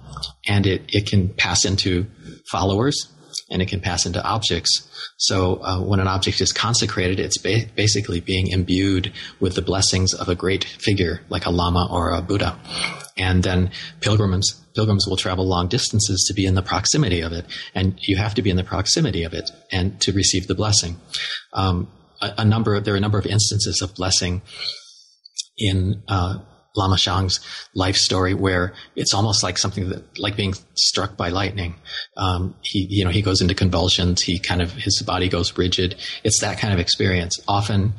and 0.47 0.67
it, 0.67 0.83
it 0.89 1.07
can 1.07 1.29
pass 1.29 1.65
into 1.65 2.07
followers 2.51 3.09
and 3.51 3.63
it 3.63 3.69
can 3.69 3.81
pass 3.81 4.07
into 4.07 4.23
objects. 4.25 4.89
So 5.17 5.63
uh, 5.63 5.81
when 5.81 6.01
an 6.01 6.09
object 6.09 6.41
is 6.41 6.53
consecrated, 6.53 7.21
it's 7.21 7.39
ba- 7.39 7.67
basically 7.75 8.21
being 8.21 8.49
imbued 8.49 9.13
with 9.41 9.55
the 9.55 9.63
blessings 9.63 10.13
of 10.13 10.29
a 10.29 10.35
great 10.35 10.65
figure 10.65 11.21
like 11.29 11.47
a 11.47 11.51
lama 11.51 11.89
or 11.91 12.11
a 12.11 12.23
Buddha. 12.23 12.59
And 13.17 13.43
then 13.43 13.71
pilgrims 14.01 14.61
pilgrims 14.75 15.07
will 15.07 15.17
travel 15.17 15.47
long 15.47 15.69
distances 15.69 16.25
to 16.27 16.35
be 16.35 16.47
in 16.47 16.55
the 16.55 16.63
proximity 16.63 17.21
of 17.21 17.33
it, 17.33 17.47
and 17.75 17.97
you 18.01 18.17
have 18.17 18.35
to 18.35 18.43
be 18.43 18.51
in 18.51 18.57
the 18.57 18.65
proximity 18.65 19.23
of 19.23 19.33
it 19.33 19.51
and 19.71 20.01
to 20.01 20.13
receive 20.13 20.49
the 20.49 20.55
blessing. 20.55 20.97
Um, 21.53 21.89
a, 22.21 22.35
a, 22.39 22.45
number 22.45 22.81
there 22.81 22.95
are 22.95 22.97
a 22.97 23.01
number 23.01 23.19
of 23.19 23.27
instances 23.27 23.81
of 23.83 23.95
blessing 23.95 24.43
in 25.57 26.03
uh, 26.09 26.39
Lama 26.77 26.99
Shang's 26.99 27.41
life 27.75 27.97
story 27.97 28.35
where 28.35 28.75
it's 28.97 29.15
almost 29.15 29.43
like 29.43 29.59
something 29.59 29.89
that, 29.91 30.19
like 30.19 30.37
being 30.37 30.55
struck 30.75 31.17
by 31.17 31.29
lightning. 31.29 31.77
Um, 32.17 32.55
he, 32.63 32.87
you 32.91 33.05
know, 33.05 33.11
he 33.11 33.23
goes 33.23 33.41
into 33.41 33.55
convulsions. 33.55 34.23
He 34.23 34.39
kind 34.39 34.61
of, 34.61 34.73
his 34.73 35.01
body 35.03 35.29
goes 35.29 35.57
rigid. 35.57 35.97
It's 36.25 36.41
that 36.41 36.59
kind 36.59 36.75
of 36.75 36.81
experience, 36.81 37.41
often, 37.47 37.95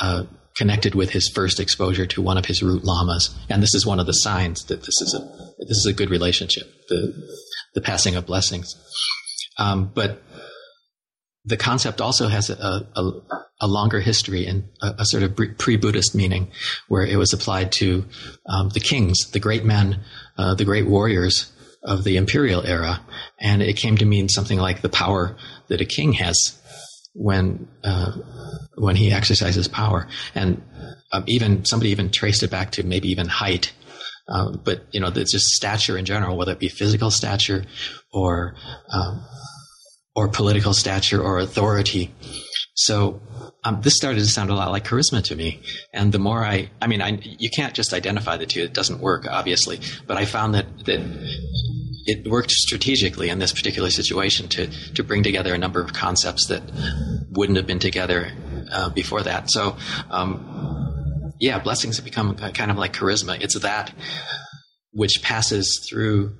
uh, 0.00 0.24
connected 0.54 0.94
with 0.94 1.10
his 1.10 1.30
first 1.34 1.58
exposure 1.58 2.06
to 2.06 2.22
one 2.22 2.38
of 2.38 2.44
his 2.44 2.62
root 2.62 2.84
lamas. 2.84 3.34
And 3.48 3.62
this 3.62 3.74
is 3.74 3.86
one 3.86 3.98
of 3.98 4.06
the 4.06 4.12
signs 4.12 4.64
that 4.66 4.82
this 4.82 5.00
is 5.00 5.14
a, 5.14 5.64
this 5.64 5.78
is 5.78 5.86
a 5.86 5.92
good 5.92 6.10
relationship, 6.10 6.88
the, 6.88 7.14
the 7.74 7.80
passing 7.80 8.16
of 8.16 8.26
blessings. 8.26 8.74
Um, 9.58 9.90
but 9.94 10.22
the 11.44 11.56
concept 11.56 12.00
also 12.00 12.28
has 12.28 12.50
a, 12.50 12.86
a, 12.94 13.12
a 13.60 13.66
longer 13.66 14.00
history 14.00 14.46
and 14.46 14.64
a, 14.80 14.94
a 15.00 15.04
sort 15.04 15.22
of 15.22 15.36
pre-Buddhist 15.58 16.14
meaning, 16.14 16.50
where 16.88 17.04
it 17.04 17.16
was 17.16 17.32
applied 17.32 17.72
to 17.72 18.04
um, 18.48 18.68
the 18.70 18.80
kings, 18.80 19.30
the 19.32 19.40
great 19.40 19.64
men, 19.64 20.00
uh, 20.38 20.54
the 20.54 20.64
great 20.64 20.86
warriors 20.86 21.52
of 21.82 22.04
the 22.04 22.16
imperial 22.16 22.64
era, 22.64 23.00
and 23.40 23.60
it 23.60 23.76
came 23.76 23.96
to 23.96 24.04
mean 24.04 24.28
something 24.28 24.58
like 24.58 24.82
the 24.82 24.88
power 24.88 25.36
that 25.68 25.80
a 25.80 25.84
king 25.84 26.12
has 26.12 26.58
when 27.14 27.68
uh, 27.82 28.12
when 28.76 28.96
he 28.96 29.12
exercises 29.12 29.68
power, 29.68 30.08
and 30.34 30.62
um, 31.12 31.24
even 31.26 31.64
somebody 31.64 31.90
even 31.90 32.10
traced 32.10 32.42
it 32.42 32.50
back 32.50 32.72
to 32.72 32.84
maybe 32.84 33.08
even 33.08 33.26
height. 33.28 33.72
Uh, 34.28 34.56
but 34.56 34.86
you 34.92 35.00
know, 35.00 35.08
it's 35.08 35.32
just 35.32 35.46
stature 35.46 35.98
in 35.98 36.04
general, 36.04 36.36
whether 36.36 36.52
it 36.52 36.60
be 36.60 36.68
physical 36.68 37.10
stature 37.10 37.64
or 38.12 38.54
um, 38.92 39.24
or 40.14 40.28
political 40.28 40.74
stature 40.74 41.20
or 41.20 41.38
authority. 41.38 42.14
So 42.74 43.20
um, 43.64 43.80
this 43.82 43.96
started 43.96 44.20
to 44.20 44.26
sound 44.26 44.50
a 44.50 44.54
lot 44.54 44.70
like 44.70 44.84
charisma 44.84 45.22
to 45.24 45.36
me. 45.36 45.62
And 45.92 46.12
the 46.12 46.18
more 46.18 46.44
I, 46.44 46.70
I 46.80 46.86
mean, 46.86 47.02
I, 47.02 47.18
you 47.22 47.50
can't 47.50 47.74
just 47.74 47.92
identify 47.92 48.36
the 48.36 48.46
two. 48.46 48.62
It 48.62 48.74
doesn't 48.74 49.00
work, 49.00 49.26
obviously. 49.28 49.80
But 50.06 50.16
I 50.16 50.24
found 50.24 50.54
that 50.54 50.66
that 50.86 51.00
it 52.04 52.28
worked 52.28 52.50
strategically 52.50 53.28
in 53.28 53.38
this 53.38 53.52
particular 53.52 53.90
situation 53.90 54.48
to 54.48 54.66
to 54.94 55.04
bring 55.04 55.22
together 55.22 55.54
a 55.54 55.58
number 55.58 55.80
of 55.80 55.92
concepts 55.92 56.46
that 56.48 56.62
wouldn't 57.30 57.56
have 57.56 57.66
been 57.66 57.78
together 57.78 58.32
uh, 58.70 58.90
before 58.90 59.22
that. 59.22 59.50
So. 59.50 59.76
Um, 60.10 60.58
yeah, 61.40 61.58
blessings 61.58 61.96
have 61.96 62.04
become 62.04 62.36
kind 62.36 62.70
of 62.70 62.78
like 62.78 62.92
charisma. 62.92 63.40
It's 63.40 63.58
that 63.58 63.92
which 64.92 65.22
passes 65.22 65.84
through 65.88 66.36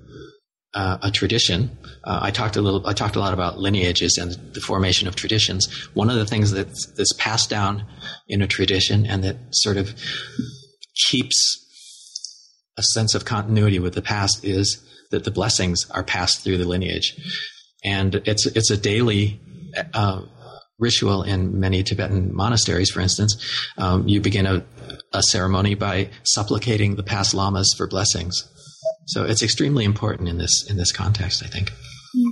uh, 0.75 0.99
a 1.03 1.11
tradition. 1.11 1.77
Uh, 2.05 2.21
I 2.23 2.31
talked 2.31 2.57
a 2.57 2.63
little. 2.63 2.87
I 2.87 2.93
talked 2.93 3.17
a 3.17 3.21
lot 3.21 3.35
about 3.35 3.59
lineages 3.59 4.17
and 4.19 4.33
the 4.55 4.61
formation 4.61 5.09
of 5.09 5.17
traditions. 5.17 5.71
One 5.95 6.11
of 6.11 6.17
the 6.17 6.27
things 6.27 6.51
that's, 6.51 6.87
that's 6.97 7.13
passed 7.15 7.51
down 7.51 7.85
in 8.29 8.43
a 8.43 8.47
tradition 8.47 9.07
and 9.07 9.23
that 9.25 9.37
sort 9.51 9.77
of 9.77 9.95
keeps 11.09 11.59
a 12.79 12.83
sense 12.83 13.15
of 13.15 13.25
continuity 13.25 13.79
with 13.79 13.95
the 13.95 14.03
past 14.03 14.45
is 14.45 14.83
that 15.11 15.25
the 15.25 15.31
blessings 15.31 15.89
are 15.91 16.03
passed 16.03 16.43
through 16.43 16.59
the 16.59 16.65
lineage, 16.65 17.15
and 17.85 18.17
it's 18.27 18.47
it's 18.47 18.71
a 18.71 18.77
daily. 18.77 19.41
Uh, 19.95 20.23
ritual 20.79 21.23
in 21.23 21.61
many 21.61 21.83
Tibetan 21.83 22.35
monasteries, 22.35 22.91
for 22.91 23.01
instance, 23.01 23.37
um, 23.79 24.07
you 24.09 24.21
begin 24.21 24.47
a, 24.47 24.65
a 25.13 25.23
ceremony 25.23 25.75
by 25.75 26.11
supplicating 26.25 26.97
the 26.97 27.05
past 27.05 27.35
lamas 27.35 27.73
for 27.79 27.87
blessings. 27.87 28.52
So 29.13 29.25
it's 29.25 29.43
extremely 29.43 29.85
important 29.85 30.29
in 30.29 30.39
this 30.39 30.67
in 30.69 30.77
this 30.77 30.93
context, 30.93 31.43
I 31.45 31.49
think. 31.49 31.73
Yeah. 32.15 32.31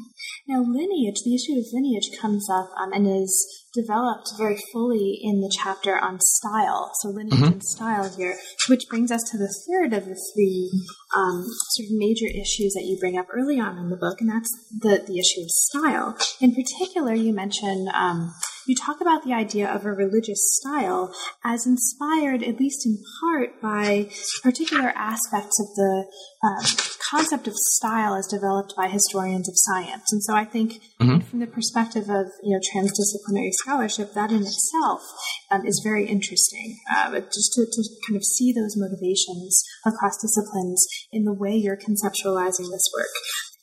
Now, 0.48 0.62
lineage, 0.62 1.22
the 1.24 1.34
issue 1.34 1.58
of 1.58 1.66
lineage 1.72 2.10
comes 2.20 2.48
up 2.50 2.70
um, 2.76 2.92
and 2.92 3.06
is 3.06 3.30
developed 3.72 4.32
very 4.36 4.58
fully 4.72 5.20
in 5.22 5.40
the 5.40 5.54
chapter 5.62 5.96
on 5.96 6.18
style. 6.20 6.90
So, 7.00 7.10
lineage 7.10 7.34
mm-hmm. 7.34 7.52
and 7.52 7.62
style 7.62 8.10
here, 8.16 8.36
which 8.68 8.88
brings 8.88 9.12
us 9.12 9.22
to 9.30 9.38
the 9.38 9.54
third 9.68 9.92
of 9.92 10.06
the 10.06 10.18
three 10.34 10.70
um, 11.16 11.44
sort 11.70 11.86
of 11.86 11.96
major 11.96 12.26
issues 12.26 12.72
that 12.74 12.84
you 12.84 12.98
bring 12.98 13.16
up 13.16 13.26
early 13.32 13.60
on 13.60 13.78
in 13.78 13.90
the 13.90 13.96
book, 13.96 14.20
and 14.20 14.28
that's 14.28 14.50
the, 14.80 15.04
the 15.06 15.20
issue 15.20 15.42
of 15.42 15.50
style. 15.50 16.18
In 16.40 16.52
particular, 16.52 17.14
you 17.14 17.32
mention 17.32 17.88
um, 17.94 18.34
you 18.66 18.74
talk 18.74 19.00
about 19.00 19.24
the 19.24 19.32
idea 19.32 19.68
of 19.68 19.84
a 19.84 19.92
religious 19.92 20.40
style 20.60 21.14
as 21.44 21.66
inspired, 21.66 22.42
at 22.42 22.58
least 22.58 22.86
in 22.86 22.98
part, 23.20 23.60
by 23.60 24.08
particular 24.42 24.92
aspects 24.94 25.60
of 25.60 25.74
the 25.76 26.04
uh, 26.42 26.66
concept 27.10 27.48
of 27.48 27.54
style 27.56 28.14
as 28.14 28.26
developed 28.26 28.74
by 28.76 28.88
historians 28.88 29.48
of 29.48 29.54
science. 29.56 30.12
And 30.12 30.22
so 30.22 30.34
I 30.34 30.44
think 30.44 30.80
mm-hmm. 31.00 31.20
from 31.20 31.40
the 31.40 31.46
perspective 31.46 32.04
of 32.08 32.26
you 32.42 32.54
know 32.54 32.60
transdisciplinary 32.60 33.52
scholarship, 33.52 34.14
that 34.14 34.30
in 34.30 34.42
itself 34.42 35.02
um, 35.50 35.66
is 35.66 35.80
very 35.82 36.06
interesting. 36.06 36.78
Uh, 36.94 37.20
just 37.20 37.52
to, 37.54 37.66
to 37.66 37.82
kind 38.06 38.16
of 38.16 38.24
see 38.24 38.52
those 38.52 38.76
motivations 38.76 39.64
across 39.86 40.20
disciplines 40.20 40.86
in 41.12 41.24
the 41.24 41.32
way 41.32 41.54
you're 41.54 41.76
conceptualizing 41.76 42.70
this 42.70 42.90
work. 42.96 43.10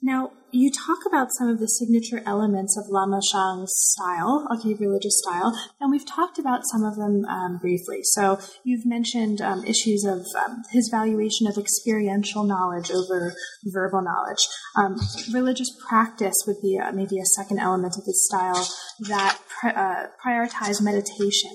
Now, 0.01 0.31
you 0.51 0.71
talk 0.71 0.99
about 1.07 1.29
some 1.37 1.49
of 1.49 1.59
the 1.59 1.67
signature 1.67 2.21
elements 2.25 2.77
of 2.77 2.85
Lama 2.89 3.19
Shang's 3.31 3.71
style, 3.73 4.47
okay, 4.53 4.75
religious 4.75 5.19
style, 5.23 5.53
and 5.79 5.91
we've 5.91 6.05
talked 6.05 6.37
about 6.37 6.61
some 6.71 6.83
of 6.83 6.95
them 6.95 7.25
um, 7.25 7.57
briefly. 7.57 7.99
So 8.03 8.39
you've 8.63 8.85
mentioned 8.85 9.41
um, 9.41 9.65
issues 9.65 10.05
of 10.05 10.25
um, 10.45 10.63
his 10.71 10.89
valuation 10.89 11.47
of 11.47 11.57
experiential 11.57 12.43
knowledge 12.43 12.91
over 12.91 13.33
verbal 13.65 14.01
knowledge. 14.03 14.47
Um, 14.75 14.97
religious 15.33 15.69
practice 15.87 16.35
would 16.45 16.61
be 16.61 16.77
uh, 16.77 16.91
maybe 16.91 17.19
a 17.19 17.25
second 17.35 17.59
element 17.59 17.95
of 17.97 18.05
his 18.05 18.25
style 18.27 18.67
that 19.09 19.39
pri- 19.59 19.71
uh, 19.71 20.07
prioritize 20.23 20.81
meditation 20.81 21.51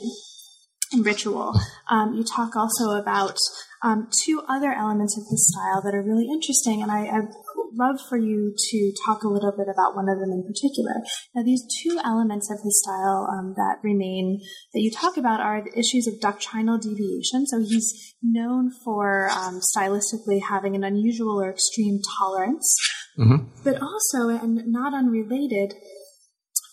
and 0.92 1.06
ritual. 1.06 1.54
Um, 1.90 2.14
you 2.14 2.24
talk 2.24 2.56
also 2.56 2.90
about 2.90 3.38
um, 3.82 4.08
two 4.24 4.42
other 4.48 4.72
elements 4.72 5.16
of 5.16 5.24
his 5.30 5.52
style 5.52 5.82
that 5.82 5.94
are 5.94 6.02
really 6.02 6.28
interesting, 6.32 6.82
and 6.82 6.90
I, 6.90 7.06
I 7.06 7.20
love 7.74 7.98
for 8.08 8.16
you 8.16 8.54
to 8.70 8.92
talk 9.04 9.22
a 9.22 9.28
little 9.28 9.52
bit 9.56 9.66
about 9.72 9.94
one 9.94 10.08
of 10.08 10.18
them 10.18 10.30
in 10.30 10.44
particular. 10.44 10.94
Now, 11.34 11.42
these 11.42 11.64
two 11.82 11.98
elements 12.04 12.50
of 12.50 12.58
his 12.62 12.80
style 12.82 13.28
um, 13.30 13.54
that 13.56 13.78
remain 13.82 14.40
that 14.72 14.80
you 14.80 14.90
talk 14.90 15.16
about 15.16 15.40
are 15.40 15.62
the 15.62 15.78
issues 15.78 16.06
of 16.06 16.20
doctrinal 16.20 16.78
deviation. 16.78 17.46
So 17.46 17.60
he's 17.60 18.14
known 18.22 18.70
for 18.84 19.28
um, 19.30 19.60
stylistically 19.76 20.40
having 20.48 20.74
an 20.74 20.84
unusual 20.84 21.40
or 21.40 21.50
extreme 21.50 22.00
tolerance, 22.18 22.74
mm-hmm. 23.18 23.48
but 23.64 23.80
also, 23.80 24.28
and 24.28 24.66
not 24.66 24.94
unrelated, 24.94 25.74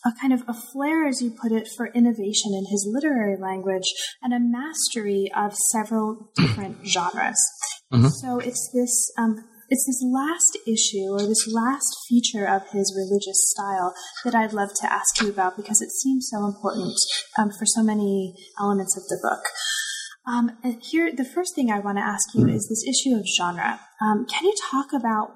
a 0.06 0.12
kind 0.20 0.32
of 0.32 0.44
a 0.48 0.54
flair, 0.54 1.08
as 1.08 1.22
you 1.22 1.32
put 1.32 1.52
it, 1.52 1.68
for 1.76 1.88
innovation 1.88 2.54
in 2.54 2.66
his 2.72 2.88
literary 2.90 3.36
language 3.38 3.84
and 4.22 4.34
a 4.34 4.40
mastery 4.40 5.30
of 5.36 5.54
several 5.72 6.32
different 6.36 6.78
genres. 6.86 7.40
Mm-hmm. 7.92 8.08
So 8.08 8.40
it's 8.40 8.70
this 8.74 9.12
um, 9.18 9.44
it's 9.70 9.86
this 9.86 10.04
last 10.04 10.58
issue 10.68 11.12
or 11.12 11.26
this 11.28 11.48
last 11.48 11.96
feature 12.08 12.46
of 12.46 12.64
his 12.72 12.94
religious 12.96 13.40
style 13.52 13.94
that 14.26 14.36
I'd 14.36 14.54
love 14.54 14.70
to 14.82 14.92
ask 14.92 15.22
you 15.22 15.30
about 15.30 15.56
because 15.56 15.82
it 15.82 15.92
seems 15.92 16.30
so 16.32 16.46
important 16.46 16.96
um, 17.38 17.52
for 17.52 17.66
so 17.66 17.84
many 17.84 18.36
elements 18.60 18.98
of 18.98 19.04
the 19.04 19.20
book. 19.22 19.46
Um, 20.28 20.58
here, 20.82 21.12
the 21.16 21.26
first 21.26 21.56
thing 21.56 21.72
I 21.72 21.80
want 21.80 21.98
to 21.98 22.04
ask 22.04 22.36
you 22.36 22.48
is 22.48 22.68
this 22.68 22.86
issue 22.88 23.16
of 23.16 23.26
genre. 23.38 23.80
Um, 24.02 24.26
can 24.26 24.46
you 24.46 24.54
talk 24.70 24.94
about 24.94 25.32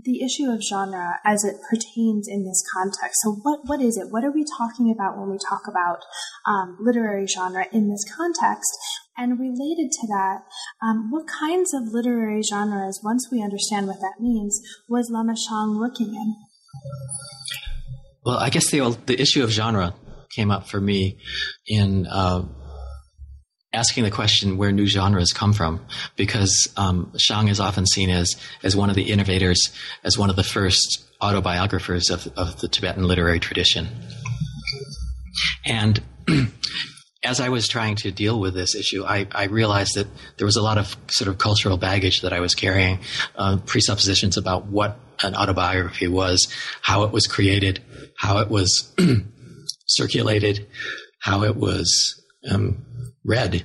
the 0.00 0.22
issue 0.22 0.50
of 0.50 0.62
genre 0.62 1.20
as 1.24 1.44
it 1.44 1.56
pertains 1.68 2.26
in 2.28 2.44
this 2.44 2.62
context. 2.72 3.20
So, 3.22 3.32
what 3.42 3.60
what 3.64 3.80
is 3.80 3.96
it? 3.96 4.10
What 4.10 4.24
are 4.24 4.32
we 4.32 4.44
talking 4.58 4.90
about 4.90 5.18
when 5.18 5.30
we 5.30 5.38
talk 5.38 5.62
about 5.68 5.98
um, 6.46 6.78
literary 6.80 7.26
genre 7.26 7.66
in 7.72 7.90
this 7.90 8.04
context? 8.16 8.70
And 9.16 9.38
related 9.38 9.90
to 9.92 10.06
that, 10.06 10.44
um, 10.82 11.10
what 11.10 11.26
kinds 11.26 11.74
of 11.74 11.92
literary 11.92 12.42
genres, 12.42 13.00
once 13.04 13.28
we 13.30 13.42
understand 13.42 13.86
what 13.86 14.00
that 14.00 14.20
means, 14.20 14.60
was 14.88 15.10
Lama 15.10 15.34
Shang 15.36 15.78
working 15.78 16.14
in? 16.14 16.36
Well, 18.24 18.38
I 18.38 18.48
guess 18.48 18.70
the 18.70 18.96
the 19.06 19.20
issue 19.20 19.44
of 19.44 19.50
genre 19.50 19.94
came 20.34 20.50
up 20.50 20.66
for 20.68 20.80
me 20.80 21.18
in 21.66 22.06
uh, 22.06 22.46
asking 23.72 24.04
the 24.04 24.10
question 24.10 24.56
where 24.56 24.72
new 24.72 24.86
genres 24.86 25.32
come 25.32 25.52
from, 25.52 25.84
because 26.16 26.68
um, 26.76 27.12
Shang 27.18 27.48
is 27.48 27.60
often 27.60 27.86
seen 27.86 28.10
as 28.10 28.36
as 28.62 28.76
one 28.76 28.90
of 28.90 28.96
the 28.96 29.10
innovators, 29.10 29.70
as 30.04 30.18
one 30.18 30.30
of 30.30 30.36
the 30.36 30.44
first 30.44 31.04
autobiographers 31.20 32.10
of 32.10 32.32
of 32.36 32.60
the 32.60 32.68
Tibetan 32.68 33.04
literary 33.04 33.40
tradition, 33.40 33.88
and. 35.64 36.02
as 37.24 37.40
I 37.40 37.50
was 37.50 37.68
trying 37.68 37.94
to 37.96 38.10
deal 38.10 38.40
with 38.40 38.54
this 38.54 38.74
issue, 38.74 39.04
I, 39.04 39.28
I, 39.30 39.44
realized 39.44 39.94
that 39.94 40.08
there 40.38 40.44
was 40.44 40.56
a 40.56 40.62
lot 40.62 40.76
of 40.76 40.96
sort 41.08 41.28
of 41.28 41.38
cultural 41.38 41.76
baggage 41.76 42.22
that 42.22 42.32
I 42.32 42.40
was 42.40 42.54
carrying, 42.54 42.98
uh, 43.36 43.58
presuppositions 43.64 44.36
about 44.36 44.66
what 44.66 44.98
an 45.22 45.36
autobiography 45.36 46.08
was, 46.08 46.48
how 46.80 47.04
it 47.04 47.12
was 47.12 47.28
created, 47.28 47.80
how 48.16 48.38
it 48.38 48.48
was 48.48 48.92
circulated, 49.86 50.66
how 51.20 51.44
it 51.44 51.54
was 51.56 52.20
um, 52.50 52.84
read. 53.24 53.64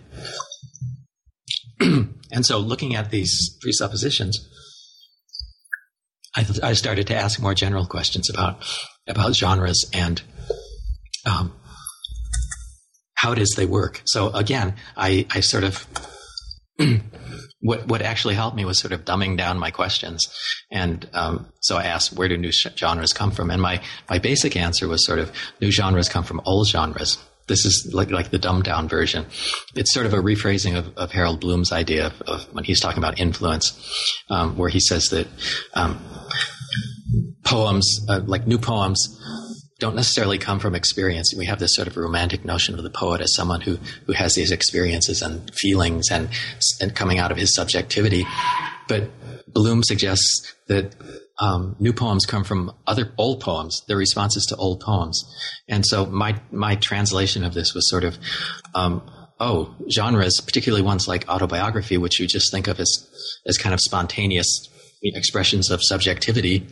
and 1.80 2.46
so, 2.46 2.60
looking 2.60 2.96
at 2.96 3.12
these 3.12 3.58
presuppositions, 3.62 4.48
I, 6.36 6.46
I, 6.64 6.74
started 6.74 7.08
to 7.08 7.16
ask 7.16 7.42
more 7.42 7.54
general 7.54 7.86
questions 7.86 8.30
about 8.30 8.64
about 9.08 9.36
genres 9.36 9.90
and 9.94 10.22
um, 11.26 11.54
how 13.16 13.32
it 13.32 13.40
is 13.40 13.54
they 13.56 13.66
work. 13.66 14.02
So 14.06 14.30
again, 14.30 14.76
I, 14.96 15.26
I 15.32 15.40
sort 15.40 15.64
of 15.64 15.88
what 17.60 17.88
what 17.88 18.02
actually 18.02 18.36
helped 18.36 18.56
me 18.56 18.66
was 18.66 18.80
sort 18.80 18.94
of 18.94 19.04
dumbing 19.04 19.38
down 19.38 19.58
my 19.58 19.72
questions, 19.72 20.28
and 20.72 21.10
um, 21.14 21.48
so 21.62 21.78
I 21.78 21.86
asked, 21.86 22.14
where 22.14 22.28
do 22.28 22.38
new 22.38 22.52
genres 22.52 23.14
come 23.14 23.32
from? 23.32 23.50
And 23.50 23.62
my 23.62 23.82
my 24.10 24.20
basic 24.20 24.56
answer 24.56 24.88
was 24.88 25.06
sort 25.06 25.20
of 25.20 25.32
new 25.60 25.72
genres 25.72 26.10
come 26.10 26.24
from 26.24 26.42
old 26.46 26.68
genres. 26.68 27.18
This 27.48 27.66
is 27.66 27.92
like, 27.94 28.12
like 28.12 28.30
the 28.30 28.38
dumbed 28.38 28.66
down 28.66 28.88
version. 28.88 29.26
It's 29.76 29.94
sort 29.94 30.06
of 30.06 30.14
a 30.14 30.18
rephrasing 30.18 30.78
of, 30.78 30.96
of 30.98 31.12
Harold 31.12 31.40
Bloom's 31.40 31.72
idea 31.72 32.08
of, 32.08 32.22
of, 32.24 32.54
when 32.54 32.64
he's 32.64 32.80
talking 32.80 32.98
about 32.98 33.20
influence, 33.20 33.74
um, 34.30 34.58
where 34.58 34.70
he 34.70 34.80
says 34.80 35.06
that 35.10 35.28
um, 35.74 36.00
poems, 37.44 38.06
uh, 38.10 38.22
like 38.26 38.48
new 38.48 38.58
poems, 38.58 39.00
don't 39.80 39.96
necessarily 39.96 40.38
come 40.38 40.60
from 40.60 40.74
experience. 40.76 41.34
We 41.38 41.46
have 41.46 41.60
this 41.60 41.76
sort 41.76 41.88
of 41.88 41.96
romantic 41.98 42.44
notion 42.44 42.76
of 42.76 42.84
the 42.84 42.90
poet 42.90 43.22
as 43.22 43.34
someone 43.36 43.62
who, 43.62 43.78
who 44.06 44.14
has 44.14 44.34
these 44.34 44.52
experiences 44.52 45.22
and 45.22 45.54
feelings 45.54 46.10
and, 46.12 46.30
and 46.82 46.96
coming 46.96 47.20
out 47.20 47.32
of 47.32 47.38
his 47.38 47.54
subjectivity. 47.54 48.26
But 48.88 49.10
Bloom 49.48 49.84
suggests 49.84 50.54
that 50.68 50.96
um, 51.40 51.76
new 51.80 51.94
poems 51.94 52.26
come 52.26 52.44
from 52.44 52.72
other 52.86 53.14
old 53.18 53.42
poems, 53.42 53.84
their 53.88 53.98
responses 53.98 54.46
to 54.48 54.56
old 54.56 54.80
poems. 54.80 55.24
And 55.68 55.86
so 55.86 56.06
my, 56.06 56.40
my 56.52 56.76
translation 56.76 57.44
of 57.44 57.54
this 57.54 57.74
was 57.74 57.90
sort 57.90 58.04
of, 58.04 58.18
um, 58.74 59.02
oh, 59.40 59.76
genres, 59.90 60.42
particularly 60.42 60.84
ones 60.84 61.08
like 61.08 61.28
autobiography, 61.30 61.98
which 61.98 62.20
you 62.20 62.28
just 62.28 62.52
think 62.52 62.68
of 62.68 62.80
as, 62.80 63.08
as 63.46 63.58
kind 63.58 63.74
of 63.74 63.80
spontaneous 63.80 64.48
expressions 65.04 65.70
of 65.70 65.82
subjectivity, 65.84 66.68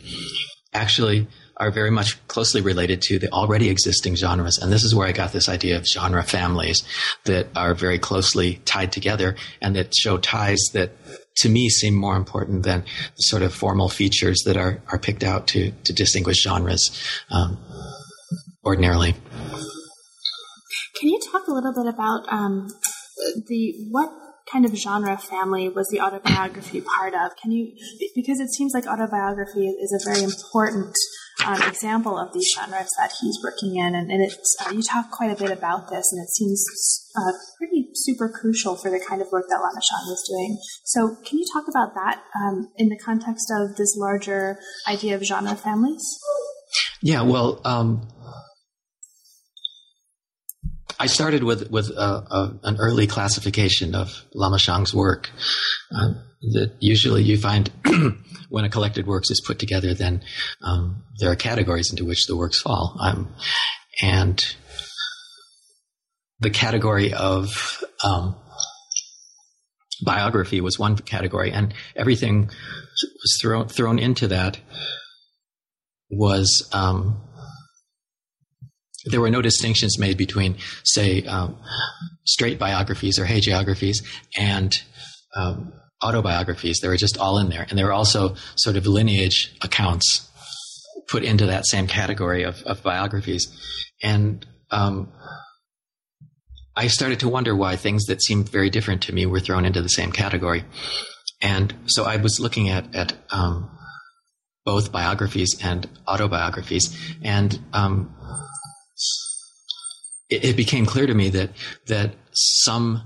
actually 0.74 1.28
are 1.58 1.70
very 1.70 1.90
much 1.90 2.26
closely 2.28 2.60
related 2.60 3.00
to 3.00 3.18
the 3.18 3.30
already 3.32 3.70
existing 3.70 4.14
genres. 4.14 4.58
And 4.58 4.70
this 4.70 4.84
is 4.84 4.94
where 4.94 5.06
I 5.06 5.12
got 5.12 5.32
this 5.32 5.48
idea 5.48 5.78
of 5.78 5.86
genre 5.86 6.22
families 6.22 6.82
that 7.24 7.48
are 7.56 7.74
very 7.74 7.98
closely 7.98 8.60
tied 8.64 8.92
together 8.92 9.36
and 9.62 9.74
that 9.76 9.94
show 9.94 10.18
ties 10.18 10.60
that 10.74 10.92
to 11.36 11.48
me 11.48 11.68
seem 11.68 11.94
more 11.94 12.16
important 12.16 12.62
than 12.62 12.84
the 13.16 13.22
sort 13.22 13.42
of 13.42 13.54
formal 13.54 13.88
features 13.88 14.42
that 14.44 14.56
are, 14.56 14.82
are 14.88 14.98
picked 14.98 15.22
out 15.22 15.46
to, 15.48 15.70
to 15.84 15.92
distinguish 15.92 16.42
genres 16.42 16.90
um, 17.30 17.58
ordinarily. 18.64 19.14
Can 20.98 21.10
you 21.10 21.20
talk 21.30 21.46
a 21.46 21.52
little 21.52 21.74
bit 21.74 21.86
about 21.86 22.26
um, 22.32 22.68
the 23.46 23.74
what 23.90 24.10
kind 24.50 24.64
of 24.64 24.74
genre 24.74 25.18
family 25.18 25.68
was 25.68 25.88
the 25.88 26.00
autobiography 26.00 26.80
part 26.80 27.14
of? 27.14 27.36
Can 27.36 27.52
you 27.52 27.72
because 28.14 28.40
it 28.40 28.48
seems 28.48 28.72
like 28.72 28.86
autobiography 28.86 29.68
is 29.68 29.92
a 29.92 30.10
very 30.10 30.24
important 30.24 30.94
um, 31.44 31.60
example 31.62 32.18
of 32.18 32.32
these 32.32 32.50
genres 32.54 32.88
that 32.98 33.12
he's 33.20 33.38
working 33.42 33.76
in, 33.76 33.94
and, 33.94 34.10
and 34.10 34.22
it's 34.22 34.56
uh, 34.64 34.70
you 34.70 34.82
talk 34.82 35.10
quite 35.10 35.30
a 35.30 35.36
bit 35.36 35.50
about 35.50 35.90
this, 35.90 36.10
and 36.12 36.22
it 36.22 36.30
seems 36.30 36.64
uh, 37.16 37.32
pretty 37.58 37.88
super 37.94 38.28
crucial 38.28 38.76
for 38.76 38.90
the 38.90 39.00
kind 39.06 39.20
of 39.20 39.30
work 39.30 39.44
that 39.48 39.56
Lama 39.56 39.80
Shang 39.82 40.06
was 40.06 40.24
doing. 40.28 40.58
So, 40.84 41.16
can 41.26 41.38
you 41.38 41.44
talk 41.52 41.64
about 41.68 41.94
that 41.94 42.22
um, 42.34 42.70
in 42.76 42.88
the 42.88 42.98
context 42.98 43.52
of 43.54 43.76
this 43.76 43.96
larger 43.96 44.58
idea 44.88 45.14
of 45.14 45.22
genre 45.24 45.56
families? 45.56 46.18
Yeah, 47.02 47.22
well, 47.22 47.60
um, 47.64 48.08
I 50.98 51.06
started 51.06 51.42
with 51.42 51.70
with 51.70 51.90
an 51.96 52.76
early 52.78 53.06
classification 53.06 53.94
of 53.94 54.24
Lama 54.34 54.58
Shang's 54.58 54.94
work. 54.94 55.30
Uh, 55.94 56.14
that 56.52 56.76
usually 56.80 57.22
you 57.22 57.38
find 57.38 57.70
when 58.50 58.64
a 58.64 58.68
collected 58.68 59.06
works 59.06 59.30
is 59.30 59.42
put 59.44 59.58
together, 59.58 59.94
then 59.94 60.22
um, 60.62 61.02
there 61.18 61.30
are 61.30 61.36
categories 61.36 61.90
into 61.90 62.04
which 62.04 62.26
the 62.26 62.36
works 62.36 62.60
fall. 62.60 62.96
Um, 63.00 63.34
and 64.02 64.44
the 66.40 66.50
category 66.50 67.12
of 67.12 67.82
um, 68.04 68.36
biography 70.04 70.60
was 70.60 70.78
one 70.78 70.96
category, 70.96 71.50
and 71.50 71.74
everything 71.96 72.46
was 72.46 73.38
thrown 73.40 73.68
thrown 73.68 73.98
into 73.98 74.28
that 74.28 74.58
was 76.10 76.68
um, 76.72 77.20
there 79.06 79.20
were 79.20 79.30
no 79.30 79.42
distinctions 79.42 79.98
made 79.98 80.16
between, 80.16 80.56
say, 80.84 81.24
um, 81.24 81.56
straight 82.24 82.58
biographies 82.58 83.18
or 83.18 83.24
hagiographies 83.24 84.04
and 84.36 84.72
um, 85.34 85.72
autobiographies. 86.02 86.80
They 86.80 86.88
were 86.88 86.96
just 86.96 87.18
all 87.18 87.38
in 87.38 87.48
there. 87.48 87.66
And 87.68 87.78
there 87.78 87.86
were 87.86 87.92
also 87.92 88.34
sort 88.56 88.76
of 88.76 88.86
lineage 88.86 89.56
accounts 89.62 90.28
put 91.08 91.22
into 91.22 91.46
that 91.46 91.66
same 91.66 91.86
category 91.86 92.42
of, 92.42 92.62
of 92.62 92.82
biographies. 92.82 93.46
And 94.02 94.44
um, 94.70 95.12
I 96.74 96.88
started 96.88 97.20
to 97.20 97.28
wonder 97.28 97.54
why 97.54 97.76
things 97.76 98.04
that 98.06 98.22
seemed 98.22 98.48
very 98.48 98.70
different 98.70 99.02
to 99.02 99.12
me 99.12 99.24
were 99.24 99.40
thrown 99.40 99.64
into 99.64 99.82
the 99.82 99.88
same 99.88 100.12
category. 100.12 100.64
And 101.40 101.74
so 101.86 102.04
I 102.04 102.16
was 102.16 102.40
looking 102.40 102.68
at, 102.70 102.94
at 102.94 103.14
um, 103.30 103.70
both 104.64 104.90
biographies 104.90 105.56
and 105.62 105.88
autobiographies. 106.08 106.96
And 107.22 107.58
um, 107.72 108.14
it, 110.28 110.44
it 110.44 110.56
became 110.56 110.86
clear 110.86 111.06
to 111.06 111.14
me 111.14 111.30
that 111.30 111.50
that 111.86 112.14
some 112.32 113.02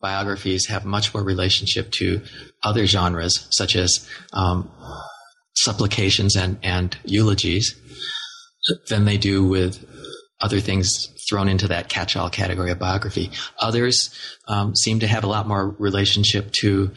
biographies 0.00 0.66
have 0.68 0.84
much 0.84 1.12
more 1.12 1.24
relationship 1.24 1.90
to 1.90 2.22
other 2.62 2.86
genres, 2.86 3.48
such 3.50 3.74
as 3.74 4.08
um, 4.32 4.70
supplications 5.56 6.36
and, 6.36 6.58
and 6.62 6.96
eulogies, 7.04 7.74
than 8.88 9.04
they 9.04 9.18
do 9.18 9.44
with 9.44 9.84
other 10.40 10.60
things 10.60 11.08
thrown 11.28 11.48
into 11.48 11.68
that 11.68 11.88
catch-all 11.88 12.30
category 12.30 12.70
of 12.70 12.78
biography. 12.78 13.30
Others 13.58 14.14
um, 14.46 14.74
seem 14.76 15.00
to 15.00 15.06
have 15.06 15.24
a 15.24 15.26
lot 15.26 15.48
more 15.48 15.70
relationship 15.78 16.52
to 16.60 16.92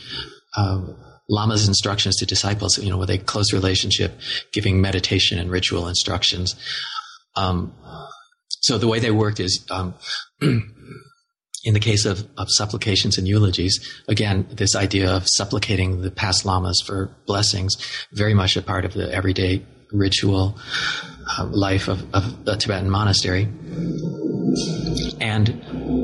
um, 0.56 0.96
Lama's 1.28 1.68
instructions 1.68 2.18
to 2.18 2.26
disciples, 2.26 2.78
you 2.78 2.90
know, 2.90 2.98
with 2.98 3.10
a 3.10 3.18
close 3.18 3.52
relationship, 3.52 4.20
giving 4.52 4.80
meditation 4.80 5.40
and 5.40 5.50
ritual 5.50 5.88
instructions. 5.88 6.56
Um, 7.36 7.74
so 8.62 8.78
the 8.78 8.88
way 8.88 9.00
they 9.00 9.12
worked 9.12 9.40
is, 9.40 9.66
um, 9.70 9.96
in 10.42 11.74
the 11.74 11.80
case 11.80 12.06
of, 12.06 12.28
of 12.38 12.48
supplications 12.50 13.18
and 13.18 13.28
eulogies, 13.28 13.80
again, 14.08 14.48
this 14.52 14.76
idea 14.76 15.12
of 15.12 15.28
supplicating 15.28 16.02
the 16.02 16.12
past 16.12 16.46
lamas 16.46 16.82
for 16.86 17.16
blessings, 17.26 17.76
very 18.12 18.34
much 18.34 18.56
a 18.56 18.62
part 18.62 18.86
of 18.86 18.94
the 18.94 19.14
everyday 19.14 19.66
ritual 19.92 20.58
uh, 21.38 21.46
life 21.46 21.88
of, 21.88 22.06
of 22.14 22.48
a 22.48 22.56
Tibetan 22.56 22.90
monastery. 22.90 23.48
And 25.20 26.01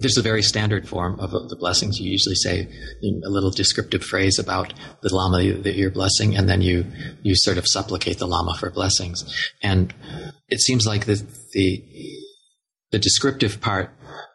there's 0.00 0.16
a 0.16 0.22
very 0.22 0.42
standard 0.42 0.88
form 0.88 1.20
of, 1.20 1.30
the 1.30 1.56
blessings. 1.56 1.98
You 1.98 2.10
usually 2.10 2.34
say 2.34 2.68
a 3.02 3.28
little 3.28 3.50
descriptive 3.50 4.02
phrase 4.02 4.38
about 4.38 4.72
the 5.02 5.14
lama 5.14 5.52
that 5.62 5.76
you're 5.76 5.90
blessing, 5.90 6.36
and 6.36 6.48
then 6.48 6.60
you 6.62 6.86
you 7.22 7.34
sort 7.36 7.58
of 7.58 7.66
supplicate 7.66 8.18
the 8.18 8.26
lama 8.26 8.56
for 8.58 8.70
blessings. 8.70 9.24
And 9.62 9.94
it 10.48 10.60
seems 10.60 10.86
like 10.86 11.06
the 11.06 11.24
the, 11.52 11.84
the 12.90 12.98
descriptive 12.98 13.60
part 13.60 13.90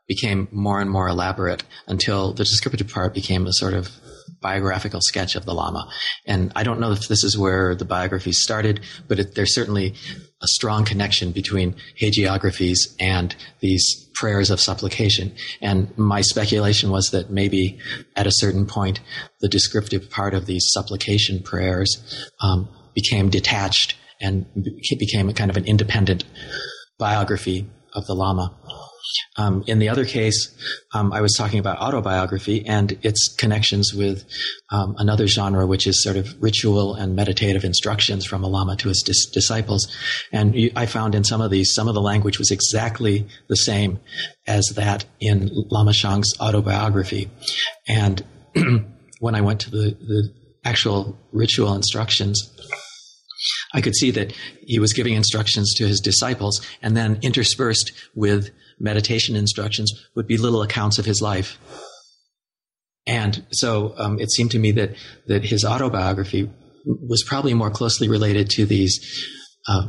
became 0.08 0.48
more 0.52 0.80
and 0.80 0.90
more 0.90 1.08
elaborate 1.08 1.64
until 1.88 2.34
the 2.34 2.44
descriptive 2.44 2.88
part 2.88 3.14
became 3.14 3.48
a 3.48 3.54
sort 3.54 3.74
of 3.74 3.90
biographical 4.42 5.02
sketch 5.02 5.36
of 5.36 5.46
the 5.46 5.54
Lama. 5.54 5.90
And 6.28 6.52
I 6.56 6.64
don't 6.64 6.80
know 6.80 6.92
if 6.92 7.08
this 7.08 7.24
is 7.24 7.38
where 7.38 7.74
the 7.74 7.86
biographies 7.86 8.42
started, 8.42 8.82
but 9.08 9.20
it, 9.20 9.36
there's 9.36 9.56
certainly 9.56 9.96
a 10.42 10.48
strong 10.48 10.86
connection 10.86 11.32
between 11.32 11.76
hagiographies 12.00 12.78
and 13.00 13.36
these 13.60 14.05
prayers 14.16 14.50
of 14.50 14.60
supplication. 14.60 15.34
And 15.62 15.96
my 15.98 16.22
speculation 16.22 16.90
was 16.90 17.10
that 17.12 17.30
maybe 17.30 17.78
at 18.16 18.28
a 18.28 18.32
certain 18.32 18.66
point, 18.66 19.00
the 19.42 19.48
descriptive 19.48 20.10
part 20.10 20.34
of 20.34 20.46
these 20.46 20.66
supplication 20.70 21.44
prayers 21.44 22.26
um, 22.42 22.68
became 22.94 23.30
detached 23.30 23.96
and 24.22 24.46
became 24.98 25.30
a 25.30 25.34
kind 25.34 25.52
of 25.52 25.58
an 25.58 25.66
independent 25.66 26.24
biography 26.98 27.70
of 27.94 28.06
the 28.08 28.16
Lama. 28.16 28.56
Um, 29.38 29.64
in 29.68 29.80
the 29.80 29.90
other 29.90 30.06
case, 30.06 30.54
um, 30.94 31.14
I 31.14 31.22
was 31.22 31.34
talking 31.34 31.60
about 31.60 31.80
autobiography 31.80 32.66
and 32.66 32.98
its 33.04 33.34
connections 33.36 33.94
with 33.94 34.26
um, 34.72 34.96
another 34.98 35.28
genre, 35.28 35.66
which 35.68 35.88
is 35.88 36.02
sort 36.04 36.18
of 36.18 36.42
ritual 36.42 36.96
and 36.96 37.16
meditative 37.16 37.64
instructions 37.64 38.26
from 38.26 38.44
a 38.44 38.48
lama 38.48 38.76
to 38.78 38.90
his 38.90 39.02
dis- 39.06 39.30
disciples. 39.30 39.88
And 40.32 40.56
I 40.76 40.86
found 40.86 41.16
in 41.16 41.24
some 41.24 41.42
of 41.42 41.52
these, 41.52 41.74
some 41.74 41.88
of 41.88 41.94
the 41.94 42.02
language 42.02 42.40
was 42.40 42.52
exactly 42.52 43.28
the 43.48 43.58
same 43.58 44.00
as 44.48 44.66
that 44.76 45.06
in 45.20 45.50
Lama 45.70 45.94
Shang's 45.94 46.34
autobiography. 46.40 47.30
And 47.88 48.24
when 49.20 49.36
I 49.36 49.42
went 49.42 49.62
to 49.62 49.72
the, 49.72 49.98
the 50.00 50.34
actual 50.64 51.18
ritual 51.32 51.74
instructions, 51.74 52.52
I 53.74 53.82
could 53.82 53.96
see 53.96 54.12
that 54.12 54.32
he 54.66 54.80
was 54.80 54.94
giving 54.94 55.14
instructions 55.14 55.74
to 55.76 55.88
his 55.88 56.00
disciples 56.00 56.66
and 56.82 56.96
then 56.96 57.20
interspersed 57.22 57.92
with 58.16 58.50
meditation 58.80 59.36
instructions 59.36 59.92
would 60.16 60.28
be 60.28 60.38
little 60.38 60.62
accounts 60.62 60.98
of 60.98 61.06
his 61.06 61.22
life. 61.22 61.58
And 63.08 63.46
so 63.52 63.94
um, 63.98 64.20
it 64.20 64.32
seemed 64.32 64.52
to 64.52 64.60
me 64.60 64.72
that, 64.74 64.96
that 65.28 65.46
his 65.46 65.64
autobiography 65.64 66.50
was 66.86 67.24
probably 67.24 67.54
more 67.54 67.70
closely 67.70 68.08
related 68.08 68.50
to 68.52 68.66
these 68.66 69.00
uh, 69.68 69.88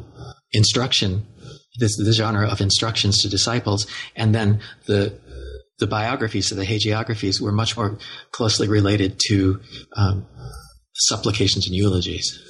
instruction, 0.53 1.27
this, 1.79 1.97
the 1.97 2.13
genre 2.13 2.49
of 2.49 2.61
instructions 2.61 3.19
to 3.23 3.29
disciples, 3.29 3.87
and 4.15 4.35
then 4.35 4.61
the 4.87 5.19
the 5.79 5.87
biographies, 5.87 6.49
so 6.49 6.55
the 6.55 6.65
hagiographies, 6.65 7.41
were 7.41 7.53
much 7.53 7.77
more 7.77 7.99
closely 8.31 8.67
related 8.67 9.21
to 9.29 9.61
um, 9.97 10.27
supplications 10.95 11.67
and 11.67 11.77
eulogies. 11.77 12.41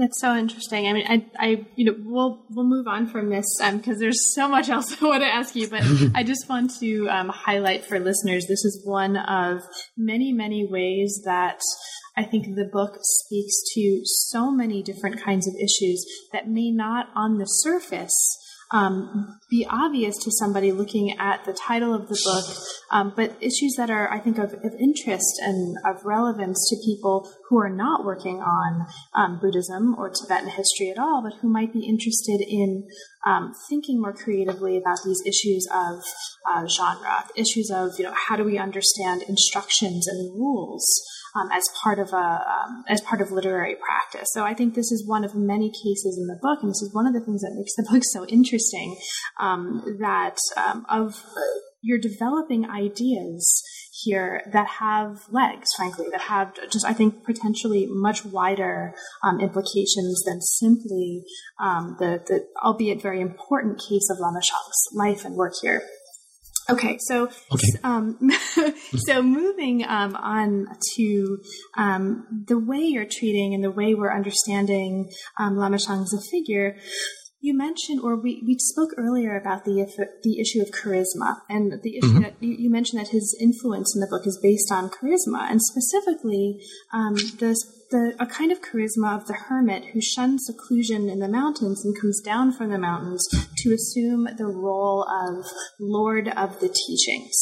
That's 0.00 0.18
so 0.18 0.34
interesting. 0.34 0.88
I 0.88 0.94
mean, 0.94 1.04
I, 1.06 1.26
I, 1.38 1.66
you 1.76 1.84
know, 1.84 1.94
we'll 1.98 2.42
we'll 2.48 2.64
move 2.64 2.88
on 2.88 3.06
from 3.06 3.28
this 3.28 3.44
because 3.60 3.96
um, 3.96 3.98
there's 3.98 4.34
so 4.34 4.48
much 4.48 4.70
else 4.70 4.96
I 5.02 5.04
want 5.04 5.22
to 5.22 5.28
ask 5.28 5.54
you, 5.54 5.68
but 5.68 5.82
I 6.14 6.22
just 6.22 6.48
want 6.48 6.70
to 6.80 7.06
um, 7.10 7.28
highlight 7.28 7.84
for 7.84 8.00
listeners. 8.00 8.46
This 8.46 8.64
is 8.64 8.80
one 8.82 9.18
of 9.18 9.60
many, 9.98 10.32
many 10.32 10.66
ways 10.66 11.20
that 11.26 11.60
I 12.16 12.24
think 12.24 12.46
the 12.46 12.70
book 12.72 12.96
speaks 13.02 13.60
to 13.74 14.00
so 14.04 14.50
many 14.50 14.82
different 14.82 15.22
kinds 15.22 15.46
of 15.46 15.54
issues 15.56 16.02
that 16.32 16.48
may 16.48 16.70
not 16.70 17.08
on 17.14 17.36
the 17.36 17.44
surface 17.44 18.16
um, 18.72 19.40
be 19.50 19.66
obvious 19.68 20.16
to 20.18 20.30
somebody 20.30 20.70
looking 20.70 21.18
at 21.18 21.44
the 21.44 21.52
title 21.52 21.92
of 21.92 22.08
the 22.08 22.20
book, 22.24 22.56
um, 22.92 23.12
but 23.16 23.36
issues 23.40 23.74
that 23.76 23.90
are, 23.90 24.10
I 24.12 24.20
think, 24.20 24.38
of, 24.38 24.52
of, 24.52 24.74
interest 24.78 25.40
and 25.42 25.76
of 25.84 26.04
relevance 26.04 26.68
to 26.70 26.76
people 26.84 27.28
who 27.48 27.58
are 27.58 27.68
not 27.68 28.04
working 28.04 28.40
on 28.40 28.86
um, 29.14 29.40
Buddhism 29.40 29.96
or 29.98 30.10
Tibetan 30.10 30.50
history 30.50 30.90
at 30.90 30.98
all, 30.98 31.20
but 31.20 31.34
who 31.40 31.48
might 31.48 31.72
be 31.72 31.84
interested 31.84 32.40
in 32.40 32.86
um, 33.26 33.52
thinking 33.68 34.00
more 34.00 34.12
creatively 34.12 34.76
about 34.76 34.98
these 35.04 35.20
issues 35.26 35.66
of 35.74 36.04
uh, 36.48 36.66
genre, 36.66 37.24
issues 37.34 37.70
of, 37.74 37.98
you 37.98 38.04
know, 38.04 38.14
how 38.28 38.36
do 38.36 38.44
we 38.44 38.56
understand 38.56 39.22
instructions 39.22 40.06
and 40.06 40.32
rules 40.34 40.86
um, 41.34 41.50
as 41.52 41.64
part 41.82 41.98
of 41.98 42.08
a 42.12 42.16
um, 42.16 42.84
as 42.88 43.00
part 43.00 43.20
of 43.20 43.30
literary 43.30 43.76
practice. 43.76 44.28
So 44.32 44.44
I 44.44 44.54
think 44.54 44.74
this 44.74 44.90
is 44.92 45.06
one 45.06 45.24
of 45.24 45.34
many 45.34 45.70
cases 45.70 46.18
in 46.18 46.26
the 46.26 46.38
book, 46.40 46.60
and 46.62 46.70
this 46.70 46.82
is 46.82 46.92
one 46.92 47.06
of 47.06 47.12
the 47.12 47.20
things 47.20 47.42
that 47.42 47.54
makes 47.54 47.74
the 47.76 47.86
book 47.90 48.02
so 48.04 48.26
interesting. 48.26 48.96
Um, 49.38 49.82
that 50.00 50.38
um, 50.56 50.86
of 50.88 51.24
uh, 51.36 51.40
you're 51.82 51.98
developing 51.98 52.68
ideas 52.68 53.62
here 54.02 54.42
that 54.52 54.66
have 54.66 55.20
legs, 55.30 55.68
frankly, 55.76 56.06
that 56.10 56.22
have 56.22 56.54
just, 56.70 56.84
I 56.84 56.92
think, 56.92 57.24
potentially 57.24 57.86
much 57.88 58.24
wider 58.24 58.94
um, 59.22 59.40
implications 59.40 60.22
than 60.24 60.40
simply 60.40 61.24
um, 61.60 61.96
the, 61.98 62.22
the, 62.26 62.46
albeit 62.62 63.02
very 63.02 63.20
important 63.20 63.78
case 63.78 64.08
of 64.10 64.18
Lama 64.18 64.40
Shang's 64.42 64.88
life 64.94 65.24
and 65.24 65.34
work 65.34 65.54
here. 65.60 65.82
Okay, 66.68 66.98
so 67.00 67.24
okay. 67.52 67.68
Um, 67.82 68.18
so 68.96 69.22
moving 69.22 69.84
um, 69.84 70.14
on 70.16 70.66
to 70.96 71.38
um, 71.76 72.44
the 72.46 72.58
way 72.58 72.78
you're 72.78 73.08
treating 73.10 73.54
and 73.54 73.64
the 73.64 73.70
way 73.70 73.94
we're 73.94 74.14
understanding 74.14 75.10
um, 75.38 75.56
Lama 75.56 75.78
Shang 75.78 76.02
as 76.02 76.12
a 76.12 76.30
figure. 76.30 76.76
You 77.42 77.56
mentioned, 77.56 78.00
or 78.02 78.20
we, 78.20 78.42
we 78.46 78.58
spoke 78.58 78.90
earlier 78.98 79.38
about 79.38 79.64
the 79.64 79.86
the 80.22 80.38
issue 80.38 80.60
of 80.60 80.68
charisma, 80.70 81.38
and 81.48 81.80
the 81.82 81.96
issue 81.96 82.08
mm-hmm. 82.08 82.22
that 82.22 82.34
you, 82.40 82.54
you, 82.58 82.70
mentioned 82.70 83.00
that 83.00 83.08
his 83.08 83.34
influence 83.40 83.94
in 83.94 84.02
the 84.02 84.06
book 84.06 84.26
is 84.26 84.38
based 84.42 84.70
on 84.70 84.90
charisma, 84.90 85.50
and 85.50 85.60
specifically 85.62 86.60
um, 86.92 87.14
the 87.14 87.56
the, 87.90 88.14
a 88.18 88.26
kind 88.26 88.52
of 88.52 88.60
charisma 88.60 89.16
of 89.16 89.26
the 89.26 89.34
hermit 89.34 89.86
who 89.92 90.00
shuns 90.00 90.46
seclusion 90.46 91.08
in 91.08 91.18
the 91.18 91.28
mountains 91.28 91.84
and 91.84 91.98
comes 92.00 92.20
down 92.20 92.52
from 92.52 92.70
the 92.70 92.78
mountains 92.78 93.26
to 93.58 93.72
assume 93.72 94.28
the 94.36 94.46
role 94.46 95.04
of 95.04 95.44
Lord 95.78 96.28
of 96.28 96.60
the 96.60 96.68
teachings. 96.68 97.36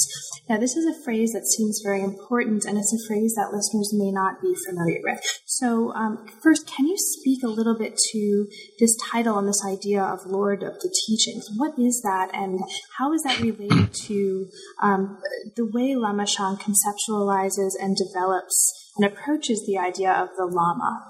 Now, 0.49 0.57
this 0.57 0.77
is 0.77 0.87
a 0.87 1.05
phrase 1.05 1.33
that 1.33 1.47
seems 1.47 1.83
very 1.85 2.03
important, 2.03 2.65
and 2.65 2.79
it's 2.79 2.93
a 2.93 3.07
phrase 3.07 3.35
that 3.35 3.53
listeners 3.53 3.93
may 3.93 4.11
not 4.11 4.41
be 4.41 4.55
familiar 4.67 5.01
with. 5.03 5.21
So, 5.45 5.93
um, 5.93 6.27
first, 6.43 6.67
can 6.67 6.87
you 6.87 6.97
speak 6.97 7.43
a 7.43 7.49
little 7.49 7.77
bit 7.77 7.99
to 8.13 8.49
this 8.79 8.97
title 9.11 9.39
and 9.39 9.47
this 9.47 9.63
idea 9.67 10.03
of 10.03 10.25
Lord 10.25 10.63
of 10.63 10.81
the 10.81 10.95
teachings? 11.07 11.49
What 11.57 11.79
is 11.79 12.01
that, 12.03 12.31
and 12.33 12.61
how 12.97 13.13
is 13.13 13.23
that 13.25 13.41
related 13.41 13.93
to 14.07 14.49
um, 14.83 15.19
the 15.57 15.67
way 15.67 15.95
Lama 15.95 16.27
Shang 16.27 16.57
conceptualizes 16.57 17.73
and 17.79 17.97
develops 17.97 18.88
and 18.99 19.07
approaches 19.07 19.65
the 19.67 19.79
idea 19.79 20.13
of 20.13 20.29
the 20.37 20.45
Lama? 20.45 21.05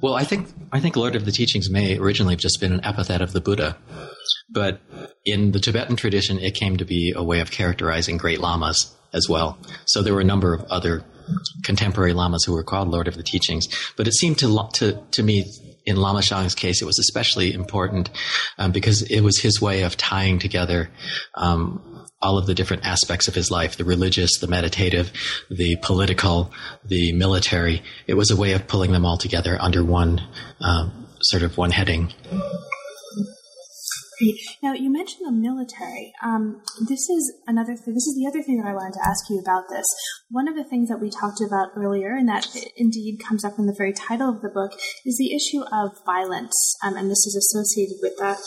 Well, 0.00 0.14
I 0.14 0.24
think 0.24 0.48
I 0.70 0.80
think 0.80 0.96
Lord 0.96 1.16
of 1.16 1.24
the 1.24 1.32
Teachings 1.32 1.70
may 1.70 1.96
originally 1.96 2.34
have 2.34 2.40
just 2.40 2.60
been 2.60 2.72
an 2.72 2.84
epithet 2.84 3.22
of 3.22 3.32
the 3.32 3.40
Buddha, 3.40 3.76
but 4.50 4.80
in 5.24 5.52
the 5.52 5.60
Tibetan 5.60 5.96
tradition, 5.96 6.38
it 6.38 6.54
came 6.54 6.76
to 6.76 6.84
be 6.84 7.12
a 7.16 7.22
way 7.22 7.40
of 7.40 7.50
characterizing 7.50 8.18
great 8.18 8.40
lamas 8.40 8.94
as 9.14 9.28
well. 9.28 9.58
So 9.86 10.02
there 10.02 10.12
were 10.12 10.20
a 10.20 10.24
number 10.24 10.52
of 10.52 10.62
other 10.64 11.04
contemporary 11.62 12.12
lamas 12.12 12.44
who 12.44 12.52
were 12.52 12.64
called 12.64 12.88
Lord 12.88 13.08
of 13.08 13.16
the 13.16 13.22
Teachings, 13.22 13.66
but 13.96 14.06
it 14.06 14.14
seemed 14.14 14.38
to 14.40 14.68
to 14.74 15.00
to 15.12 15.22
me 15.22 15.46
in 15.86 15.96
Lama 15.96 16.22
Shang's 16.22 16.54
case, 16.54 16.80
it 16.80 16.86
was 16.86 16.98
especially 16.98 17.52
important 17.52 18.10
um, 18.58 18.72
because 18.72 19.02
it 19.02 19.20
was 19.20 19.38
his 19.38 19.60
way 19.60 19.82
of 19.82 19.96
tying 19.96 20.38
together 20.38 20.90
um, 21.34 21.93
all 22.24 22.38
of 22.38 22.46
the 22.46 22.54
different 22.54 22.84
aspects 22.84 23.28
of 23.28 23.34
his 23.34 23.50
life 23.50 23.76
the 23.76 23.84
religious, 23.84 24.38
the 24.38 24.46
meditative, 24.46 25.12
the 25.50 25.76
political, 25.82 26.50
the 26.84 27.12
military. 27.12 27.82
It 28.06 28.14
was 28.14 28.30
a 28.30 28.36
way 28.36 28.52
of 28.52 28.66
pulling 28.66 28.92
them 28.92 29.04
all 29.04 29.18
together 29.18 29.58
under 29.60 29.84
one 29.84 30.22
um, 30.60 31.06
sort 31.20 31.42
of 31.42 31.56
one 31.58 31.70
heading. 31.70 32.12
Great. 34.18 34.36
Now, 34.62 34.72
you 34.72 34.92
mentioned 34.92 35.26
the 35.26 35.32
military. 35.32 36.12
Um, 36.22 36.62
this 36.88 37.08
is 37.08 37.34
another. 37.46 37.74
Th- 37.74 37.94
this 37.94 38.06
is 38.06 38.14
the 38.14 38.26
other 38.28 38.42
thing 38.42 38.58
that 38.58 38.68
I 38.68 38.74
wanted 38.74 38.94
to 38.94 39.06
ask 39.06 39.28
you 39.28 39.38
about. 39.40 39.64
This 39.70 39.86
one 40.30 40.48
of 40.48 40.54
the 40.54 40.64
things 40.64 40.88
that 40.88 41.00
we 41.00 41.10
talked 41.10 41.40
about 41.40 41.70
earlier, 41.76 42.14
and 42.14 42.28
that 42.28 42.46
indeed 42.76 43.18
comes 43.18 43.44
up 43.44 43.58
in 43.58 43.66
the 43.66 43.74
very 43.76 43.92
title 43.92 44.28
of 44.28 44.40
the 44.42 44.48
book, 44.48 44.72
is 45.04 45.18
the 45.18 45.34
issue 45.34 45.62
of 45.72 45.98
violence, 46.04 46.54
um, 46.82 46.96
and 46.96 47.10
this 47.10 47.26
is 47.26 47.34
associated 47.36 47.98
with 48.02 48.16
that. 48.18 48.38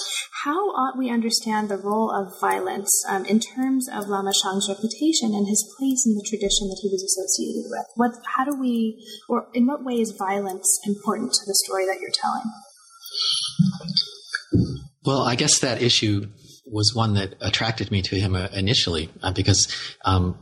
How 0.43 0.69
ought 0.71 0.97
we 0.97 1.09
understand 1.09 1.69
the 1.69 1.77
role 1.77 2.11
of 2.11 2.39
violence 2.39 2.91
um, 3.09 3.25
in 3.25 3.39
terms 3.39 3.89
of 3.89 4.07
Lama 4.07 4.31
Shang's 4.33 4.69
reputation 4.69 5.33
and 5.33 5.47
his 5.47 5.63
place 5.77 6.05
in 6.05 6.15
the 6.15 6.25
tradition 6.27 6.69
that 6.69 6.79
he 6.81 6.89
was 6.89 7.03
associated 7.03 7.69
with? 7.69 7.85
What? 7.95 8.11
How 8.35 8.45
do 8.45 8.55
we, 8.55 9.03
or 9.27 9.47
in 9.53 9.67
what 9.67 9.83
way 9.83 9.95
is 9.95 10.15
violence 10.17 10.79
important 10.85 11.33
to 11.33 11.45
the 11.45 11.55
story 11.65 11.85
that 11.85 11.99
you're 11.99 12.11
telling? 12.11 12.51
Well, 15.07 15.21
I 15.21 15.35
guess 15.35 15.59
that 15.59 15.81
issue 15.81 16.27
was 16.65 16.91
one 16.93 17.13
that 17.13 17.35
attracted 17.39 17.91
me 17.91 18.01
to 18.01 18.19
him 18.19 18.35
uh, 18.35 18.49
initially 18.53 19.09
uh, 19.23 19.31
because 19.31 19.73
um, 20.03 20.37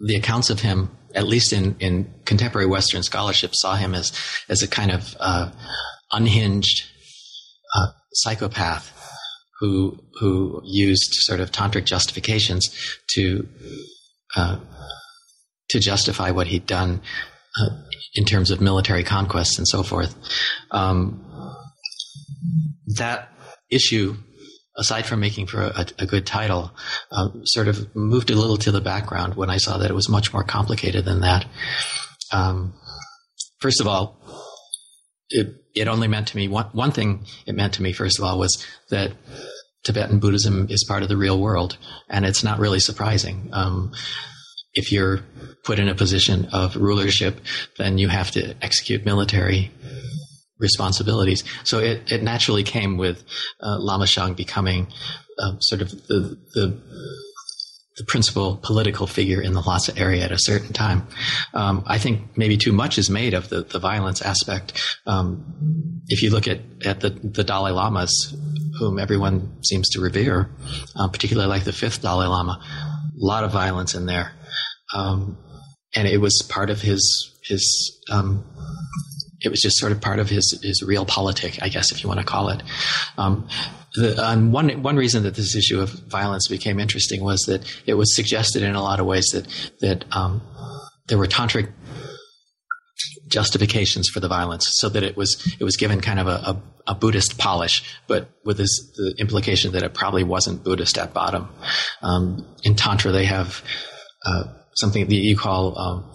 the 0.00 0.16
accounts 0.16 0.48
of 0.48 0.60
him, 0.60 0.90
at 1.14 1.26
least 1.26 1.52
in, 1.52 1.76
in 1.80 2.14
contemporary 2.24 2.66
Western 2.66 3.02
scholarship, 3.02 3.50
saw 3.54 3.76
him 3.76 3.94
as 3.94 4.18
as 4.48 4.62
a 4.62 4.68
kind 4.68 4.90
of 4.90 5.14
uh, 5.20 5.50
unhinged 6.12 6.86
uh, 7.74 7.88
psychopath 8.14 8.90
who 9.60 9.98
who 10.18 10.62
used 10.64 11.12
sort 11.12 11.40
of 11.40 11.52
tantric 11.52 11.84
justifications 11.84 12.74
to 13.10 13.46
uh, 14.34 14.58
to 15.68 15.78
justify 15.78 16.30
what 16.30 16.46
he'd 16.46 16.64
done 16.64 17.02
uh, 17.60 17.68
in 18.14 18.24
terms 18.24 18.50
of 18.50 18.62
military 18.62 19.04
conquests 19.04 19.58
and 19.58 19.68
so 19.68 19.82
forth. 19.82 20.16
Um, 20.70 21.22
that 22.96 23.35
issue, 23.70 24.16
aside 24.76 25.06
from 25.06 25.20
making 25.20 25.46
for 25.46 25.62
a, 25.62 25.86
a 25.98 26.06
good 26.06 26.26
title, 26.26 26.70
uh, 27.10 27.28
sort 27.44 27.68
of 27.68 27.94
moved 27.94 28.30
a 28.30 28.36
little 28.36 28.56
to 28.58 28.70
the 28.70 28.80
background 28.80 29.34
when 29.34 29.50
I 29.50 29.56
saw 29.56 29.78
that 29.78 29.90
it 29.90 29.94
was 29.94 30.08
much 30.08 30.32
more 30.32 30.44
complicated 30.44 31.04
than 31.04 31.20
that. 31.20 31.46
Um, 32.32 32.74
first 33.60 33.80
of 33.80 33.86
all, 33.86 34.20
it, 35.30 35.48
it 35.74 35.88
only 35.88 36.08
meant 36.08 36.28
to 36.28 36.36
me 36.36 36.48
one, 36.48 36.66
one 36.72 36.92
thing 36.92 37.26
it 37.46 37.54
meant 37.54 37.74
to 37.74 37.82
me, 37.82 37.92
first 37.92 38.18
of 38.18 38.24
all, 38.24 38.38
was 38.38 38.64
that 38.90 39.12
Tibetan 39.84 40.18
Buddhism 40.18 40.66
is 40.68 40.84
part 40.84 41.02
of 41.02 41.08
the 41.08 41.16
real 41.16 41.40
world, 41.40 41.78
and 42.08 42.24
it's 42.24 42.42
not 42.42 42.58
really 42.58 42.80
surprising. 42.80 43.50
Um, 43.52 43.92
if 44.74 44.92
you're 44.92 45.20
put 45.64 45.78
in 45.78 45.88
a 45.88 45.94
position 45.94 46.48
of 46.52 46.76
rulership, 46.76 47.40
then 47.78 47.96
you 47.98 48.08
have 48.08 48.30
to 48.32 48.54
execute 48.62 49.04
military 49.04 49.72
responsibilities. 50.58 51.44
So 51.64 51.78
it, 51.78 52.10
it 52.10 52.22
naturally 52.22 52.62
came 52.62 52.96
with 52.96 53.24
uh, 53.60 53.78
Lama 53.78 54.06
Shang 54.06 54.34
becoming 54.34 54.88
uh, 55.38 55.58
sort 55.60 55.82
of 55.82 55.90
the, 55.90 56.38
the, 56.54 56.80
the 57.96 58.04
principal 58.04 58.58
political 58.62 59.06
figure 59.06 59.40
in 59.40 59.52
the 59.52 59.60
Lhasa 59.60 59.96
area 59.98 60.24
at 60.24 60.32
a 60.32 60.38
certain 60.38 60.72
time. 60.72 61.06
Um, 61.54 61.82
I 61.86 61.98
think 61.98 62.36
maybe 62.36 62.56
too 62.56 62.72
much 62.72 62.98
is 62.98 63.10
made 63.10 63.34
of 63.34 63.48
the, 63.48 63.62
the 63.62 63.78
violence 63.78 64.22
aspect. 64.22 64.82
Um, 65.06 66.02
if 66.08 66.22
you 66.22 66.30
look 66.30 66.48
at, 66.48 66.60
at 66.84 67.00
the, 67.00 67.10
the 67.10 67.44
Dalai 67.44 67.72
Lamas, 67.72 68.34
whom 68.78 68.98
everyone 68.98 69.62
seems 69.62 69.88
to 69.90 70.00
revere, 70.00 70.50
uh, 70.94 71.08
particularly 71.08 71.48
like 71.48 71.64
the 71.64 71.72
fifth 71.72 72.02
Dalai 72.02 72.26
Lama, 72.26 72.60
a 72.62 73.10
lot 73.14 73.44
of 73.44 73.52
violence 73.52 73.94
in 73.94 74.06
there. 74.06 74.32
Um, 74.94 75.38
and 75.94 76.06
it 76.06 76.18
was 76.18 76.46
part 76.48 76.70
of 76.70 76.82
his 76.82 77.32
his 77.42 78.02
um, 78.10 78.44
it 79.40 79.48
was 79.48 79.60
just 79.60 79.78
sort 79.78 79.92
of 79.92 80.00
part 80.00 80.18
of 80.18 80.28
his 80.28 80.58
his 80.62 80.82
realpolitik, 80.82 81.58
I 81.62 81.68
guess, 81.68 81.92
if 81.92 82.02
you 82.02 82.08
want 82.08 82.20
to 82.20 82.26
call 82.26 82.48
it. 82.48 82.62
Um, 83.18 83.48
the, 83.94 84.22
um, 84.22 84.52
one 84.52 84.82
one 84.82 84.96
reason 84.96 85.22
that 85.24 85.34
this 85.34 85.54
issue 85.54 85.80
of 85.80 85.90
violence 85.90 86.48
became 86.48 86.78
interesting 86.80 87.22
was 87.22 87.42
that 87.42 87.64
it 87.86 87.94
was 87.94 88.14
suggested 88.14 88.62
in 88.62 88.74
a 88.74 88.82
lot 88.82 89.00
of 89.00 89.06
ways 89.06 89.26
that 89.32 89.46
that 89.80 90.04
um, 90.14 90.42
there 91.08 91.18
were 91.18 91.26
tantric 91.26 91.70
justifications 93.28 94.08
for 94.08 94.20
the 94.20 94.28
violence, 94.28 94.66
so 94.78 94.88
that 94.88 95.02
it 95.02 95.16
was 95.16 95.56
it 95.58 95.64
was 95.64 95.76
given 95.76 96.00
kind 96.00 96.20
of 96.20 96.26
a, 96.26 96.30
a, 96.30 96.62
a 96.88 96.94
Buddhist 96.94 97.38
polish, 97.38 97.82
but 98.06 98.30
with 98.44 98.58
this, 98.58 98.70
the 98.96 99.14
implication 99.18 99.72
that 99.72 99.82
it 99.82 99.94
probably 99.94 100.24
wasn't 100.24 100.62
Buddhist 100.62 100.98
at 100.98 101.12
bottom. 101.12 101.48
Um, 102.02 102.46
in 102.62 102.74
tantra, 102.74 103.12
they 103.12 103.24
have 103.24 103.62
uh, 104.24 104.44
something 104.76 105.06
that 105.06 105.14
you 105.14 105.36
call 105.36 105.78
um, 105.78 106.10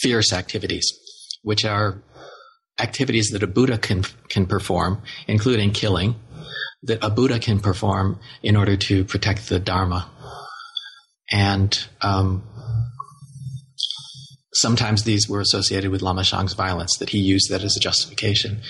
fierce 0.00 0.32
activities, 0.32 0.92
which 1.42 1.64
are 1.64 2.02
activities 2.80 3.30
that 3.30 3.42
a 3.42 3.46
Buddha 3.46 3.78
can 3.78 4.04
can 4.28 4.46
perform, 4.46 5.02
including 5.26 5.72
killing, 5.72 6.14
that 6.82 6.98
a 7.02 7.10
Buddha 7.10 7.38
can 7.38 7.60
perform 7.60 8.18
in 8.42 8.56
order 8.56 8.76
to 8.76 9.04
protect 9.04 9.48
the 9.48 9.58
Dharma. 9.58 10.10
And 11.30 11.78
um, 12.00 12.42
sometimes 14.52 15.04
these 15.04 15.28
were 15.28 15.40
associated 15.40 15.90
with 15.90 16.02
Lama 16.02 16.24
Shang's 16.24 16.54
violence, 16.54 16.96
that 16.98 17.10
he 17.10 17.18
used 17.18 17.50
that 17.50 17.62
as 17.62 17.76
a 17.76 17.80
justification. 17.80 18.60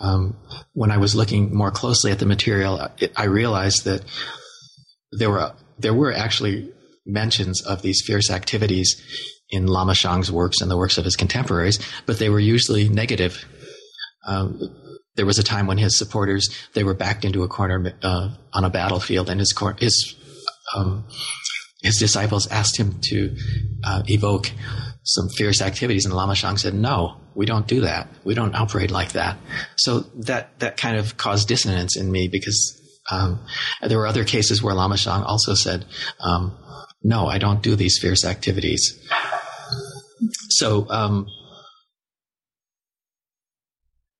Um, 0.00 0.36
when 0.74 0.90
I 0.90 0.98
was 0.98 1.14
looking 1.14 1.54
more 1.54 1.70
closely 1.70 2.12
at 2.12 2.18
the 2.18 2.26
material, 2.26 2.88
it, 2.98 3.12
I 3.16 3.24
realized 3.24 3.84
that 3.84 4.02
there 5.12 5.30
were 5.30 5.52
there 5.78 5.94
were 5.94 6.12
actually 6.12 6.72
mentions 7.06 7.62
of 7.62 7.82
these 7.82 8.02
fierce 8.06 8.30
activities 8.30 9.02
in 9.54 9.66
Lama 9.66 9.94
Shang's 9.94 10.30
works 10.30 10.60
and 10.60 10.70
the 10.70 10.76
works 10.76 10.98
of 10.98 11.04
his 11.04 11.16
contemporaries, 11.16 11.78
but 12.06 12.18
they 12.18 12.28
were 12.28 12.40
usually 12.40 12.88
negative. 12.88 13.44
Um, 14.26 14.60
there 15.16 15.26
was 15.26 15.38
a 15.38 15.42
time 15.42 15.66
when 15.66 15.78
his 15.78 15.96
supporters 15.96 16.48
they 16.74 16.84
were 16.84 16.94
backed 16.94 17.24
into 17.24 17.42
a 17.42 17.48
corner 17.48 17.94
uh, 18.02 18.30
on 18.52 18.64
a 18.64 18.70
battlefield, 18.70 19.30
and 19.30 19.40
his 19.40 19.52
cor- 19.52 19.76
his 19.78 20.14
um, 20.74 21.06
his 21.82 21.98
disciples 21.98 22.46
asked 22.48 22.76
him 22.76 22.98
to 23.10 23.36
uh, 23.84 24.02
evoke 24.06 24.50
some 25.04 25.28
fierce 25.28 25.60
activities, 25.60 26.06
and 26.06 26.14
Lama 26.14 26.34
Shang 26.34 26.56
said, 26.56 26.74
"No, 26.74 27.20
we 27.34 27.46
don't 27.46 27.66
do 27.66 27.82
that. 27.82 28.08
We 28.24 28.34
don't 28.34 28.54
operate 28.54 28.90
like 28.90 29.12
that." 29.12 29.38
So 29.76 30.00
that 30.24 30.58
that 30.60 30.76
kind 30.76 30.96
of 30.96 31.16
caused 31.16 31.46
dissonance 31.46 31.96
in 31.96 32.10
me 32.10 32.28
because 32.28 32.80
um, 33.10 33.44
there 33.82 33.98
were 33.98 34.06
other 34.06 34.24
cases 34.24 34.62
where 34.62 34.74
Lama 34.74 34.96
Shang 34.96 35.22
also 35.22 35.54
said, 35.54 35.84
um, 36.20 36.56
"No, 37.02 37.26
I 37.26 37.38
don't 37.38 37.62
do 37.62 37.76
these 37.76 37.98
fierce 38.00 38.24
activities." 38.24 38.98
So 40.50 40.86
um, 40.90 41.26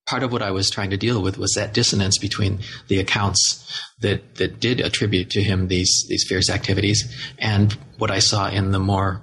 part 0.06 0.22
of 0.22 0.32
what 0.32 0.42
I 0.42 0.50
was 0.50 0.70
trying 0.70 0.90
to 0.90 0.96
deal 0.96 1.22
with 1.22 1.38
was 1.38 1.52
that 1.52 1.72
dissonance 1.72 2.18
between 2.18 2.60
the 2.88 2.98
accounts 2.98 3.80
that 4.00 4.36
that 4.36 4.60
did 4.60 4.80
attribute 4.80 5.30
to 5.30 5.42
him 5.42 5.68
these 5.68 6.06
these 6.08 6.24
fierce 6.28 6.50
activities 6.50 7.12
and 7.38 7.72
what 7.98 8.10
I 8.10 8.18
saw 8.18 8.48
in 8.48 8.70
the 8.70 8.78
more 8.78 9.22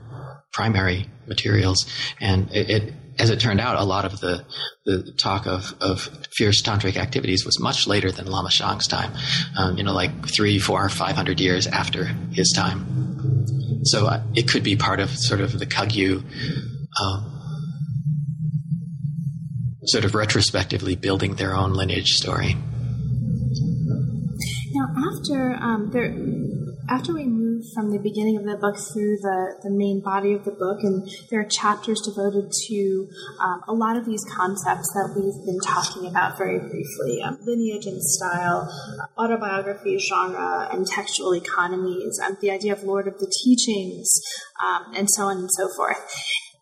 primary 0.54 1.10
materials. 1.28 1.86
And 2.20 2.50
it, 2.52 2.70
it 2.70 2.94
as 3.20 3.30
it 3.30 3.40
turned 3.40 3.60
out, 3.60 3.78
a 3.78 3.84
lot 3.84 4.06
of 4.06 4.20
the, 4.20 4.46
the 4.86 5.14
talk 5.22 5.46
of, 5.46 5.76
of 5.80 6.10
fierce 6.32 6.62
tantric 6.64 6.96
activities 6.96 7.46
was 7.46 7.60
much 7.60 7.86
later 7.86 8.12
than 8.12 8.26
Lama 8.26 8.50
Shang's 8.50 8.88
time. 8.88 9.14
Um, 9.58 9.78
you 9.78 9.84
know, 9.84 9.94
like 9.94 10.28
three, 10.28 10.58
four, 10.60 10.88
five 10.90 11.16
hundred 11.16 11.40
years 11.40 11.68
after 11.68 12.06
his 12.06 12.52
time. 12.56 13.11
So 13.84 14.08
uh, 14.08 14.24
it 14.36 14.48
could 14.48 14.64
be 14.64 14.76
part 14.76 15.00
of 15.00 15.10
sort 15.10 15.42
of 15.42 15.58
the 15.58 15.66
Kagyu 15.66 16.24
um, 17.02 17.42
sort 19.86 20.06
of 20.06 20.16
retrospectively 20.16 20.96
building 20.96 21.36
their 21.36 21.56
own 21.56 21.74
lineage 21.74 22.12
story. 22.12 22.56
Now, 24.74 24.94
after 25.12 25.54
um, 25.56 25.90
there, 25.92 26.16
after 26.90 27.14
we 27.14 27.26
move 27.26 27.51
from 27.74 27.92
the 27.92 28.00
beginning 28.00 28.38
of 28.38 28.46
the 28.46 28.58
book 28.58 28.78
through 28.78 29.18
the, 29.18 29.56
the 29.64 29.70
main 29.70 30.02
body 30.02 30.34
of 30.34 30.46
the 30.46 30.52
book, 30.52 30.80
and 30.84 31.08
there 31.30 31.42
are 31.42 31.50
chapters 31.50 32.02
devoted 32.02 32.52
to 32.68 33.08
um, 33.40 33.62
a 33.68 33.74
lot 33.74 33.98
of 33.98 34.06
these 34.06 34.24
concepts 34.36 34.90
that 34.94 35.14
we've 35.16 35.46
been 35.46 35.60
talking 35.60 36.08
about 36.08 36.38
very 36.38 36.60
briefly 36.60 37.22
um, 37.24 37.38
lineage 37.42 37.86
and 37.86 38.02
style, 38.02 38.70
autobiography, 39.18 39.98
genre, 39.98 40.70
and 40.72 40.88
textual 40.88 41.36
economies, 41.36 42.20
um, 42.24 42.38
the 42.42 42.52
idea 42.52 42.74
of 42.74 42.84
Lord 42.84 43.08
of 43.08 43.20
the 43.20 43.32
Teachings, 43.44 44.10
um, 44.64 44.94
and 44.96 45.08
so 45.10 45.24
on 45.24 45.38
and 45.38 45.50
so 45.52 45.68
forth. 45.76 45.98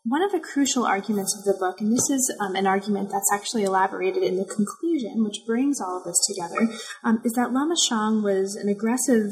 One 0.06 0.24
of 0.24 0.32
the 0.32 0.40
crucial 0.40 0.86
arguments 0.86 1.36
of 1.38 1.44
the 1.44 1.60
book, 1.60 1.82
and 1.82 1.92
this 1.92 2.10
is 2.10 2.34
um, 2.40 2.56
an 2.56 2.66
argument 2.66 3.12
that's 3.12 3.32
actually 3.34 3.64
elaborated 3.64 4.24
in 4.24 4.38
the 4.38 4.46
conclusion, 4.46 5.24
which 5.26 5.46
brings 5.46 5.82
all 5.82 5.98
of 5.98 6.06
this 6.06 6.18
together, 6.26 6.74
um, 7.04 7.22
is 7.26 7.34
that 7.34 7.52
Lama 7.52 7.76
Shang 7.76 8.24
was 8.24 8.56
an 8.56 8.70
aggressive 8.70 9.30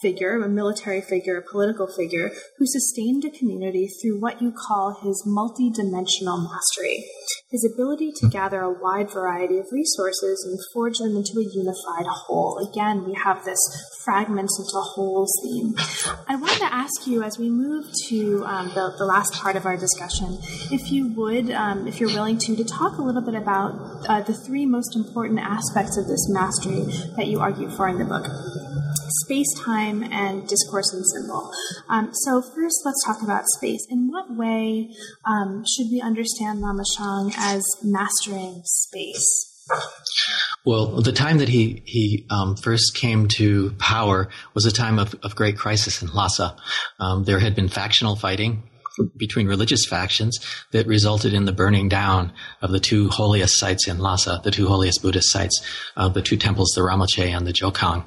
figure, 0.00 0.42
a 0.42 0.48
military 0.48 1.00
figure, 1.00 1.36
a 1.36 1.50
political 1.50 1.86
figure, 1.86 2.30
who 2.58 2.66
sustained 2.66 3.24
a 3.24 3.30
community 3.30 3.88
through 3.88 4.20
what 4.20 4.40
you 4.40 4.52
call 4.52 5.00
his 5.02 5.24
multidimensional 5.26 6.42
mastery, 6.42 7.04
his 7.50 7.68
ability 7.74 8.12
to 8.12 8.28
gather 8.28 8.60
a 8.60 8.72
wide 8.72 9.10
variety 9.10 9.58
of 9.58 9.66
resources 9.72 10.44
and 10.48 10.58
forge 10.72 10.98
them 10.98 11.16
into 11.16 11.38
a 11.38 11.54
unified 11.54 12.06
whole. 12.06 12.58
Again, 12.70 13.04
we 13.04 13.14
have 13.14 13.44
this 13.44 13.58
fragments 14.04 14.58
into 14.58 14.80
wholes 14.80 15.32
theme. 15.42 15.74
I 16.28 16.36
wanted 16.36 16.58
to 16.60 16.72
ask 16.72 17.06
you, 17.06 17.22
as 17.22 17.38
we 17.38 17.50
move 17.50 17.86
to 18.08 18.44
um, 18.46 18.68
the, 18.68 18.94
the 18.98 19.04
last 19.04 19.34
part 19.34 19.56
of 19.56 19.66
our 19.66 19.76
discussion, 19.76 20.38
if 20.70 20.90
you 20.90 21.08
would, 21.14 21.50
um, 21.50 21.86
if 21.86 22.00
you're 22.00 22.10
willing 22.10 22.38
to, 22.38 22.56
to 22.56 22.64
talk 22.64 22.98
a 22.98 23.02
little 23.02 23.22
bit 23.22 23.34
about 23.34 23.74
uh, 24.08 24.20
the 24.22 24.34
three 24.34 24.64
most 24.64 24.96
important 24.96 25.40
aspects 25.40 25.96
of 25.96 26.06
this 26.06 26.28
mastery 26.30 26.84
that 27.16 27.26
you 27.26 27.40
argue 27.40 27.68
for 27.70 27.88
in 27.88 27.98
the 27.98 28.04
book 28.04 28.26
space, 29.24 29.52
time, 29.58 30.02
and 30.02 30.46
discourse 30.48 30.92
and 30.92 31.04
symbol. 31.06 31.52
Um, 31.88 32.10
so, 32.12 32.42
first, 32.42 32.82
let's 32.84 33.04
talk 33.04 33.22
about 33.22 33.44
space. 33.56 33.86
In 33.90 34.08
what 34.10 34.34
way 34.34 34.90
um, 35.24 35.64
should 35.66 35.86
we 35.90 36.00
understand 36.00 36.60
Lama 36.60 36.84
Shang 36.96 37.32
as 37.36 37.62
mastering 37.82 38.62
space? 38.64 39.46
Well, 40.64 41.00
the 41.00 41.12
time 41.12 41.38
that 41.38 41.48
he 41.48 41.82
he 41.86 42.26
um, 42.28 42.56
first 42.56 42.94
came 42.94 43.28
to 43.28 43.70
power 43.78 44.28
was 44.54 44.66
a 44.66 44.72
time 44.72 44.98
of, 44.98 45.14
of 45.22 45.36
great 45.36 45.56
crisis 45.56 46.02
in 46.02 46.08
Lhasa. 46.08 46.56
Um, 46.98 47.24
there 47.24 47.38
had 47.38 47.54
been 47.54 47.68
factional 47.68 48.16
fighting 48.16 48.64
between 49.16 49.46
religious 49.46 49.86
factions 49.86 50.38
that 50.72 50.86
resulted 50.86 51.32
in 51.32 51.44
the 51.44 51.52
burning 51.52 51.88
down 51.88 52.32
of 52.60 52.72
the 52.72 52.80
two 52.80 53.08
holiest 53.08 53.58
sites 53.58 53.88
in 53.88 53.98
Lhasa, 53.98 54.40
the 54.44 54.50
two 54.50 54.66
holiest 54.66 55.02
Buddhist 55.02 55.30
sites, 55.30 55.64
uh, 55.96 56.08
the 56.08 56.22
two 56.22 56.36
temples, 56.36 56.72
the 56.74 56.82
Ramoche 56.82 57.24
and 57.24 57.46
the 57.46 57.52
Jokhang. 57.52 58.04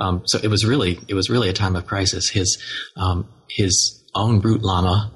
Um, 0.00 0.22
so 0.26 0.40
it 0.42 0.48
was 0.48 0.64
really 0.64 0.98
it 1.06 1.14
was 1.14 1.30
really 1.30 1.48
a 1.48 1.52
time 1.52 1.76
of 1.76 1.86
crisis. 1.86 2.28
His 2.30 2.58
um, 2.96 3.28
his 3.48 4.02
own 4.14 4.40
root 4.40 4.62
lama 4.62 5.12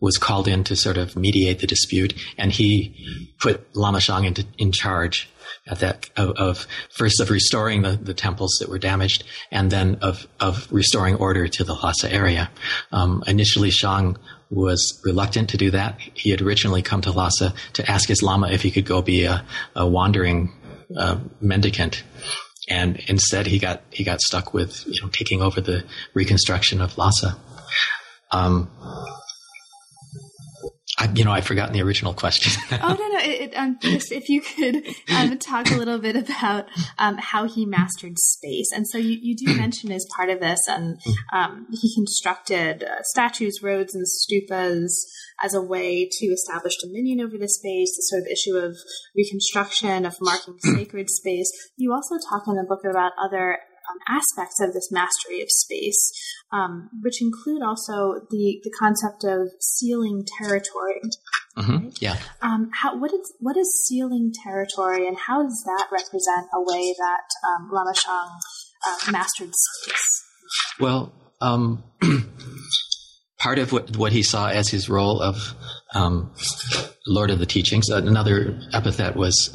was 0.00 0.18
called 0.18 0.48
in 0.48 0.64
to 0.64 0.74
sort 0.74 0.96
of 0.96 1.16
mediate 1.16 1.60
the 1.60 1.66
dispute, 1.66 2.14
and 2.36 2.50
he 2.50 3.32
put 3.38 3.74
Lama 3.76 4.00
Shang 4.00 4.24
into, 4.24 4.44
in 4.58 4.72
charge 4.72 5.30
at 5.68 5.78
that 5.78 6.10
of, 6.16 6.30
of, 6.30 6.66
first 6.90 7.20
of 7.20 7.30
restoring 7.30 7.82
the, 7.82 7.92
the 7.92 8.12
temples 8.14 8.56
that 8.58 8.68
were 8.68 8.80
damaged, 8.80 9.22
and 9.52 9.70
then 9.70 9.96
of 10.02 10.26
of 10.40 10.66
restoring 10.72 11.14
order 11.16 11.46
to 11.46 11.62
the 11.62 11.74
Lhasa 11.74 12.12
area. 12.12 12.50
Um, 12.90 13.22
initially, 13.26 13.70
Shang 13.70 14.16
was 14.50 15.00
reluctant 15.04 15.50
to 15.50 15.56
do 15.56 15.70
that. 15.70 15.98
He 16.14 16.30
had 16.30 16.42
originally 16.42 16.82
come 16.82 17.00
to 17.02 17.12
Lhasa 17.12 17.54
to 17.74 17.90
ask 17.90 18.08
his 18.08 18.22
lama 18.22 18.48
if 18.50 18.62
he 18.62 18.70
could 18.70 18.84
go 18.84 19.02
be 19.02 19.24
a, 19.24 19.44
a 19.76 19.86
wandering 19.86 20.52
uh, 20.96 21.18
mendicant 21.40 22.02
and 22.68 22.98
instead 23.08 23.46
he 23.46 23.58
got 23.58 23.82
he 23.90 24.04
got 24.04 24.20
stuck 24.20 24.54
with 24.54 24.86
you 24.86 25.02
know 25.02 25.08
taking 25.08 25.42
over 25.42 25.60
the 25.60 25.84
reconstruction 26.14 26.80
of 26.80 26.96
Lhasa. 26.96 27.36
Um, 28.30 28.70
I, 30.98 31.10
you 31.14 31.24
know, 31.24 31.32
I've 31.32 31.46
forgotten 31.46 31.72
the 31.72 31.80
original 31.82 32.12
question. 32.12 32.52
oh 32.82 32.94
no, 32.94 33.08
no! 33.08 33.18
It, 33.18 33.40
it, 33.40 33.54
um, 33.56 33.78
just 33.80 34.12
if 34.12 34.28
you 34.28 34.42
could 34.42 34.86
um, 35.10 35.38
talk 35.38 35.70
a 35.70 35.74
little 35.74 35.98
bit 35.98 36.16
about 36.16 36.66
um, 36.98 37.16
how 37.16 37.48
he 37.48 37.64
mastered 37.64 38.18
space, 38.18 38.70
and 38.72 38.86
so 38.86 38.98
you, 38.98 39.18
you 39.20 39.34
do 39.34 39.56
mention 39.56 39.90
as 39.90 40.06
part 40.14 40.28
of 40.28 40.40
this, 40.40 40.60
and 40.68 41.00
um, 41.32 41.66
he 41.72 41.94
constructed 41.94 42.84
uh, 42.84 43.02
statues, 43.04 43.62
roads, 43.62 43.94
and 43.94 44.04
stupas 44.06 44.92
as 45.42 45.54
a 45.54 45.62
way 45.62 46.08
to 46.10 46.26
establish 46.26 46.76
dominion 46.76 47.20
over 47.20 47.38
the 47.38 47.48
space. 47.48 47.96
The 47.96 48.02
sort 48.02 48.22
of 48.22 48.28
issue 48.28 48.56
of 48.56 48.76
reconstruction, 49.16 50.04
of 50.04 50.16
marking 50.20 50.58
sacred 50.58 51.08
space. 51.08 51.50
You 51.76 51.94
also 51.94 52.16
talk 52.28 52.42
in 52.46 52.56
the 52.56 52.64
book 52.64 52.84
about 52.84 53.12
other 53.18 53.58
um, 53.92 53.98
aspects 54.08 54.60
of 54.60 54.72
this 54.72 54.90
mastery 54.90 55.42
of 55.42 55.48
space, 55.50 56.12
um, 56.52 56.90
which 57.02 57.20
include 57.20 57.62
also 57.62 58.20
the, 58.30 58.60
the 58.62 58.72
concept 58.78 59.24
of 59.24 59.48
sealing 59.60 60.24
territory. 60.38 61.00
Mm-hmm. 61.56 61.76
Right? 61.76 61.98
Yeah. 62.00 62.16
Um, 62.40 62.70
how, 62.72 62.98
what 62.98 63.12
is 63.12 63.32
what 63.40 63.56
is 63.56 63.84
sealing 63.86 64.32
territory, 64.42 65.06
and 65.06 65.16
how 65.18 65.42
does 65.42 65.62
that 65.66 65.88
represent 65.92 66.46
a 66.54 66.60
way 66.60 66.94
that 66.98 67.24
um, 67.48 67.70
Lama 67.70 67.94
Shang 67.94 68.30
uh, 68.86 69.12
mastered 69.12 69.52
space? 69.54 70.24
Well, 70.80 71.12
um, 71.40 71.84
part 73.38 73.58
of 73.58 73.72
what, 73.72 73.96
what 73.96 74.12
he 74.12 74.22
saw 74.22 74.48
as 74.48 74.68
his 74.68 74.88
role 74.88 75.20
of 75.20 75.54
um, 75.94 76.32
Lord 77.06 77.30
of 77.30 77.38
the 77.38 77.46
Teachings, 77.46 77.90
another 77.90 78.58
epithet 78.72 79.16
was 79.16 79.52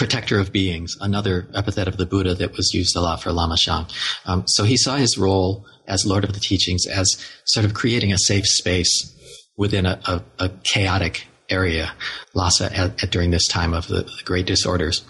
protector 0.00 0.38
of 0.40 0.50
beings, 0.50 0.96
another 1.02 1.46
epithet 1.54 1.86
of 1.86 1.98
the 1.98 2.06
Buddha 2.06 2.34
that 2.34 2.56
was 2.56 2.72
used 2.72 2.96
a 2.96 3.02
lot 3.02 3.22
for 3.22 3.32
Lama 3.32 3.58
Shang. 3.58 3.84
Um, 4.24 4.44
so 4.46 4.64
he 4.64 4.78
saw 4.78 4.96
his 4.96 5.18
role 5.18 5.66
as 5.86 6.06
Lord 6.06 6.24
of 6.24 6.32
the 6.32 6.40
Teachings 6.40 6.86
as 6.86 7.22
sort 7.44 7.66
of 7.66 7.74
creating 7.74 8.10
a 8.10 8.16
safe 8.16 8.46
space 8.46 9.14
within 9.58 9.84
a, 9.84 10.00
a, 10.06 10.22
a 10.38 10.48
chaotic 10.64 11.26
area, 11.50 11.92
Lhasa, 12.32 12.74
at, 12.74 13.04
at, 13.04 13.10
during 13.10 13.30
this 13.30 13.46
time 13.46 13.74
of 13.74 13.88
the, 13.88 14.04
the, 14.04 14.22
great 14.24 14.46
disorders. 14.46 15.04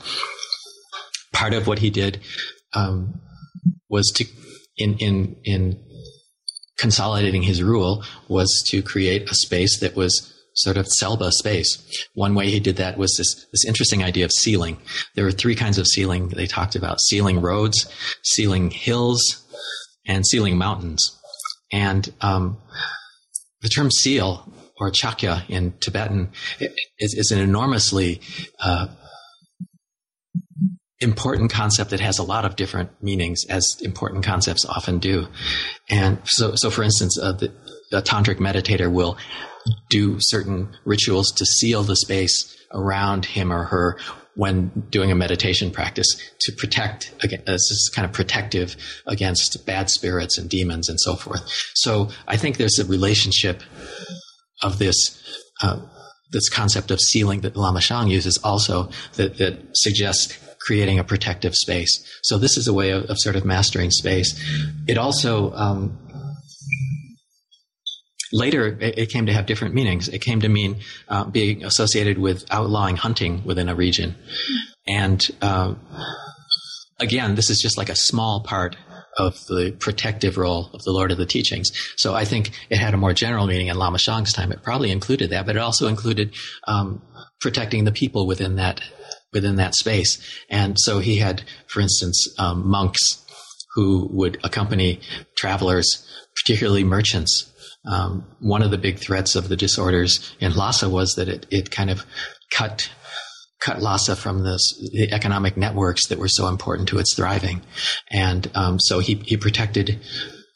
Part 1.32 1.54
of 1.54 1.68
what 1.68 1.78
he 1.78 1.90
did 1.90 2.18
um, 2.72 3.20
was 3.88 4.10
to, 4.16 4.24
in, 4.76 4.96
in, 4.98 5.36
in 5.44 5.84
consolidating 6.78 7.42
his 7.42 7.62
rule, 7.62 8.02
was 8.26 8.64
to 8.70 8.82
create 8.82 9.30
a 9.30 9.34
space 9.34 9.78
that 9.78 9.94
was 9.94 10.34
sort 10.62 10.76
of 10.76 10.86
Selba 10.86 11.30
space. 11.30 12.06
One 12.14 12.34
way 12.34 12.50
he 12.50 12.60
did 12.60 12.76
that 12.76 12.98
was 12.98 13.14
this, 13.16 13.46
this 13.52 13.64
interesting 13.64 14.02
idea 14.02 14.24
of 14.24 14.32
sealing. 14.32 14.78
There 15.14 15.24
were 15.24 15.32
three 15.32 15.54
kinds 15.54 15.78
of 15.78 15.86
sealing 15.86 16.28
they 16.28 16.46
talked 16.46 16.76
about 16.76 17.00
sealing 17.00 17.40
roads, 17.40 17.90
sealing 18.22 18.70
hills, 18.70 19.44
and 20.06 20.26
sealing 20.26 20.58
mountains. 20.58 21.02
And 21.72 22.12
um, 22.20 22.58
the 23.62 23.68
term 23.68 23.90
seal 23.90 24.52
or 24.78 24.90
Chakya 24.90 25.44
in 25.48 25.74
Tibetan 25.80 26.32
is, 26.98 27.14
is 27.14 27.30
an 27.30 27.38
enormously 27.38 28.20
uh, 28.58 28.88
important 31.00 31.50
concept 31.50 31.90
that 31.90 32.00
has 32.00 32.18
a 32.18 32.22
lot 32.22 32.44
of 32.44 32.56
different 32.56 32.90
meanings, 33.02 33.44
as 33.48 33.76
important 33.82 34.24
concepts 34.24 34.64
often 34.64 34.98
do. 34.98 35.28
And 35.88 36.18
so, 36.24 36.54
so 36.56 36.70
for 36.70 36.82
instance, 36.82 37.18
uh, 37.18 37.32
the, 37.32 37.52
a 37.92 38.02
tantric 38.02 38.36
meditator 38.36 38.90
will 38.90 39.16
do 39.88 40.16
certain 40.20 40.68
rituals 40.84 41.30
to 41.32 41.44
seal 41.44 41.82
the 41.82 41.96
space 41.96 42.56
around 42.72 43.24
him 43.24 43.52
or 43.52 43.64
her 43.64 43.98
when 44.36 44.68
doing 44.90 45.10
a 45.10 45.14
meditation 45.14 45.70
practice 45.70 46.06
to 46.40 46.52
protect 46.52 47.12
against 47.22 47.48
uh, 47.48 47.52
this 47.52 47.70
is 47.70 47.92
kind 47.94 48.06
of 48.06 48.12
protective 48.12 48.76
against 49.06 49.66
bad 49.66 49.90
spirits 49.90 50.38
and 50.38 50.48
demons 50.48 50.88
and 50.88 51.00
so 51.00 51.14
forth. 51.14 51.42
So 51.74 52.08
I 52.26 52.36
think 52.36 52.56
there's 52.56 52.78
a 52.78 52.86
relationship 52.86 53.62
of 54.62 54.78
this 54.78 54.96
uh, 55.62 55.80
this 56.32 56.48
concept 56.48 56.90
of 56.90 57.00
sealing 57.00 57.40
that 57.40 57.56
Lama 57.56 57.80
Shang 57.80 58.08
uses 58.08 58.38
also 58.44 58.88
that, 59.14 59.38
that 59.38 59.58
suggests 59.74 60.38
creating 60.60 60.98
a 60.98 61.04
protective 61.04 61.54
space. 61.54 61.92
So 62.22 62.38
this 62.38 62.56
is 62.56 62.68
a 62.68 62.72
way 62.72 62.90
of, 62.90 63.04
of 63.06 63.18
sort 63.18 63.34
of 63.34 63.44
mastering 63.44 63.90
space. 63.90 64.38
It 64.86 64.96
also 64.96 65.52
um, 65.54 65.98
later 68.32 68.78
it, 68.80 68.98
it, 68.98 69.10
came 69.10 69.26
to 69.26 69.32
have 69.32 69.46
different 69.46 69.74
meanings. 69.74 70.08
It 70.08 70.20
came 70.20 70.40
to 70.40 70.48
mean 70.48 70.80
uh, 71.08 71.24
being 71.24 71.64
associated 71.64 72.18
with 72.18 72.44
outlawing 72.50 72.96
hunting 72.96 73.42
within 73.44 73.68
a 73.68 73.74
region, 73.74 74.14
and 74.86 75.26
uh, 75.42 75.74
again, 76.98 77.34
this 77.34 77.50
is 77.50 77.60
just 77.60 77.76
like 77.76 77.88
a 77.88 77.96
small 77.96 78.42
part 78.42 78.76
of 79.16 79.34
the 79.48 79.76
protective 79.80 80.38
role 80.38 80.70
of 80.72 80.82
the 80.84 80.92
Lord 80.92 81.10
of 81.10 81.18
the 81.18 81.26
Teachings. 81.26 81.70
So 81.96 82.14
I 82.14 82.24
think 82.24 82.52
it 82.70 82.78
had 82.78 82.94
a 82.94 82.96
more 82.96 83.12
general 83.12 83.46
meaning 83.46 83.66
in 83.66 83.76
Lama 83.76 83.98
Shang's 83.98 84.32
time. 84.32 84.52
It 84.52 84.62
probably 84.62 84.90
included 84.90 85.30
that, 85.30 85.46
but 85.46 85.56
it 85.56 85.58
also 85.60 85.88
included 85.88 86.34
um, 86.66 87.02
protecting 87.40 87.84
the 87.84 87.92
people 87.92 88.26
within 88.26 88.56
that 88.56 88.80
within 89.32 89.56
that 89.56 89.74
space. 89.74 90.18
And 90.48 90.76
so 90.78 90.98
he 90.98 91.16
had, 91.16 91.42
for 91.68 91.80
instance, 91.80 92.34
um, 92.38 92.68
monks 92.68 93.24
who 93.74 94.08
would 94.10 94.38
accompany 94.42 95.00
travelers, 95.36 96.04
particularly 96.34 96.82
merchants. 96.82 97.49
Um, 97.84 98.26
one 98.40 98.62
of 98.62 98.70
the 98.70 98.78
big 98.78 98.98
threats 98.98 99.34
of 99.36 99.48
the 99.48 99.56
disorders 99.56 100.34
in 100.38 100.54
Lhasa 100.54 100.88
was 100.88 101.14
that 101.14 101.28
it, 101.28 101.46
it 101.50 101.70
kind 101.70 101.90
of 101.90 102.04
cut 102.50 102.90
cut 103.60 103.80
Lhasa 103.80 104.16
from 104.16 104.42
this, 104.42 104.74
the 104.92 105.12
economic 105.12 105.56
networks 105.56 106.08
that 106.08 106.18
were 106.18 106.28
so 106.28 106.48
important 106.48 106.88
to 106.88 106.98
its 106.98 107.14
thriving. 107.14 107.60
And 108.10 108.50
um, 108.54 108.80
so 108.80 108.98
he, 109.00 109.16
he 109.26 109.36
protected 109.36 110.00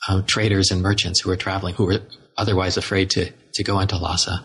um, 0.09 0.25
traders 0.25 0.71
and 0.71 0.81
merchants 0.83 1.21
who 1.21 1.29
were 1.29 1.37
traveling, 1.37 1.75
who 1.75 1.85
were 1.85 2.01
otherwise 2.37 2.77
afraid 2.77 3.11
to, 3.11 3.31
to 3.55 3.63
go 3.63 3.79
into 3.81 3.99
Lhasa. 3.99 4.45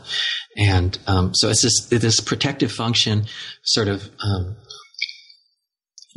And 0.58 1.00
um, 1.08 1.32
so 1.34 1.50
it's 1.50 1.62
this, 1.62 1.86
this 1.88 2.20
protective 2.20 2.72
function, 2.72 3.28
sort 3.64 3.88
of 3.88 4.10
um, 4.22 4.58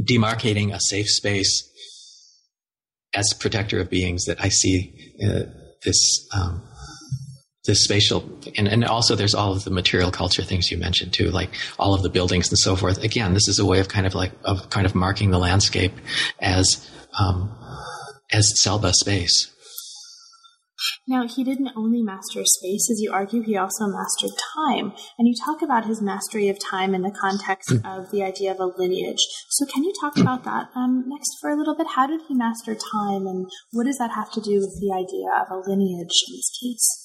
demarcating 0.02 0.74
a 0.74 0.80
safe 0.80 1.08
space 1.08 1.68
as 3.14 3.32
protector 3.38 3.78
of 3.80 3.88
beings 3.88 4.24
that 4.24 4.42
I 4.42 4.48
see 4.48 5.14
uh, 5.24 5.42
this 5.84 6.28
um, 6.34 6.62
this 7.64 7.84
spatial 7.84 8.28
and, 8.56 8.66
and 8.66 8.84
also 8.84 9.14
there's 9.14 9.34
all 9.34 9.52
of 9.52 9.64
the 9.64 9.70
material 9.70 10.10
culture 10.10 10.42
things 10.42 10.70
you 10.70 10.78
mentioned 10.78 11.12
too 11.12 11.30
like 11.30 11.50
all 11.78 11.94
of 11.94 12.02
the 12.02 12.10
buildings 12.10 12.48
and 12.48 12.58
so 12.58 12.74
forth. 12.76 13.02
Again 13.02 13.34
this 13.34 13.48
is 13.48 13.58
a 13.58 13.66
way 13.66 13.80
of 13.80 13.88
kind 13.88 14.06
of 14.06 14.14
like 14.14 14.32
of 14.44 14.70
kind 14.70 14.86
of 14.86 14.94
marking 14.94 15.30
the 15.30 15.38
landscape 15.38 15.92
as 16.40 16.88
um, 17.18 17.56
as 18.32 18.52
selba 18.64 18.92
space 18.92 19.52
now, 21.06 21.26
he 21.26 21.44
didn't 21.44 21.70
only 21.76 22.02
master 22.02 22.42
space, 22.44 22.88
as 22.90 23.00
you 23.00 23.12
argue, 23.12 23.42
he 23.42 23.56
also 23.56 23.86
mastered 23.86 24.30
time. 24.54 24.92
And 25.18 25.28
you 25.28 25.34
talk 25.34 25.62
about 25.62 25.86
his 25.86 26.00
mastery 26.00 26.48
of 26.48 26.58
time 26.58 26.94
in 26.94 27.02
the 27.02 27.10
context 27.10 27.70
mm. 27.70 27.80
of 27.84 28.10
the 28.10 28.22
idea 28.22 28.52
of 28.52 28.60
a 28.60 28.66
lineage. 28.66 29.26
So, 29.48 29.66
can 29.66 29.84
you 29.84 29.92
talk 30.00 30.16
about 30.16 30.44
that 30.44 30.68
um, 30.76 31.04
next 31.06 31.36
for 31.40 31.50
a 31.50 31.56
little 31.56 31.76
bit? 31.76 31.88
How 31.88 32.06
did 32.06 32.20
he 32.28 32.34
master 32.34 32.74
time, 32.74 33.26
and 33.26 33.46
what 33.72 33.84
does 33.84 33.98
that 33.98 34.12
have 34.14 34.30
to 34.32 34.40
do 34.40 34.60
with 34.60 34.80
the 34.80 34.92
idea 34.92 35.28
of 35.40 35.50
a 35.50 35.68
lineage 35.68 36.24
in 36.28 36.36
this 36.36 36.50
case? 36.62 37.02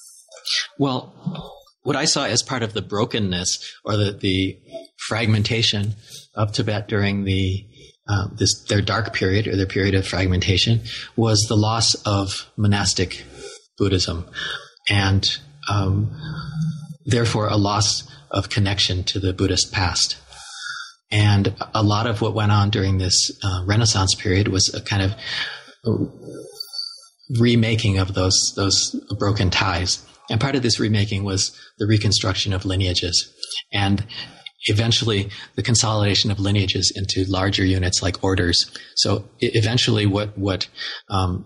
Well, 0.78 1.54
what 1.84 1.96
I 1.96 2.06
saw 2.06 2.26
as 2.26 2.44
part 2.44 2.64
of 2.64 2.74
the 2.74 2.82
brokenness 2.82 3.74
or 3.86 3.96
the, 3.98 4.12
the 4.12 4.60
fragmentation 5.08 5.96
of 6.36 6.52
Tibet 6.52 6.88
during 6.88 7.24
the 7.24 7.66
uh, 8.10 8.28
this 8.38 8.64
their 8.66 8.82
dark 8.82 9.14
period 9.14 9.48
or 9.48 9.56
their 9.56 9.66
period 9.66 9.96
of 9.96 10.08
fragmentation 10.08 10.82
was 11.16 11.46
the 11.48 11.58
loss 11.58 11.96
of 12.06 12.50
monastic 12.56 13.24
Buddhism, 13.78 14.26
and 14.90 15.26
um, 15.70 16.12
therefore 17.06 17.48
a 17.48 17.58
loss 17.58 18.08
of 18.32 18.50
connection 18.50 19.04
to 19.06 19.20
the 19.20 19.34
Buddhist 19.34 19.72
past. 19.72 20.18
And 21.10 21.56
a 21.74 21.84
lot 21.84 22.06
of 22.06 22.22
what 22.22 22.34
went 22.34 22.52
on 22.52 22.70
during 22.70 22.98
this 22.98 23.32
uh, 23.44 23.64
Renaissance 23.66 24.14
period 24.16 24.50
was 24.50 24.74
a 24.74 24.82
kind 24.82 25.04
of 25.04 25.14
remaking 27.40 27.98
of 27.98 28.14
those 28.14 28.54
those 28.56 28.92
broken 29.18 29.50
ties. 29.50 30.06
And 30.30 30.42
part 30.42 30.56
of 30.56 30.62
this 30.62 30.80
remaking 30.80 31.24
was 31.24 31.58
the 31.78 31.88
reconstruction 31.88 32.52
of 32.52 32.66
lineages, 32.66 33.34
and 33.72 34.06
eventually 34.66 35.30
the 35.56 35.64
consolidation 35.64 36.32
of 36.32 36.40
lineages 36.40 36.92
into 36.94 37.24
larger 37.32 37.64
units 37.64 38.02
like 38.02 38.22
orders. 38.24 38.70
So 38.96 39.30
eventually, 39.40 40.06
what 40.06 40.38
what 40.38 40.68
um, 41.10 41.46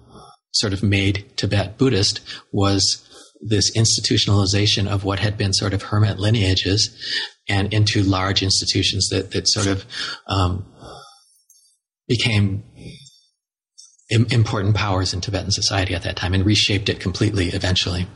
sort 0.52 0.74
of 0.74 0.84
made 0.84 1.26
Tibet 1.38 1.78
Buddhist 1.78 2.22
was 2.52 3.08
this 3.41 3.76
institutionalization 3.76 4.88
of 4.88 5.04
what 5.04 5.20
had 5.20 5.38
been 5.38 5.54
sort 5.54 5.74
of 5.74 5.84
hermit 5.84 6.20
lineages 6.20 6.95
and 7.49 7.74
into 7.74 8.04
large 8.04 8.43
institutions 8.43 9.10
that, 9.10 9.32
that 9.32 9.47
sort 9.47 9.68
of 9.68 9.86
um, 10.28 10.66
became 12.08 12.64
Im- 14.12 14.28
important 14.30 14.76
powers 14.76 15.14
in 15.14 15.22
Tibetan 15.22 15.52
society 15.52 15.95
at 15.95 16.04
that 16.04 16.18
time 16.18 16.34
and 16.34 16.45
reshaped 16.45 16.89
it 16.89 16.99
completely 16.99 17.47
eventually. 17.47 18.08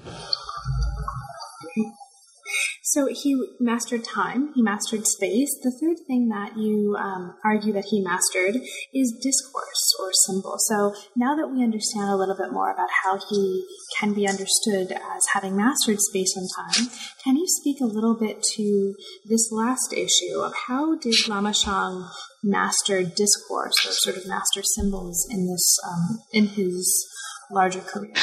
So 2.95 3.07
he 3.11 3.35
mastered 3.59 4.05
time, 4.05 4.53
he 4.55 4.61
mastered 4.61 5.05
space. 5.05 5.53
The 5.61 5.77
third 5.81 5.97
thing 6.07 6.29
that 6.29 6.57
you 6.57 6.95
um, 6.97 7.35
argue 7.43 7.73
that 7.73 7.87
he 7.91 7.99
mastered 7.99 8.55
is 8.93 9.19
discourse 9.21 9.93
or 9.99 10.11
symbol. 10.25 10.55
So 10.59 10.93
now 11.13 11.35
that 11.35 11.49
we 11.49 11.61
understand 11.61 12.09
a 12.09 12.15
little 12.15 12.37
bit 12.37 12.53
more 12.53 12.71
about 12.71 12.87
how 13.03 13.19
he 13.29 13.67
can 13.99 14.13
be 14.13 14.29
understood 14.29 14.93
as 14.93 15.25
having 15.33 15.57
mastered 15.57 15.99
space 15.99 16.37
and 16.37 16.47
time, 16.55 16.87
can 17.21 17.35
you 17.35 17.47
speak 17.47 17.81
a 17.81 17.85
little 17.85 18.17
bit 18.17 18.41
to 18.55 18.95
this 19.25 19.51
last 19.51 19.91
issue 19.91 20.39
of 20.39 20.53
how 20.67 20.97
did 20.97 21.15
Lama 21.27 21.53
Shang 21.53 22.07
master 22.45 23.03
discourse 23.03 23.75
or 23.85 23.91
sort 23.91 24.15
of 24.15 24.25
master 24.25 24.61
symbols 24.63 25.27
in 25.29 25.47
this 25.47 25.77
um, 25.85 26.19
in 26.31 26.47
his 26.47 27.05
larger 27.51 27.81
career? 27.81 28.13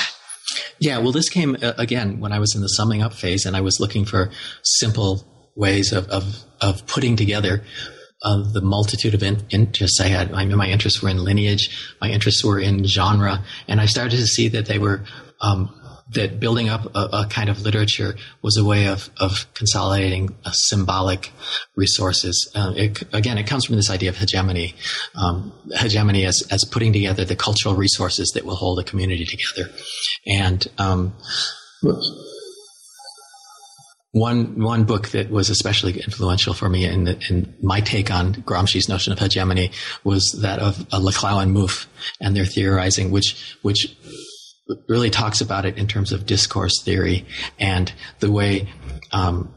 Yeah, 0.78 0.98
well, 0.98 1.12
this 1.12 1.28
came 1.28 1.56
uh, 1.62 1.72
again 1.78 2.20
when 2.20 2.32
I 2.32 2.38
was 2.38 2.54
in 2.54 2.62
the 2.62 2.68
summing 2.68 3.02
up 3.02 3.12
phase, 3.12 3.46
and 3.46 3.56
I 3.56 3.60
was 3.60 3.80
looking 3.80 4.04
for 4.04 4.30
simple 4.62 5.24
ways 5.54 5.92
of 5.92 6.08
of, 6.08 6.44
of 6.60 6.86
putting 6.86 7.16
together 7.16 7.62
uh, 8.22 8.42
the 8.52 8.60
multitude 8.60 9.14
of 9.14 9.22
in- 9.22 9.44
interests 9.50 10.00
I 10.00 10.08
had. 10.08 10.32
I 10.32 10.44
mean, 10.44 10.56
my 10.56 10.68
interests 10.68 11.02
were 11.02 11.08
in 11.08 11.22
lineage, 11.22 11.94
my 12.00 12.08
interests 12.08 12.44
were 12.44 12.60
in 12.60 12.84
genre, 12.84 13.44
and 13.68 13.80
I 13.80 13.86
started 13.86 14.16
to 14.16 14.26
see 14.26 14.48
that 14.48 14.66
they 14.66 14.78
were 14.78 15.04
um, 15.40 15.74
that 16.14 16.40
building 16.40 16.68
up 16.68 16.86
a, 16.94 17.08
a, 17.12 17.26
kind 17.28 17.48
of 17.48 17.62
literature 17.62 18.14
was 18.42 18.56
a 18.56 18.64
way 18.64 18.86
of, 18.86 19.10
of 19.18 19.52
consolidating 19.54 20.34
symbolic 20.52 21.30
resources. 21.76 22.50
Uh, 22.54 22.72
it, 22.76 23.02
again, 23.12 23.38
it 23.38 23.46
comes 23.46 23.64
from 23.64 23.76
this 23.76 23.90
idea 23.90 24.10
of 24.10 24.16
hegemony, 24.16 24.74
um, 25.14 25.52
hegemony 25.72 26.24
as, 26.24 26.42
as 26.50 26.64
putting 26.70 26.92
together 26.92 27.24
the 27.24 27.36
cultural 27.36 27.74
resources 27.74 28.30
that 28.34 28.44
will 28.44 28.56
hold 28.56 28.78
a 28.78 28.84
community 28.84 29.24
together. 29.24 29.70
And 30.26 30.66
um, 30.78 31.14
one 34.12 34.60
one 34.60 34.84
book 34.84 35.08
that 35.08 35.30
was 35.30 35.48
especially 35.48 35.98
influential 35.98 36.52
for 36.52 36.68
me 36.68 36.84
in, 36.84 37.04
the, 37.04 37.18
in 37.30 37.54
my 37.62 37.80
take 37.80 38.10
on 38.10 38.34
Gramsci's 38.34 38.88
notion 38.88 39.12
of 39.12 39.18
hegemony 39.18 39.70
was 40.04 40.38
that 40.42 40.58
of 40.58 40.80
uh, 40.92 41.00
Laclau 41.00 41.42
and 41.42 41.56
Mouffe 41.56 41.86
and 42.20 42.36
their 42.36 42.44
theorizing, 42.44 43.10
which 43.10 43.56
which 43.62 43.96
really 44.88 45.10
talks 45.10 45.40
about 45.40 45.64
it 45.64 45.76
in 45.76 45.86
terms 45.86 46.12
of 46.12 46.26
discourse 46.26 46.82
theory 46.82 47.26
and 47.58 47.92
the 48.20 48.30
way 48.30 48.68
um, 49.12 49.52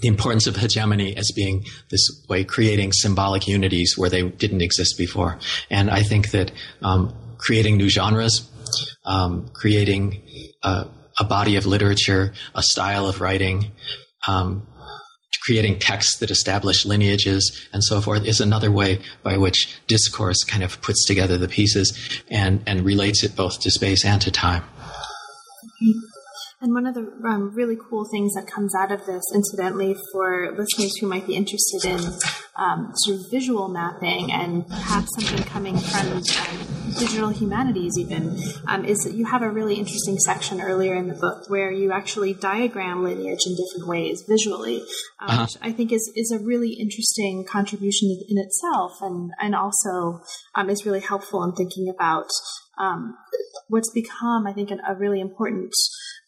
the 0.00 0.08
importance 0.08 0.46
of 0.46 0.56
hegemony 0.56 1.16
as 1.16 1.32
being 1.32 1.64
this 1.90 2.24
way 2.28 2.44
creating 2.44 2.92
symbolic 2.92 3.48
unities 3.48 3.96
where 3.96 4.10
they 4.10 4.22
didn't 4.22 4.60
exist 4.60 4.96
before. 4.96 5.38
And 5.70 5.90
I 5.90 6.02
think 6.02 6.30
that 6.30 6.52
um, 6.82 7.14
creating 7.38 7.76
new 7.76 7.88
genres, 7.88 8.48
um, 9.04 9.48
creating 9.52 10.22
a, 10.62 10.86
a, 11.18 11.24
body 11.24 11.56
of 11.56 11.66
literature, 11.66 12.32
a 12.54 12.62
style 12.62 13.06
of 13.06 13.20
writing, 13.20 13.72
um, 14.26 14.66
creating 15.48 15.78
texts 15.78 16.18
that 16.18 16.30
establish 16.30 16.84
lineages 16.84 17.66
and 17.72 17.82
so 17.82 18.02
forth 18.02 18.26
is 18.26 18.38
another 18.38 18.70
way 18.70 19.00
by 19.22 19.34
which 19.38 19.80
discourse 19.86 20.44
kind 20.44 20.62
of 20.62 20.78
puts 20.82 21.06
together 21.06 21.38
the 21.38 21.48
pieces 21.48 22.20
and, 22.30 22.62
and 22.66 22.82
relates 22.82 23.24
it 23.24 23.34
both 23.34 23.58
to 23.58 23.70
space 23.70 24.04
and 24.04 24.20
to 24.20 24.30
time. 24.30 24.62
And 26.60 26.74
one 26.74 26.86
of 26.86 26.92
the 26.92 27.10
um, 27.26 27.54
really 27.54 27.78
cool 27.88 28.04
things 28.10 28.34
that 28.34 28.46
comes 28.46 28.74
out 28.74 28.92
of 28.92 29.06
this, 29.06 29.22
incidentally, 29.34 29.96
for 30.12 30.54
listeners 30.54 30.94
who 30.98 31.06
might 31.06 31.26
be 31.26 31.34
interested 31.34 31.86
in 31.86 32.00
um, 32.56 32.92
sort 32.96 33.18
of 33.18 33.30
visual 33.30 33.68
mapping 33.68 34.30
and 34.30 34.68
perhaps 34.68 35.08
something 35.14 35.44
coming 35.44 35.78
from 35.78 36.08
um, 36.08 36.77
digital 36.90 37.30
humanities, 37.30 37.98
even, 37.98 38.38
um, 38.66 38.84
is 38.84 38.98
that 38.98 39.14
you 39.14 39.26
have 39.26 39.42
a 39.42 39.50
really 39.50 39.74
interesting 39.74 40.18
section 40.18 40.60
earlier 40.60 40.94
in 40.94 41.08
the 41.08 41.14
book 41.14 41.48
where 41.48 41.70
you 41.70 41.92
actually 41.92 42.34
diagram 42.34 43.02
lineage 43.02 43.46
in 43.46 43.56
different 43.56 43.88
ways 43.88 44.24
visually, 44.28 44.80
um, 45.20 45.28
uh-huh. 45.28 45.42
which 45.42 45.56
I 45.62 45.72
think 45.72 45.92
is, 45.92 46.10
is 46.14 46.30
a 46.30 46.38
really 46.38 46.72
interesting 46.72 47.44
contribution 47.44 48.08
in 48.28 48.38
itself 48.38 49.00
and, 49.02 49.32
and 49.40 49.54
also 49.54 50.22
um, 50.54 50.70
is 50.70 50.84
really 50.84 51.00
helpful 51.00 51.42
in 51.44 51.52
thinking 51.52 51.88
about 51.88 52.28
what's 53.68 53.90
become, 53.92 54.46
I 54.46 54.52
think, 54.52 54.70
a 54.70 54.94
really 54.94 55.20
important 55.20 55.72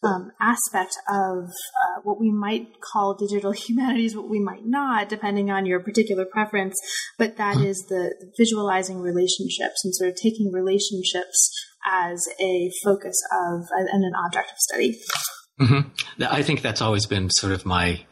um, 0.03 0.31
aspect 0.39 0.93
of 1.09 1.45
uh, 1.45 2.01
what 2.03 2.19
we 2.19 2.31
might 2.31 2.81
call 2.81 3.13
digital 3.13 3.51
humanities, 3.51 4.15
what 4.15 4.29
we 4.29 4.39
might 4.39 4.65
not, 4.65 5.09
depending 5.09 5.51
on 5.51 5.65
your 5.65 5.79
particular 5.79 6.25
preference. 6.25 6.75
But 7.17 7.37
that 7.37 7.57
is 7.57 7.85
the 7.89 8.13
visualizing 8.37 8.99
relationships 8.99 9.83
and 9.83 9.95
sort 9.95 10.09
of 10.09 10.15
taking 10.15 10.51
relationships 10.51 11.51
as 11.85 12.27
a 12.39 12.71
focus 12.83 13.15
of 13.31 13.65
and 13.71 14.03
an 14.03 14.13
object 14.15 14.51
of 14.51 14.57
study. 14.57 14.99
Mm-hmm. 15.59 16.23
I 16.23 16.41
think 16.41 16.61
that's 16.61 16.81
always 16.81 17.05
been 17.05 17.29
sort 17.29 17.53
of 17.53 17.65
my 17.65 18.05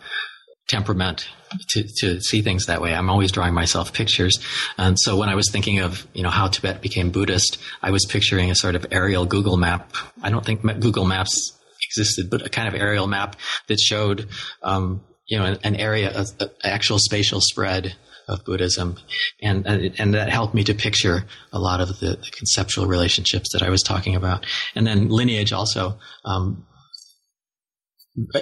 temperament 0.69 1.27
to, 1.69 1.83
to 1.97 2.21
see 2.21 2.41
things 2.41 2.67
that 2.67 2.81
way. 2.81 2.93
I'm 2.93 3.09
always 3.09 3.31
drawing 3.31 3.53
myself 3.53 3.91
pictures. 3.91 4.37
And 4.77 4.97
so 4.99 5.17
when 5.17 5.29
I 5.29 5.35
was 5.35 5.49
thinking 5.51 5.79
of, 5.79 6.07
you 6.13 6.23
know, 6.23 6.29
how 6.29 6.47
Tibet 6.47 6.81
became 6.81 7.09
Buddhist, 7.09 7.57
I 7.81 7.91
was 7.91 8.05
picturing 8.05 8.51
a 8.51 8.55
sort 8.55 8.75
of 8.75 8.85
aerial 8.91 9.25
Google 9.25 9.57
map. 9.57 9.91
I 10.21 10.29
don't 10.29 10.45
think 10.45 10.61
Google 10.79 11.05
Maps 11.05 11.57
existed, 11.89 12.29
but 12.29 12.45
a 12.45 12.49
kind 12.49 12.67
of 12.67 12.79
aerial 12.79 13.07
map 13.07 13.35
that 13.67 13.79
showed, 13.79 14.27
um, 14.61 15.01
you 15.27 15.37
know, 15.37 15.45
an, 15.45 15.57
an 15.63 15.75
area, 15.75 16.11
of, 16.11 16.27
uh, 16.39 16.47
actual 16.63 16.99
spatial 16.99 17.41
spread 17.41 17.95
of 18.27 18.45
Buddhism, 18.45 18.95
and 19.41 19.65
and 19.65 20.13
that 20.13 20.29
helped 20.29 20.53
me 20.53 20.63
to 20.63 20.75
picture 20.75 21.25
a 21.51 21.57
lot 21.57 21.81
of 21.81 21.99
the, 21.99 22.11
the 22.11 22.29
conceptual 22.31 22.85
relationships 22.85 23.49
that 23.53 23.63
I 23.63 23.71
was 23.71 23.81
talking 23.81 24.15
about, 24.15 24.45
and 24.75 24.85
then 24.85 25.09
lineage 25.09 25.51
also. 25.51 25.97
Um, 26.23 26.67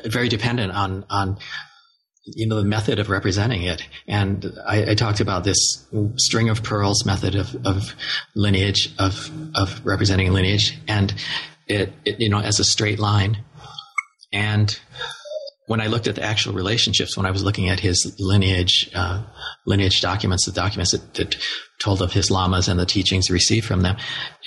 very 0.05 0.27
dependent 0.27 0.73
on 0.73 1.05
on 1.09 1.37
you 2.35 2.47
know 2.47 2.57
the 2.57 2.63
method 2.63 2.99
of 2.99 3.09
representing 3.09 3.63
it 3.63 3.81
and 4.07 4.53
I, 4.65 4.91
I, 4.91 4.95
talked 4.95 5.19
about 5.19 5.43
this 5.43 5.87
string 6.17 6.49
of 6.49 6.63
pearls 6.63 7.05
method 7.05 7.35
of, 7.35 7.55
of 7.65 7.95
lineage 8.35 8.93
of 8.99 9.31
of 9.55 9.85
representing 9.85 10.31
lineage 10.33 10.77
and 10.87 11.13
it, 11.67 11.93
it, 12.05 12.19
you 12.19 12.29
know, 12.29 12.39
as 12.39 12.59
a 12.59 12.63
straight 12.63 12.99
line. 12.99 13.43
And 14.31 14.77
when 15.67 15.81
I 15.81 15.87
looked 15.87 16.07
at 16.07 16.15
the 16.15 16.23
actual 16.23 16.53
relationships, 16.53 17.17
when 17.17 17.25
I 17.25 17.31
was 17.31 17.43
looking 17.43 17.69
at 17.69 17.79
his 17.79 18.15
lineage, 18.19 18.89
uh, 18.95 19.23
lineage 19.65 20.01
documents, 20.01 20.45
the 20.45 20.51
documents 20.51 20.91
that, 20.91 21.13
that, 21.15 21.37
told 21.79 22.01
of 22.01 22.11
his 22.11 22.31
lamas 22.31 22.67
and 22.67 22.79
the 22.79 22.87
teachings 22.87 23.29
received 23.29 23.63
from 23.63 23.81
them, 23.81 23.95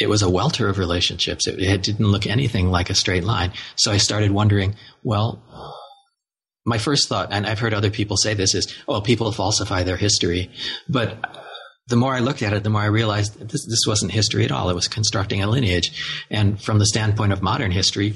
it 0.01 0.09
was 0.09 0.20
a 0.20 0.28
welter 0.28 0.68
of 0.68 0.78
relationships. 0.78 1.47
It, 1.47 1.61
it 1.61 1.81
didn't 1.81 2.09
look 2.09 2.26
anything 2.26 2.72
like 2.72 2.91
a 2.91 2.95
straight 2.95 3.22
line. 3.22 3.53
So 3.76 3.93
I 3.93 3.99
started 3.99 4.33
wondering, 4.33 4.74
well, 5.05 5.41
my 6.65 6.79
first 6.79 7.09
thought, 7.09 7.29
and 7.31 7.47
I've 7.47 7.59
heard 7.59 7.75
other 7.75 7.91
people 7.91 8.17
say 8.17 8.35
this, 8.35 8.55
is, 8.55 8.75
oh, 8.87 9.01
people 9.01 9.33
falsify 9.33 9.83
their 9.83 9.97
history. 9.97 10.51
But 10.89 11.17
the 11.89 11.97
more 11.97 12.15
I 12.15 12.21
looked 12.21 12.43
at 12.43 12.53
it, 12.53 12.63
the 12.63 12.71
more 12.71 12.83
I 12.83 12.87
realized 12.87 13.39
this, 13.41 13.67
this 13.67 13.85
wasn't 13.87 14.13
history 14.13 14.45
at 14.45 14.53
all. 14.53 14.71
It 14.71 14.75
was 14.75 14.89
constructing 14.89 15.43
a 15.43 15.47
lineage. 15.49 16.25
And 16.31 16.61
from 16.63 16.79
the 16.79 16.87
standpoint 16.87 17.33
of 17.33 17.43
modern 17.43 17.71
history, 17.71 18.15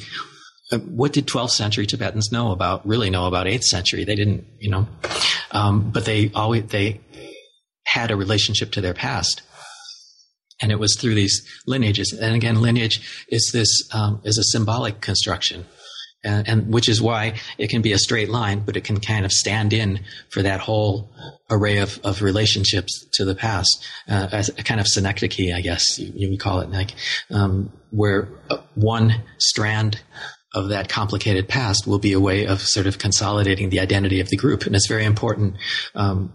uh, 0.70 0.78
what 0.78 1.12
did 1.12 1.26
12th 1.26 1.50
century 1.50 1.86
Tibetans 1.86 2.30
know 2.30 2.52
about, 2.52 2.86
really 2.86 3.10
know 3.10 3.26
about 3.26 3.46
8th 3.46 3.64
century? 3.64 4.04
They 4.04 4.14
didn't, 4.14 4.46
you 4.58 4.70
know, 4.70 4.86
um, 5.50 5.90
but 5.90 6.04
they 6.04 6.30
always, 6.34 6.66
they 6.66 7.00
had 7.86 8.10
a 8.10 8.16
relationship 8.16 8.72
to 8.72 8.80
their 8.80 8.94
past. 8.94 9.42
And 10.60 10.70
it 10.70 10.78
was 10.78 10.96
through 10.96 11.14
these 11.14 11.42
lineages. 11.66 12.12
And 12.12 12.34
again, 12.36 12.62
lineage 12.62 13.26
is 13.28 13.50
this, 13.52 13.88
um, 13.92 14.20
is 14.24 14.38
a 14.38 14.44
symbolic 14.44 15.00
construction 15.00 15.66
and, 16.24 16.48
and, 16.48 16.72
which 16.72 16.88
is 16.88 17.00
why 17.00 17.34
it 17.58 17.68
can 17.68 17.82
be 17.82 17.92
a 17.92 17.98
straight 17.98 18.28
line, 18.28 18.60
but 18.60 18.76
it 18.76 18.84
can 18.84 18.98
kind 19.00 19.24
of 19.24 19.32
stand 19.32 19.72
in 19.72 20.00
for 20.30 20.42
that 20.42 20.60
whole 20.60 21.10
array 21.50 21.78
of, 21.78 22.00
of 22.04 22.22
relationships 22.22 23.06
to 23.12 23.24
the 23.24 23.34
past, 23.34 23.84
uh, 24.08 24.28
as 24.32 24.48
a 24.48 24.62
kind 24.62 24.80
of 24.80 24.86
synecdoche, 24.86 25.52
I 25.54 25.60
guess 25.60 25.98
you, 25.98 26.12
you 26.14 26.30
would 26.30 26.40
call 26.40 26.60
it, 26.60 26.70
like 26.70 26.94
um, 27.30 27.70
where 27.90 28.28
uh, 28.50 28.58
one 28.74 29.22
strand 29.38 30.00
of 30.54 30.68
that 30.68 30.88
complicated 30.88 31.48
past 31.48 31.86
will 31.86 31.98
be 31.98 32.12
a 32.12 32.20
way 32.20 32.46
of 32.46 32.60
sort 32.60 32.86
of 32.86 32.98
consolidating 32.98 33.70
the 33.70 33.80
identity 33.80 34.20
of 34.20 34.28
the 34.28 34.36
group, 34.36 34.66
and 34.66 34.74
it's 34.74 34.86
very 34.86 35.04
important. 35.04 35.56
Um, 35.94 36.32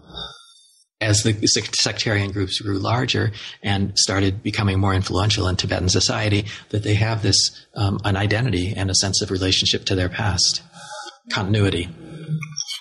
as 1.01 1.23
the 1.23 1.33
sectarian 1.47 2.31
groups 2.31 2.59
grew 2.59 2.77
larger 2.77 3.31
and 3.63 3.97
started 3.97 4.43
becoming 4.43 4.79
more 4.79 4.93
influential 4.93 5.47
in 5.47 5.55
Tibetan 5.55 5.89
society, 5.89 6.45
that 6.69 6.83
they 6.83 6.95
have 6.95 7.21
this 7.21 7.65
um, 7.75 7.99
an 8.03 8.17
identity 8.17 8.73
and 8.75 8.89
a 8.89 8.95
sense 8.95 9.21
of 9.21 9.31
relationship 9.31 9.85
to 9.85 9.95
their 9.95 10.09
past, 10.09 10.61
continuity. 11.31 11.87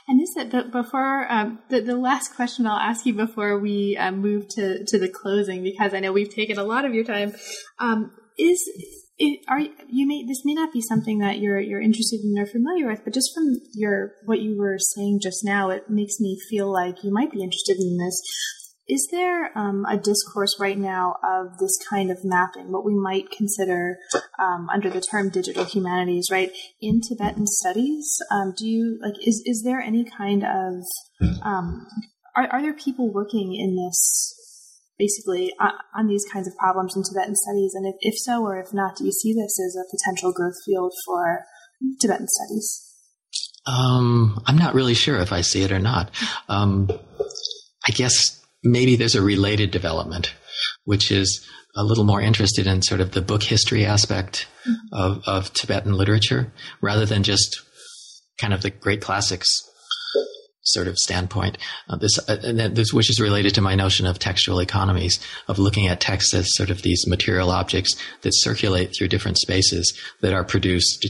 And 0.09 0.23
is 0.23 0.35
it 0.37 0.73
before 0.73 1.31
um, 1.31 1.59
the, 1.69 1.81
the 1.81 1.97
last 1.97 2.35
question 2.35 2.67
I'll 2.67 2.79
ask 2.79 3.07
you 3.07 3.15
before 3.15 3.59
we 3.59 3.97
um, 3.97 4.19
move 4.19 4.49
to, 4.57 4.85
to 4.85 4.99
the 4.99 5.09
closing, 5.09 5.63
because 5.63 5.95
I 5.95 6.01
know 6.01 6.13
we've 6.13 6.35
taken 6.35 6.59
a 6.59 6.65
lot 6.65 6.85
of 6.85 6.95
your 6.95 7.05
time, 7.05 7.35
um, 7.79 8.11
is 8.39 8.59
it, 9.19 9.41
are 9.49 9.61
you 9.61 10.07
may 10.07 10.25
this 10.27 10.45
may 10.45 10.55
not 10.55 10.73
be 10.73 10.81
something 10.81 11.19
that 11.19 11.39
you're 11.39 11.59
you're 11.59 11.81
interested 11.81 12.21
in 12.23 12.39
or 12.39 12.47
familiar 12.47 12.89
with, 12.89 13.03
but 13.05 13.13
just 13.13 13.35
from 13.35 13.57
your 13.75 14.13
what 14.25 14.41
you 14.41 14.57
were 14.57 14.79
saying 14.79 15.21
just 15.23 15.45
now, 15.45 15.71
it 15.71 15.91
makes 15.91 16.21
me 16.21 16.39
feel 16.49 16.73
like 16.73 17.03
you 17.03 17.13
might 17.13 17.33
be 17.33 17.43
interested 17.43 17.77
in 17.79 17.99
this. 17.99 18.21
Is 18.91 19.07
there 19.11 19.57
um, 19.59 19.85
a 19.87 19.99
discourse 19.99 20.57
right 20.59 20.79
now 20.79 21.17
of 21.23 21.59
this 21.59 21.77
kind 21.91 22.11
of 22.11 22.25
mapping, 22.25 22.73
what 22.73 22.87
we 22.87 22.95
might 22.95 23.31
consider 23.31 23.99
um, 24.39 24.67
under 24.73 24.89
the 24.89 25.03
term 25.03 25.29
digital 25.29 25.65
humanities, 25.65 26.29
right, 26.33 26.51
in 26.81 27.03
Tibetan 27.07 27.47
studies? 27.47 28.09
Um, 28.31 28.55
do 28.57 28.67
you 28.67 28.99
like 29.03 29.15
is 29.27 29.43
is 29.45 29.63
there 29.65 29.81
any 29.81 30.05
kind 30.05 30.45
of 30.45 30.85
um, 31.43 31.87
are, 32.37 32.47
are 32.53 32.63
there 32.63 32.73
people 32.73 33.13
working 33.13 33.55
in 33.55 33.75
this 33.75 34.38
basically 34.99 35.53
on, 35.61 35.73
on, 35.97 36.09
these 36.09 36.25
kinds 36.33 36.49
of 36.49 36.57
problems 36.57 36.97
in 36.97 37.03
Tibetan 37.03 37.37
studies? 37.37 37.73
And 37.75 37.87
if, 37.87 37.95
if 38.01 38.19
so 38.19 38.45
or 38.45 38.59
if 38.61 38.75
not, 38.75 38.97
do 38.97 39.05
you 39.05 39.13
see 39.13 39.33
this 39.33 39.59
as 39.61 39.77
a 39.77 39.89
potential 39.91 40.33
growth 40.33 40.57
field 40.65 40.93
for 41.07 41.45
Tibetan 42.01 42.27
studies? 42.29 42.85
Um, 43.67 44.43
I'm 44.47 44.57
not 44.57 44.75
really 44.75 44.95
sure 44.95 45.19
if 45.19 45.33
I 45.33 45.43
see 45.43 45.63
it 45.63 45.73
or 45.73 45.79
not. 45.79 46.11
Um, 46.49 46.89
I 47.87 47.93
guess 47.93 48.41
maybe 48.65 48.97
there's 48.97 49.15
a 49.15 49.23
related 49.23 49.71
development, 49.71 50.35
which 50.85 51.11
is 51.11 51.47
a 51.77 51.85
little 51.85 52.05
more 52.05 52.21
interested 52.21 52.67
in 52.67 52.83
sort 52.83 53.01
of 53.01 53.13
the 53.13 53.23
book 53.23 53.43
history 53.43 53.85
aspect 53.85 54.49
mm-hmm. 54.67 54.95
of, 54.95 55.23
of 55.27 55.53
Tibetan 55.53 55.93
literature 55.93 56.53
rather 56.81 57.07
than 57.07 57.23
just 57.23 57.61
kind 58.39 58.55
of 58.55 58.63
the 58.63 58.71
great 58.71 59.01
classics 59.01 59.68
sort 60.73 60.89
of 60.89 60.99
standpoint. 60.99 61.59
Uh, 61.89 61.97
this, 61.97 62.19
uh, 62.29 62.37
this, 62.73 62.93
which 62.93 63.11
is 63.11 63.21
related 63.21 63.55
to 63.55 63.61
my 63.61 63.75
notion 63.75 64.07
of 64.07 64.19
textual 64.19 64.61
economies, 64.61 65.19
of 65.49 65.59
looking 65.59 65.89
at 65.89 66.01
text 66.01 66.35
as 66.35 66.55
sort 66.55 66.71
of 66.71 66.83
these 66.83 67.07
material 67.07 67.51
objects 67.51 67.97
that 68.23 68.33
circulate 68.35 68.95
through 68.97 69.09
different 69.09 69.39
spaces 69.39 69.97
that 70.21 70.33
are 70.33 70.45
produced, 70.45 71.07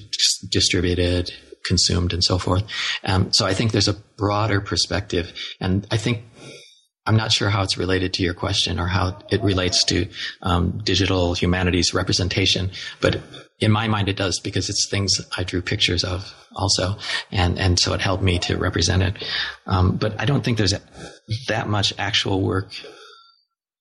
distributed, 0.50 1.32
consumed, 1.64 2.12
and 2.12 2.24
so 2.24 2.38
forth. 2.38 2.64
Um, 3.04 3.32
so 3.32 3.46
I 3.46 3.54
think 3.54 3.72
there's 3.72 3.88
a 3.88 3.96
broader 4.16 4.60
perspective, 4.60 5.32
and 5.60 5.86
I 5.90 5.96
think 5.96 6.22
I'm 7.06 7.16
not 7.16 7.32
sure 7.32 7.48
how 7.48 7.62
it's 7.62 7.78
related 7.78 8.12
to 8.14 8.22
your 8.22 8.34
question 8.34 8.78
or 8.78 8.86
how 8.86 9.18
it 9.30 9.42
relates 9.42 9.82
to 9.84 10.08
um, 10.42 10.82
digital 10.84 11.32
humanities 11.32 11.94
representation, 11.94 12.70
but 13.00 13.20
in 13.60 13.72
my 13.72 13.88
mind 13.88 14.08
it 14.08 14.16
does 14.16 14.40
because 14.40 14.68
it's 14.68 14.88
things 14.88 15.20
I 15.36 15.44
drew 15.44 15.62
pictures 15.62 16.04
of 16.04 16.34
also, 16.54 16.96
and 17.30 17.58
and 17.58 17.78
so 17.78 17.92
it 17.94 18.00
helped 18.00 18.22
me 18.22 18.38
to 18.40 18.56
represent 18.56 19.02
it. 19.02 19.24
Um, 19.66 19.96
but 19.96 20.18
I 20.20 20.24
don't 20.24 20.44
think 20.44 20.58
there's 20.58 20.74
that 21.48 21.68
much 21.68 21.92
actual 21.98 22.40
work 22.42 22.72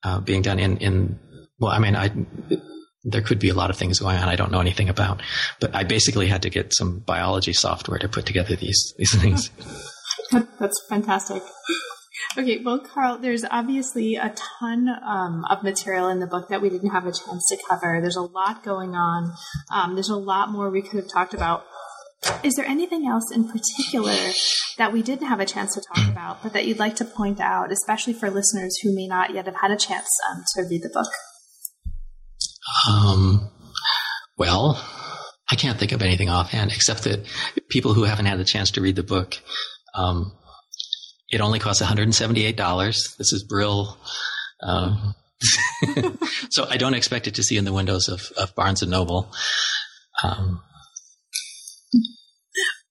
uh, 0.03 0.19
being 0.19 0.41
done 0.41 0.59
in 0.59 0.77
in. 0.77 1.19
Well, 1.59 1.71
I 1.71 1.79
mean, 1.79 1.95
I 1.95 2.11
there 3.03 3.21
could 3.21 3.39
be 3.39 3.49
a 3.49 3.53
lot 3.53 3.69
of 3.69 3.77
things 3.77 3.99
going 3.99 4.17
on 4.17 4.27
I 4.27 4.35
don't 4.35 4.51
know 4.51 4.59
anything 4.59 4.89
about, 4.89 5.21
but 5.59 5.73
I 5.75 5.83
basically 5.83 6.27
had 6.27 6.41
to 6.43 6.49
get 6.49 6.73
some 6.73 6.99
biology 6.99 7.53
software 7.53 7.99
to 7.99 8.09
put 8.09 8.25
together 8.25 8.55
these 8.55 8.93
these 8.97 9.15
things. 9.15 9.49
That's 10.59 10.81
fantastic. 10.89 11.43
Okay, 12.35 12.61
well, 12.63 12.79
Carl, 12.79 13.17
there's 13.17 13.45
obviously 13.49 14.15
a 14.15 14.33
ton 14.59 14.89
um, 14.89 15.45
of 15.49 15.63
material 15.63 16.09
in 16.09 16.19
the 16.19 16.27
book 16.27 16.49
that 16.49 16.61
we 16.61 16.69
didn't 16.69 16.91
have 16.91 17.05
a 17.05 17.11
chance 17.11 17.47
to 17.49 17.57
cover. 17.69 17.99
There's 18.01 18.15
a 18.15 18.21
lot 18.21 18.63
going 18.63 18.95
on. 18.95 19.33
Um, 19.71 19.95
there's 19.95 20.09
a 20.09 20.15
lot 20.15 20.51
more 20.51 20.69
we 20.69 20.81
could 20.81 20.99
have 20.99 21.09
talked 21.09 21.33
about. 21.33 21.63
Is 22.43 22.55
there 22.55 22.65
anything 22.65 23.07
else 23.07 23.31
in 23.31 23.47
particular 23.47 24.15
that 24.77 24.91
we 24.91 25.01
didn't 25.01 25.27
have 25.27 25.39
a 25.39 25.45
chance 25.45 25.75
to 25.75 25.81
talk 25.81 26.09
about, 26.09 26.43
but 26.43 26.53
that 26.53 26.65
you'd 26.65 26.79
like 26.79 26.95
to 26.97 27.05
point 27.05 27.39
out, 27.39 27.71
especially 27.71 28.13
for 28.13 28.29
listeners 28.29 28.77
who 28.81 28.93
may 28.93 29.07
not 29.07 29.33
yet 29.33 29.45
have 29.45 29.55
had 29.55 29.71
a 29.71 29.77
chance 29.77 30.07
um, 30.29 30.43
to 30.55 30.63
read 30.69 30.81
the 30.83 30.89
book? 30.89 31.07
Um, 32.89 33.49
well, 34.37 34.83
I 35.49 35.55
can't 35.55 35.79
think 35.79 35.91
of 35.91 36.01
anything 36.01 36.29
offhand 36.29 36.71
except 36.71 37.03
that 37.03 37.25
people 37.69 37.93
who 37.93 38.03
haven't 38.03 38.25
had 38.25 38.39
the 38.39 38.45
chance 38.45 38.71
to 38.71 38.81
read 38.81 38.95
the 38.95 39.03
book, 39.03 39.37
um, 39.95 40.33
it 41.29 41.41
only 41.41 41.59
costs 41.59 41.81
$178. 41.81 43.17
This 43.17 43.33
is 43.33 43.43
Brill. 43.43 43.97
Um, 44.61 45.15
so 46.49 46.65
I 46.69 46.77
don't 46.77 46.93
expect 46.93 47.27
it 47.27 47.35
to 47.35 47.43
see 47.43 47.57
in 47.57 47.65
the 47.65 47.73
windows 47.73 48.07
of, 48.07 48.31
of 48.37 48.55
Barnes 48.55 48.81
and 48.81 48.91
Noble. 48.91 49.31
Um, 50.23 50.61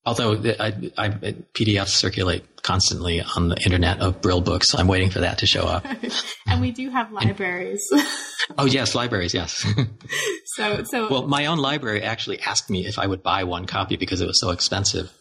although 0.04 0.34
I, 0.60 0.92
I, 0.96 1.08
PDFs 1.08 1.88
circulate 1.88 2.62
constantly 2.62 3.22
on 3.36 3.48
the 3.48 3.56
internet 3.62 4.00
of 4.00 4.20
Brill 4.20 4.40
books, 4.40 4.70
so 4.70 4.78
I'm 4.78 4.86
waiting 4.86 5.10
for 5.10 5.20
that 5.20 5.38
to 5.38 5.46
show 5.46 5.64
up. 5.64 5.84
and 6.46 6.60
we 6.60 6.70
do 6.70 6.90
have 6.90 7.10
libraries. 7.12 7.84
oh 8.58 8.66
yes, 8.66 8.94
libraries, 8.94 9.34
yes. 9.34 9.66
so, 10.56 10.84
so 10.84 11.10
well, 11.10 11.26
my 11.26 11.46
own 11.46 11.58
library 11.58 12.02
actually 12.02 12.40
asked 12.40 12.70
me 12.70 12.86
if 12.86 12.98
I 12.98 13.06
would 13.06 13.22
buy 13.22 13.44
one 13.44 13.66
copy 13.66 13.96
because 13.96 14.20
it 14.20 14.26
was 14.26 14.40
so 14.40 14.50
expensive. 14.50 15.12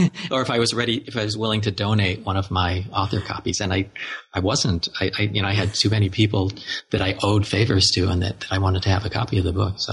or 0.30 0.42
if 0.42 0.50
I 0.50 0.58
was 0.58 0.74
ready, 0.74 1.02
if 1.06 1.16
I 1.16 1.24
was 1.24 1.36
willing 1.36 1.62
to 1.62 1.70
donate 1.70 2.24
one 2.24 2.36
of 2.36 2.50
my 2.50 2.84
author 2.92 3.20
copies, 3.20 3.60
and 3.60 3.72
I, 3.72 3.90
I 4.32 4.40
wasn't. 4.40 4.88
I, 5.00 5.10
I 5.18 5.22
you 5.22 5.42
know, 5.42 5.48
I 5.48 5.54
had 5.54 5.74
too 5.74 5.90
many 5.90 6.08
people 6.08 6.52
that 6.90 7.00
I 7.00 7.16
owed 7.22 7.46
favors 7.46 7.90
to, 7.92 8.08
and 8.08 8.22
that, 8.22 8.40
that 8.40 8.52
I 8.52 8.58
wanted 8.58 8.82
to 8.84 8.88
have 8.90 9.04
a 9.04 9.10
copy 9.10 9.38
of 9.38 9.44
the 9.44 9.52
book. 9.52 9.74
So 9.78 9.92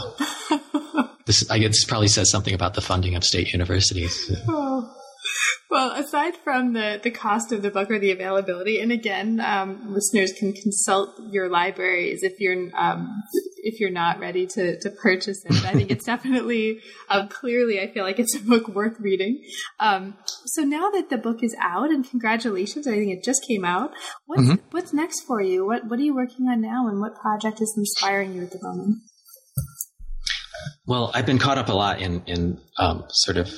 this, 1.25 1.49
I 1.49 1.59
guess, 1.59 1.83
probably 1.83 2.07
says 2.07 2.29
something 2.31 2.53
about 2.53 2.73
the 2.73 2.81
funding 2.81 3.15
of 3.15 3.23
state 3.23 3.51
universities. 3.53 4.31
Oh. 4.47 4.95
Well, 5.69 5.91
aside 5.91 6.35
from 6.35 6.73
the, 6.73 6.99
the 7.01 7.11
cost 7.11 7.51
of 7.51 7.61
the 7.61 7.69
book 7.69 7.91
or 7.91 7.99
the 7.99 8.09
availability, 8.09 8.79
and 8.79 8.91
again, 8.91 9.39
um, 9.39 9.93
listeners 9.93 10.33
can 10.33 10.51
consult 10.51 11.19
your 11.29 11.47
libraries 11.47 12.23
if 12.23 12.39
you're 12.39 12.71
um, 12.75 13.21
if 13.57 13.79
you're 13.79 13.91
not 13.91 14.19
ready 14.19 14.47
to, 14.47 14.79
to 14.79 14.89
purchase 14.89 15.45
it. 15.45 15.65
I 15.65 15.73
think 15.73 15.91
it's 15.91 16.05
definitely 16.13 16.79
uh, 17.07 17.27
clearly. 17.27 17.79
I 17.79 17.91
feel 17.91 18.03
like 18.03 18.17
it's 18.17 18.35
a 18.35 18.39
book 18.39 18.67
worth 18.69 18.99
reading. 18.99 19.43
Um, 19.79 20.17
so 20.45 20.63
now 20.63 20.89
that 20.89 21.11
the 21.11 21.17
book 21.17 21.43
is 21.43 21.55
out, 21.61 21.91
and 21.91 22.09
congratulations! 22.09 22.87
I 22.87 22.95
think 22.95 23.11
it 23.11 23.23
just 23.23 23.45
came 23.47 23.63
out. 23.63 23.91
What's 24.25 24.41
mm-hmm. 24.41 24.65
what's 24.71 24.91
next 24.91 25.21
for 25.27 25.39
you? 25.39 25.67
What 25.67 25.87
what 25.87 25.99
are 25.99 26.03
you 26.03 26.15
working 26.15 26.47
on 26.47 26.61
now, 26.61 26.87
and 26.87 26.99
what 26.99 27.13
project 27.15 27.61
is 27.61 27.75
inspiring 27.77 28.33
you 28.33 28.41
at 28.41 28.51
the 28.51 28.59
moment? 28.63 29.03
Well, 30.87 31.11
I've 31.13 31.27
been 31.27 31.37
caught 31.37 31.59
up 31.59 31.69
a 31.69 31.73
lot 31.73 32.01
in 32.01 32.23
in 32.25 32.59
um, 32.79 33.03
sort 33.09 33.37
of 33.37 33.53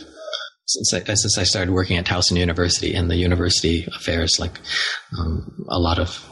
since 0.71 0.93
I, 0.93 1.13
since 1.13 1.37
I 1.37 1.43
started 1.43 1.71
working 1.71 1.97
at 1.97 2.05
Towson 2.05 2.37
University 2.37 2.93
in 2.93 3.07
the 3.07 3.15
university 3.15 3.87
affairs, 3.95 4.39
like 4.39 4.59
um, 5.17 5.65
a 5.69 5.79
lot 5.79 5.99
of 5.99 6.27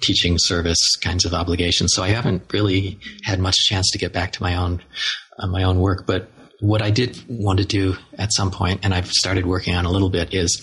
teaching 0.00 0.36
service 0.38 0.96
kinds 0.96 1.24
of 1.24 1.32
obligations. 1.32 1.92
So 1.94 2.02
I 2.02 2.08
haven't 2.08 2.52
really 2.52 2.98
had 3.24 3.40
much 3.40 3.56
chance 3.56 3.90
to 3.92 3.98
get 3.98 4.12
back 4.12 4.32
to 4.32 4.42
my 4.42 4.56
own 4.56 4.82
uh, 5.38 5.46
my 5.46 5.62
own 5.62 5.78
work. 5.78 6.06
But 6.06 6.28
what 6.60 6.82
I 6.82 6.90
did 6.90 7.22
want 7.28 7.58
to 7.58 7.64
do 7.64 7.96
at 8.18 8.32
some 8.32 8.50
point, 8.50 8.80
and 8.82 8.94
I've 8.94 9.10
started 9.10 9.46
working 9.46 9.74
on 9.74 9.84
a 9.84 9.90
little 9.90 10.10
bit, 10.10 10.32
is 10.34 10.62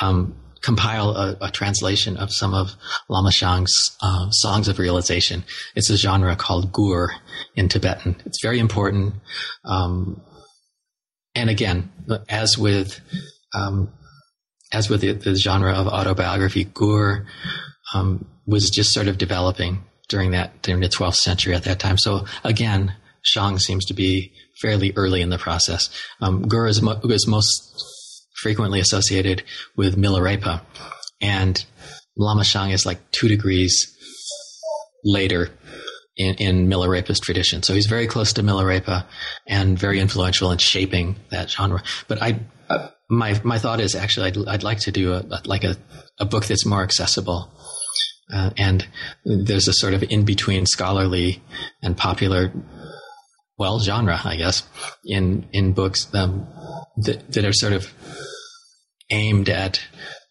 um, 0.00 0.34
compile 0.62 1.10
a, 1.10 1.36
a, 1.40 1.50
translation 1.50 2.16
of 2.16 2.32
some 2.32 2.52
of 2.52 2.74
Lama 3.08 3.32
Shang's 3.32 3.72
uh, 4.02 4.30
songs 4.30 4.68
of 4.68 4.78
realization. 4.78 5.44
It's 5.74 5.90
a 5.90 5.96
genre 5.96 6.36
called 6.36 6.72
gur 6.72 7.10
in 7.54 7.68
Tibetan. 7.68 8.16
It's 8.26 8.42
very 8.42 8.58
important. 8.58 9.14
Um, 9.64 10.20
and 11.34 11.50
again, 11.50 11.90
as 12.28 12.58
with 12.58 13.00
um, 13.54 13.92
as 14.72 14.88
with 14.88 15.00
the, 15.00 15.12
the, 15.12 15.34
genre 15.34 15.72
of 15.72 15.88
autobiography, 15.88 16.64
gur 16.64 17.26
um, 17.94 18.26
was 18.46 18.70
just 18.70 18.92
sort 18.92 19.08
of 19.08 19.18
developing 19.18 19.84
during 20.08 20.32
that 20.32 20.62
during 20.62 20.80
the 20.80 20.88
12th 20.88 21.16
century 21.16 21.54
at 21.54 21.64
that 21.64 21.80
time. 21.80 21.98
So 21.98 22.26
again, 22.44 22.94
Shang 23.22 23.58
seems 23.58 23.84
to 23.86 23.94
be 23.94 24.32
fairly 24.60 24.92
early 24.96 25.22
in 25.22 25.30
the 25.30 25.38
process. 25.38 25.90
Um, 26.20 26.42
gur 26.42 26.66
is, 26.66 26.82
mo- 26.82 27.00
is 27.04 27.26
most 27.26 27.84
frequently 28.40 28.80
associated 28.80 29.42
with 29.76 29.96
Milarepa, 29.96 30.62
and 31.20 31.64
Lama 32.16 32.44
Shang 32.44 32.70
is 32.70 32.86
like 32.86 33.10
two 33.10 33.28
degrees 33.28 33.96
later 35.04 35.50
in, 36.20 36.34
in 36.34 36.68
Milarepa's 36.68 37.18
tradition. 37.18 37.62
So 37.62 37.72
he's 37.72 37.86
very 37.86 38.06
close 38.06 38.34
to 38.34 38.42
Milarepa 38.42 39.06
and 39.48 39.78
very 39.78 39.98
influential 39.98 40.52
in 40.52 40.58
shaping 40.58 41.16
that 41.30 41.50
genre. 41.50 41.82
But 42.08 42.22
I, 42.22 42.40
uh, 42.68 42.88
my 43.08 43.40
my 43.42 43.58
thought 43.58 43.80
is 43.80 43.94
actually 43.94 44.26
I'd, 44.26 44.48
I'd 44.48 44.62
like 44.62 44.80
to 44.80 44.92
do 44.92 45.14
a, 45.14 45.24
like 45.46 45.64
a, 45.64 45.76
a 46.18 46.26
book 46.26 46.44
that's 46.44 46.66
more 46.66 46.82
accessible. 46.82 47.50
Uh, 48.32 48.50
and 48.56 48.86
there's 49.24 49.66
a 49.66 49.72
sort 49.72 49.94
of 49.94 50.04
in 50.04 50.24
between 50.24 50.64
scholarly 50.66 51.42
and 51.82 51.96
popular, 51.96 52.52
well, 53.58 53.80
genre, 53.80 54.20
I 54.22 54.36
guess, 54.36 54.62
in 55.04 55.48
in 55.52 55.72
books 55.72 56.14
um, 56.14 56.46
that 56.98 57.32
that 57.32 57.44
are 57.44 57.54
sort 57.54 57.72
of 57.72 57.92
aimed 59.10 59.48
at 59.48 59.80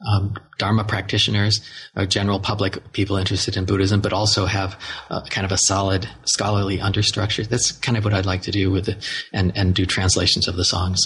um, 0.08 0.36
Dharma 0.58 0.84
practitioners, 0.84 1.60
or 1.95 2.06
general 2.06 2.39
public 2.39 2.93
people 2.93 3.18
interested 3.18 3.58
in 3.58 3.66
Buddhism, 3.66 4.02
but 4.02 4.14
also 4.14 4.45
have 4.45 4.80
uh, 5.10 5.22
kind 5.30 5.45
of 5.45 5.52
a 5.52 5.58
solid 5.58 6.08
scholarly 6.26 6.78
understructure. 6.78 7.47
That's 7.47 7.72
kind 7.72 7.97
of 7.97 8.06
what 8.06 8.14
I'd 8.14 8.26
like 8.26 8.43
to 8.43 8.52
do 8.52 8.72
with 8.72 8.89
it, 8.89 9.10
and 9.34 9.56
and 9.58 9.76
do 9.76 9.86
translations 9.86 10.47
of 10.47 10.56
the 10.56 10.66
songs. 10.66 11.02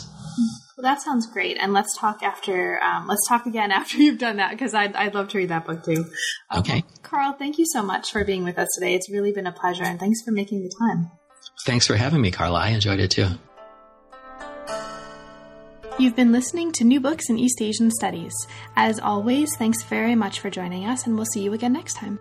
Well, 0.78 0.84
that 0.84 1.02
sounds 1.02 1.28
great. 1.28 1.58
And 1.60 1.72
let's 1.74 1.96
talk 1.98 2.24
after. 2.24 2.82
Um, 2.82 3.08
let's 3.08 3.28
talk 3.28 3.46
again 3.46 3.72
after 3.80 3.98
you've 3.98 4.20
done 4.20 4.38
that 4.38 4.52
because 4.52 4.74
I'd 4.74 4.96
I'd 4.96 5.16
love 5.16 5.30
to 5.30 5.38
read 5.38 5.50
that 5.50 5.66
book 5.66 5.84
too. 5.84 6.06
Um, 6.50 6.60
okay, 6.60 6.84
Carl, 7.02 7.34
thank 7.34 7.58
you 7.58 7.66
so 7.66 7.82
much 7.82 8.12
for 8.12 8.24
being 8.24 8.44
with 8.44 8.58
us 8.58 8.70
today. 8.76 8.94
It's 8.94 9.10
really 9.10 9.32
been 9.32 9.48
a 9.48 9.52
pleasure, 9.52 9.84
and 9.84 10.00
thanks 10.00 10.22
for 10.24 10.32
making 10.32 10.62
the 10.62 10.74
time. 10.80 11.12
Thanks 11.66 11.88
for 11.88 11.96
having 11.96 12.22
me, 12.22 12.32
Carla. 12.32 12.60
I 12.60 12.70
enjoyed 12.70 13.00
it 13.00 13.12
too. 13.12 13.28
You've 16.00 16.16
been 16.16 16.32
listening 16.32 16.72
to 16.74 16.84
New 16.84 17.00
Books 17.00 17.30
in 17.30 17.38
East 17.38 17.62
Asian 17.62 17.92
Studies. 17.92 18.34
As 18.76 19.00
always, 19.00 19.56
thanks 19.58 19.84
very 19.84 20.16
much 20.16 20.40
for 20.40 20.50
joining 20.50 20.86
us, 20.86 21.06
and 21.06 21.16
we'll 21.16 21.26
see 21.26 21.44
you 21.44 21.54
again 21.54 21.72
next 21.72 21.94
time. 21.94 22.20